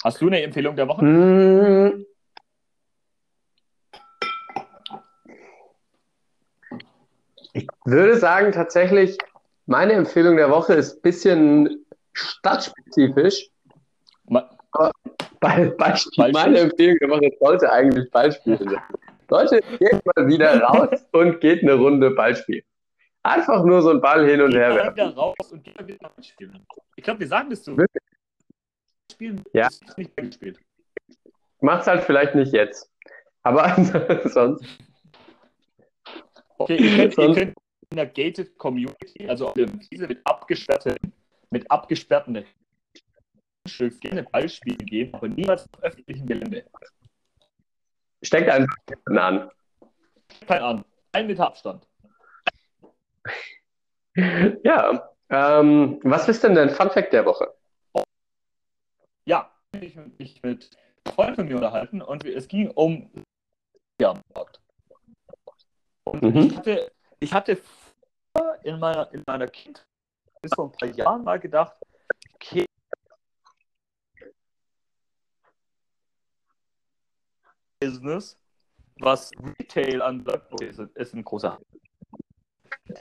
Hast 0.05 0.21
du 0.21 0.27
eine 0.27 0.43
Empfehlung 0.43 0.77
der 0.77 0.89
Woche? 0.89 2.05
Ich 7.53 7.67
würde 7.85 8.17
sagen, 8.17 8.53
tatsächlich, 8.53 9.19
meine 9.67 9.93
Empfehlung 9.93 10.37
der 10.37 10.51
Woche 10.51 10.75
ist 10.75 10.97
ein 10.97 11.03
bisschen 11.03 11.85
stadtspezifisch. 12.13 13.49
Ma- 14.27 14.49
Beispiel, 15.41 15.71
Beispiel. 15.77 16.33
meine 16.33 16.59
Empfehlung 16.61 16.97
der 17.01 17.09
Woche 17.11 17.31
sollte 17.41 17.71
eigentlich 17.71 18.11
Ballspiel 18.11 18.59
sein. 18.59 18.81
Leute, 19.29 19.61
geht 19.79 20.01
mal 20.17 20.27
wieder 20.27 20.61
raus 20.63 21.05
und 21.13 21.41
geht 21.41 21.63
eine 21.63 21.75
Runde 21.75 22.11
Ballspiel. 22.11 22.63
Einfach 23.25 23.65
nur 23.65 23.83
so 23.83 23.91
einen 23.91 24.01
Ball 24.01 24.27
hin 24.29 24.41
und 24.41 24.51
Geh 24.51 24.59
her 24.59 24.69
mal 24.71 24.77
werfen. 24.77 24.95
wieder 24.97 25.15
raus 25.15 25.35
und 25.53 25.63
geh 25.65 25.73
mal 25.79 25.87
wieder 25.87 26.11
mal 26.17 26.23
spielen. 26.23 26.67
Ich 26.97 27.05
glaube, 27.05 27.21
wir 27.21 27.27
sagen 27.29 27.51
das 27.51 27.65
so. 27.65 27.77
Spielen 29.11 29.43
Ja. 29.53 29.69
ist 29.69 29.97
nicht 29.99 30.17
gespielt. 30.17 30.59
Macht's 31.61 31.87
halt 31.87 32.03
vielleicht 32.05 32.35
nicht 32.35 32.53
jetzt. 32.53 32.91
Aber 33.43 33.75
sonst. 34.27 34.65
Okay, 36.63 36.77
ihr 36.77 36.97
könnt, 36.97 37.19
ihr 37.19 37.35
könnt 37.35 37.57
in 37.91 37.97
der 37.97 38.07
gated 38.07 38.57
Community, 38.59 39.29
also 39.29 39.49
auf 39.49 39.55
der 39.55 39.69
Wiese 39.91 40.07
mit 40.07 40.21
abgesperrten, 40.25 40.97
mit 41.51 41.71
abgesperrten 41.71 42.45
Grundstücks 43.65 44.01
gerne 44.01 44.23
Ballspielen 44.25 44.87
gehen, 44.87 45.15
aber 45.15 45.29
niemals 45.29 45.69
auf 45.73 45.83
öffentlichem 45.83 46.27
Gelände. 46.27 46.65
Steckt 48.23 48.49
einfach 48.49 48.77
an. 49.07 49.51
Keine 50.47 50.65
Ahnung. 50.65 50.85
Ein 51.13 51.27
Meter 51.27 51.47
Abstand. 51.47 51.87
Ja. 54.15 55.11
Ähm, 55.31 55.99
was 56.03 56.29
ist 56.29 56.45
denn 56.45 56.55
dein 56.55 56.71
Fun 56.71 56.91
Fact 56.91 57.13
der 57.13 57.25
Woche? 57.25 57.55
Ja, 59.25 59.51
ich 59.81 59.97
habe 59.97 60.11
mich 60.19 60.43
mit 60.43 60.71
Freunden 61.09 61.37
von 61.37 61.49
mir 61.49 61.57
unterhalten 61.57 62.03
und 62.03 62.25
es 62.25 62.49
ging 62.49 62.71
um 62.71 63.11
Jahrmarkt. 64.01 64.62
Und 66.05 66.23
Mhm. 66.23 66.37
ich 66.43 66.57
hatte, 66.57 66.93
ich 67.21 67.33
hatte 67.33 67.63
in 68.63 68.79
meiner, 68.79 69.13
in 69.13 69.23
meiner 69.27 69.47
Kindheit 69.47 69.87
bis 70.43 70.55
vor 70.55 70.67
ein 70.67 70.73
paar 70.73 70.89
Jahren 70.97 71.25
mal 71.25 71.39
gedacht, 71.39 71.77
okay, 72.35 72.65
Business, 77.81 78.39
was 78.97 79.31
Retail 79.59 80.03
anbelangt, 80.03 80.63
ist, 80.63 80.79
ist 80.79 81.15
ein 81.15 81.25
großer 81.25 81.59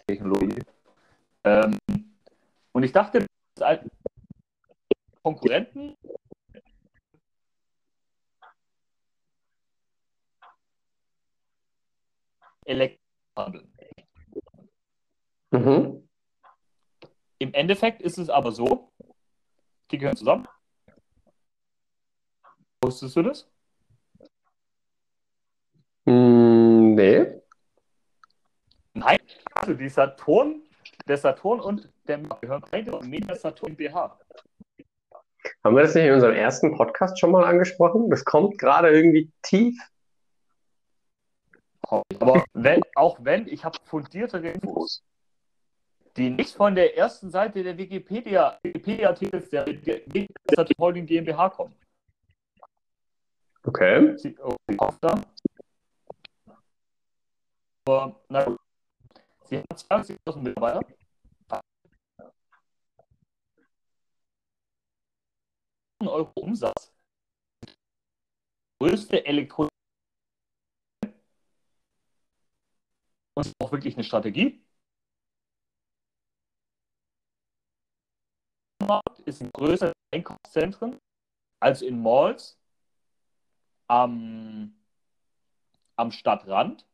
Technologie. 0.08 0.64
Ähm, 1.44 1.78
und 2.72 2.84
ich 2.84 2.92
dachte, 2.92 3.26
Konkurrenten 5.24 5.96
Elektrohandel. 12.72 13.68
Mhm. 15.52 16.08
Im 17.40 17.54
Endeffekt 17.54 18.02
ist 18.02 18.18
es 18.18 18.30
aber 18.30 18.52
so, 18.52 18.92
die 19.92 19.98
gehören 19.98 20.16
zusammen. 20.16 20.48
Wusstest 22.84 23.16
du 23.16 23.24
das? 23.24 23.52
Mm, 26.06 26.96
nee. 26.96 27.42
Nein, 28.94 29.20
also 29.54 29.74
die 29.74 29.90
Saturn, 29.90 30.64
der 31.08 31.18
Saturn 31.18 31.60
und 31.60 31.92
der 32.08 32.20
gehören 32.20 32.64
beide 32.72 32.92
zum 32.92 33.10
Media 33.10 33.36
Saturn 33.36 33.76
BH. 33.76 34.20
Haben 35.64 35.76
wir 35.76 35.84
das 35.84 35.96
nicht 35.96 36.06
in 36.06 36.14
unserem 36.14 36.36
ersten 36.36 36.76
Podcast 36.76 37.20
schon 37.20 37.32
mal 37.32 37.44
angesprochen? 37.44 38.10
Das 38.10 38.24
kommt 38.24 38.58
gerade 38.58 38.90
irgendwie 38.90 39.32
tief. 39.42 39.78
Aber 41.92 42.46
wenn, 42.54 42.82
auch 42.96 43.18
wenn, 43.22 43.48
ich 43.48 43.66
habe 43.66 43.78
fundiertere 43.84 44.50
Infos, 44.50 45.04
die 46.16 46.30
nicht 46.30 46.56
von 46.56 46.74
der 46.74 46.98
ersten 46.98 47.30
Seite 47.30 47.64
der 47.64 47.78
Wikipedia, 47.78 48.58
Wikipedia-Artikels 48.64 49.50
der 49.50 49.66
Holding 50.80 51.06
GmbH 51.06 51.50
kommen. 51.50 51.76
Okay. 53.64 54.18
Sie, 54.18 54.38
oh. 54.40 54.56
Aber, 57.86 58.22
na 58.30 58.44
gut. 58.44 58.60
Sie 59.44 59.58
haben 59.58 59.66
20.000 59.70 60.38
Mitarbeiter. 60.42 60.82
Euro 66.00 66.32
Umsatz. 66.36 66.92
Größte 68.80 69.24
Elektronik. 69.26 69.71
Und 73.34 73.54
auch 73.60 73.72
wirklich 73.72 73.96
eine 73.96 74.04
Strategie. 74.04 74.62
Markt 78.86 79.20
ist 79.26 79.42
in 79.42 79.50
größeren 79.52 79.94
Einkaufszentren 80.14 81.00
als 81.60 81.82
in 81.82 82.02
Malls 82.02 82.60
am, 83.88 84.74
am 85.96 86.12
Stadtrand. 86.12 86.86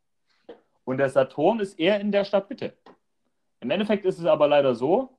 Und 0.84 0.98
der 0.98 1.10
Saturn 1.10 1.60
ist 1.60 1.78
eher 1.78 2.00
in 2.00 2.12
der 2.12 2.24
Stadtmitte. 2.24 2.76
Im 3.60 3.70
Endeffekt 3.70 4.04
ist 4.04 4.18
es 4.18 4.26
aber 4.26 4.48
leider 4.48 4.74
so, 4.74 5.18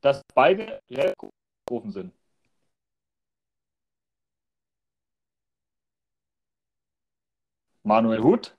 dass 0.00 0.22
beide 0.34 0.80
offen 1.70 1.92
sind. 1.92 2.12
Manuel 7.82 8.22
Huth, 8.22 8.56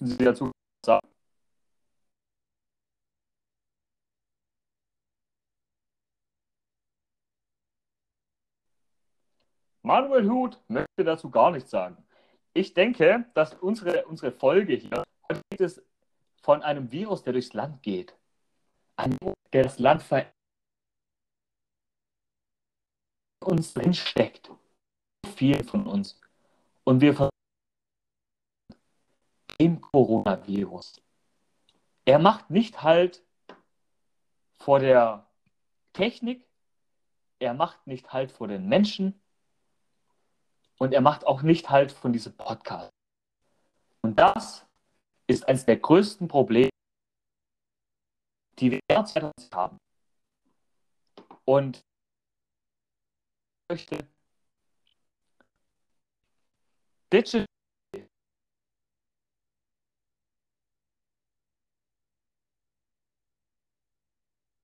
Sie 0.00 0.24
dazu 0.24 0.50
sagen? 0.84 1.06
Manuel 9.82 10.28
Huth 10.28 10.60
möchte 10.68 11.04
dazu 11.04 11.30
gar 11.30 11.50
nichts 11.50 11.70
sagen. 11.70 11.96
Ich 12.52 12.74
denke, 12.74 13.24
dass 13.34 13.54
unsere, 13.54 14.06
unsere 14.06 14.32
Folge 14.32 14.74
hier 14.74 15.04
geht 15.50 15.60
es 15.60 15.82
von 16.42 16.62
einem 16.62 16.90
Virus, 16.92 17.22
der 17.22 17.32
durchs 17.32 17.52
Land 17.52 17.82
geht. 17.82 18.14
Ein 18.96 19.16
Virus, 19.20 19.36
der 19.52 19.62
das 19.64 19.78
Land 19.78 20.02
verändert. 20.02 20.34
uns 23.48 23.74
drin 23.74 23.94
steckt. 23.94 24.50
Viel 25.34 25.64
von 25.64 25.86
uns. 25.86 26.20
Und 26.84 27.00
wir 27.00 27.14
versuchen 27.14 27.37
im 29.58 29.80
Coronavirus. 29.80 31.02
Er 32.04 32.18
macht 32.18 32.50
nicht 32.50 32.82
halt 32.82 33.22
vor 34.56 34.78
der 34.78 35.28
Technik, 35.92 36.46
er 37.38 37.54
macht 37.54 37.86
nicht 37.86 38.12
halt 38.12 38.32
vor 38.32 38.48
den 38.48 38.68
Menschen 38.68 39.20
und 40.78 40.94
er 40.94 41.00
macht 41.00 41.26
auch 41.26 41.42
nicht 41.42 41.70
halt 41.70 41.92
von 41.92 42.12
diesem 42.12 42.36
Podcast. 42.36 42.90
Und 44.02 44.18
das 44.18 44.66
ist 45.26 45.46
eines 45.46 45.64
der 45.66 45.76
größten 45.76 46.28
Probleme, 46.28 46.70
die 48.58 48.70
wir 48.70 48.80
derzeit 48.88 49.32
haben. 49.52 49.78
Und 51.44 51.80
möchte. 53.68 54.06
Digital 57.12 57.46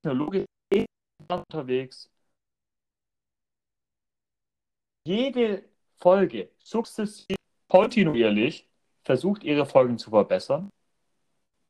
Technologie 0.05 0.44
unterwegs. 1.28 2.11
Jede 5.07 5.64
Folge 5.96 6.50
sukzessiv, 6.59 7.36
kontinuierlich 7.68 8.68
versucht, 9.02 9.42
ihre 9.44 9.64
Folgen 9.64 9.96
zu 9.98 10.11
verbessern, 10.11 10.70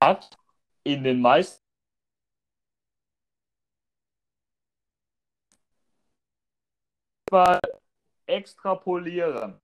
hat 0.03 0.37
in 0.83 1.05
den 1.05 1.21
meisten 1.21 1.63
extrapolieren. 8.27 9.61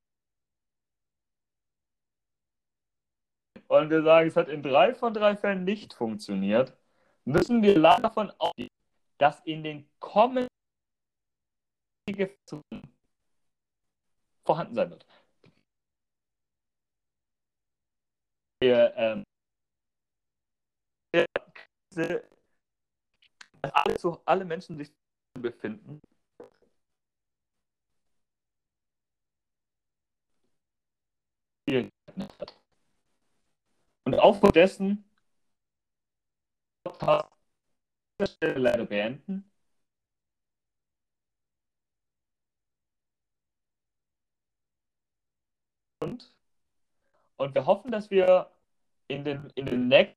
Und 3.68 3.90
wir 3.90 4.02
sagen, 4.02 4.28
es 4.28 4.36
hat 4.36 4.48
in 4.48 4.62
drei 4.62 4.94
von 4.94 5.14
drei 5.14 5.36
Fällen 5.36 5.64
nicht 5.64 5.94
funktioniert, 5.94 6.79
müssen 7.24 7.62
wir 7.62 7.78
leider 7.78 8.02
davon 8.02 8.30
ausgehen, 8.38 8.70
dass 9.18 9.40
in 9.44 9.62
den 9.62 9.90
kommenden 9.98 10.48
vorhanden 14.44 14.74
sein 14.74 14.90
wird. 14.90 15.06
Wir, 18.62 18.92
ähm, 18.96 19.24
alle, 23.62 23.98
so, 23.98 24.20
alle 24.24 24.44
Menschen 24.44 24.76
sich 24.76 24.92
befinden. 25.34 26.00
Und 34.04 34.14
aufgrund 34.18 34.56
dessen 34.56 35.09
Podcast 36.84 37.28
Stelle 38.26 38.58
leider 38.58 38.84
beenden. 38.86 39.50
Und, 46.02 46.34
und 47.36 47.54
wir 47.54 47.66
hoffen, 47.66 47.90
dass 47.90 48.10
wir 48.10 48.50
in 49.08 49.24
den, 49.24 49.50
in 49.54 49.66
den 49.66 49.88
nächsten 49.88 50.16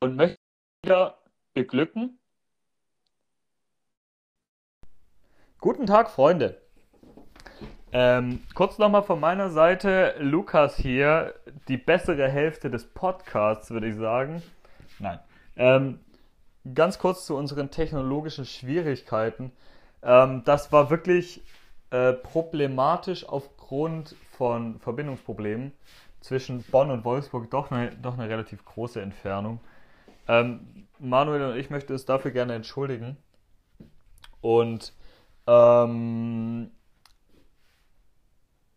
und 0.00 0.16
möchten 0.16 0.36
wieder 0.82 1.18
beglücken. 1.54 2.18
Guten 5.58 5.86
Tag, 5.86 6.10
Freunde. 6.10 6.65
Ähm, 7.98 8.40
kurz 8.54 8.76
nochmal 8.76 9.04
von 9.04 9.18
meiner 9.18 9.48
Seite, 9.48 10.16
Lukas 10.18 10.76
hier, 10.76 11.32
die 11.66 11.78
bessere 11.78 12.28
Hälfte 12.28 12.68
des 12.68 12.84
Podcasts, 12.84 13.70
würde 13.70 13.88
ich 13.88 13.96
sagen. 13.96 14.42
Nein. 14.98 15.18
Ähm, 15.56 16.00
ganz 16.74 16.98
kurz 16.98 17.24
zu 17.24 17.34
unseren 17.34 17.70
technologischen 17.70 18.44
Schwierigkeiten. 18.44 19.50
Ähm, 20.02 20.42
das 20.44 20.72
war 20.72 20.90
wirklich 20.90 21.42
äh, 21.88 22.12
problematisch 22.12 23.26
aufgrund 23.26 24.14
von 24.36 24.78
Verbindungsproblemen 24.78 25.72
zwischen 26.20 26.64
Bonn 26.64 26.90
und 26.90 27.02
Wolfsburg, 27.06 27.50
doch 27.50 27.70
eine, 27.70 27.92
doch 27.92 28.18
eine 28.18 28.28
relativ 28.28 28.62
große 28.66 29.00
Entfernung. 29.00 29.58
Ähm, 30.28 30.86
Manuel 30.98 31.52
und 31.52 31.56
ich 31.56 31.70
möchten 31.70 31.94
es 31.94 32.04
dafür 32.04 32.30
gerne 32.30 32.56
entschuldigen. 32.56 33.16
Und 34.42 34.92
ähm, 35.46 36.72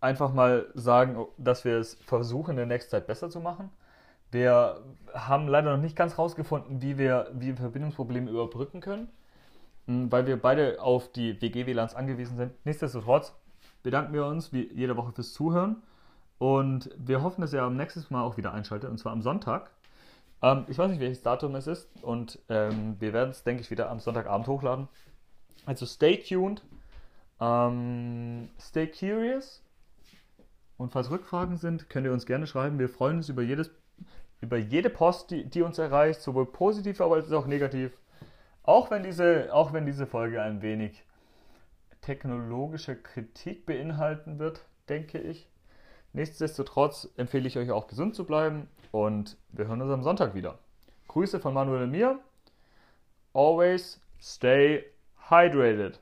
einfach 0.02 0.34
mal 0.34 0.68
sagen, 0.76 1.26
dass 1.38 1.66
wir 1.66 1.78
es 1.78 1.96
versuchen, 2.06 2.52
in 2.52 2.58
der 2.58 2.66
nächsten 2.66 2.92
Zeit 2.92 3.08
besser 3.08 3.30
zu 3.30 3.40
machen. 3.40 3.70
Wir 4.32 4.82
haben 5.14 5.48
leider 5.48 5.76
noch 5.76 5.82
nicht 5.82 5.96
ganz 5.96 6.18
rausgefunden, 6.18 6.82
wie 6.82 6.98
wir, 6.98 7.32
wie 7.34 7.48
wir 7.48 7.58
Verbindungsprobleme 7.58 8.30
überbrücken 8.30 8.80
können, 8.80 9.10
m, 9.88 10.12
weil 10.12 10.28
wir 10.28 10.40
beide 10.40 10.82
auf 10.82 11.12
die 11.12 11.42
WG-WLANs 11.42 11.96
angewiesen 11.96 12.38
sind. 12.38 12.54
Nichtsdestotrotz 12.66 13.34
bedanken 13.82 14.14
wir 14.14 14.26
uns 14.26 14.54
wie 14.54 14.72
jede 14.74 14.96
Woche 14.98 15.12
fürs 15.14 15.34
Zuhören 15.34 15.82
und 16.38 16.92
wir 16.98 17.24
hoffen, 17.24 17.42
dass 17.42 17.54
ihr 17.54 17.64
am 17.64 17.76
nächsten 17.76 18.06
Mal 18.14 18.24
auch 18.24 18.38
wieder 18.38 18.54
einschaltet, 18.54 18.90
und 18.90 18.98
zwar 18.98 19.12
am 19.12 19.22
Sonntag. 19.22 19.72
Ähm, 20.42 20.66
ich 20.68 20.78
weiß 20.78 20.92
nicht, 20.92 21.00
welches 21.00 21.24
Datum 21.24 21.56
es 21.56 21.68
ist 21.68 21.90
und 22.04 22.40
ähm, 22.50 22.98
wir 23.00 23.14
werden 23.14 23.32
es, 23.32 23.44
denke 23.44 23.62
ich, 23.62 23.72
wieder 23.72 23.90
am 23.90 24.00
Sonntagabend 24.00 24.48
hochladen. 24.48 24.88
Also 25.66 25.86
stay 25.86 26.18
tuned, 26.18 26.64
ähm, 27.42 28.50
stay 28.60 28.88
curious 28.88 29.64
und 30.80 30.94
falls 30.94 31.12
Rückfragen 31.12 31.58
sind, 31.58 31.90
könnt 31.90 32.06
ihr 32.06 32.14
uns 32.14 32.26
gerne 32.26 32.48
schreiben. 32.48 32.80
Wir 32.80 32.88
freuen 32.88 33.18
uns 33.18 33.28
über, 33.28 33.42
jedes, 33.42 33.70
über 34.40 34.56
jede 34.58 34.90
Post, 34.90 35.30
die, 35.30 35.44
die 35.44 35.62
uns 35.62 35.78
erreicht, 35.78 36.22
sowohl 36.22 36.46
positiv, 36.46 37.02
als 37.02 37.32
auch 37.34 37.48
negativ. 37.48 37.92
Auch 38.64 38.90
wenn, 38.90 39.04
diese, 39.04 39.54
auch 39.54 39.74
wenn 39.74 39.86
diese 39.86 40.08
Folge 40.08 40.42
ein 40.42 40.62
wenig 40.62 41.04
technologische 42.00 42.96
Kritik 42.96 43.66
beinhalten 43.66 44.40
wird, 44.40 44.66
denke 44.88 45.20
ich. 45.20 45.50
Nichtsdestotrotz 46.14 47.10
empfehle 47.18 47.48
ich 47.48 47.58
euch 47.58 47.72
auch 47.72 47.88
gesund 47.88 48.16
zu 48.16 48.26
bleiben 48.26 48.70
und 48.92 49.38
wir 49.52 49.68
hören 49.68 49.82
uns 49.82 49.92
am 49.92 50.02
Sonntag 50.02 50.34
wieder. 50.34 50.60
Grüße 51.10 51.42
von 51.42 51.54
Manuel 51.54 51.84
und 51.84 51.92
mir. 51.92 52.20
Always 53.34 54.00
stay 54.22 54.86
hydrated. 55.30 56.00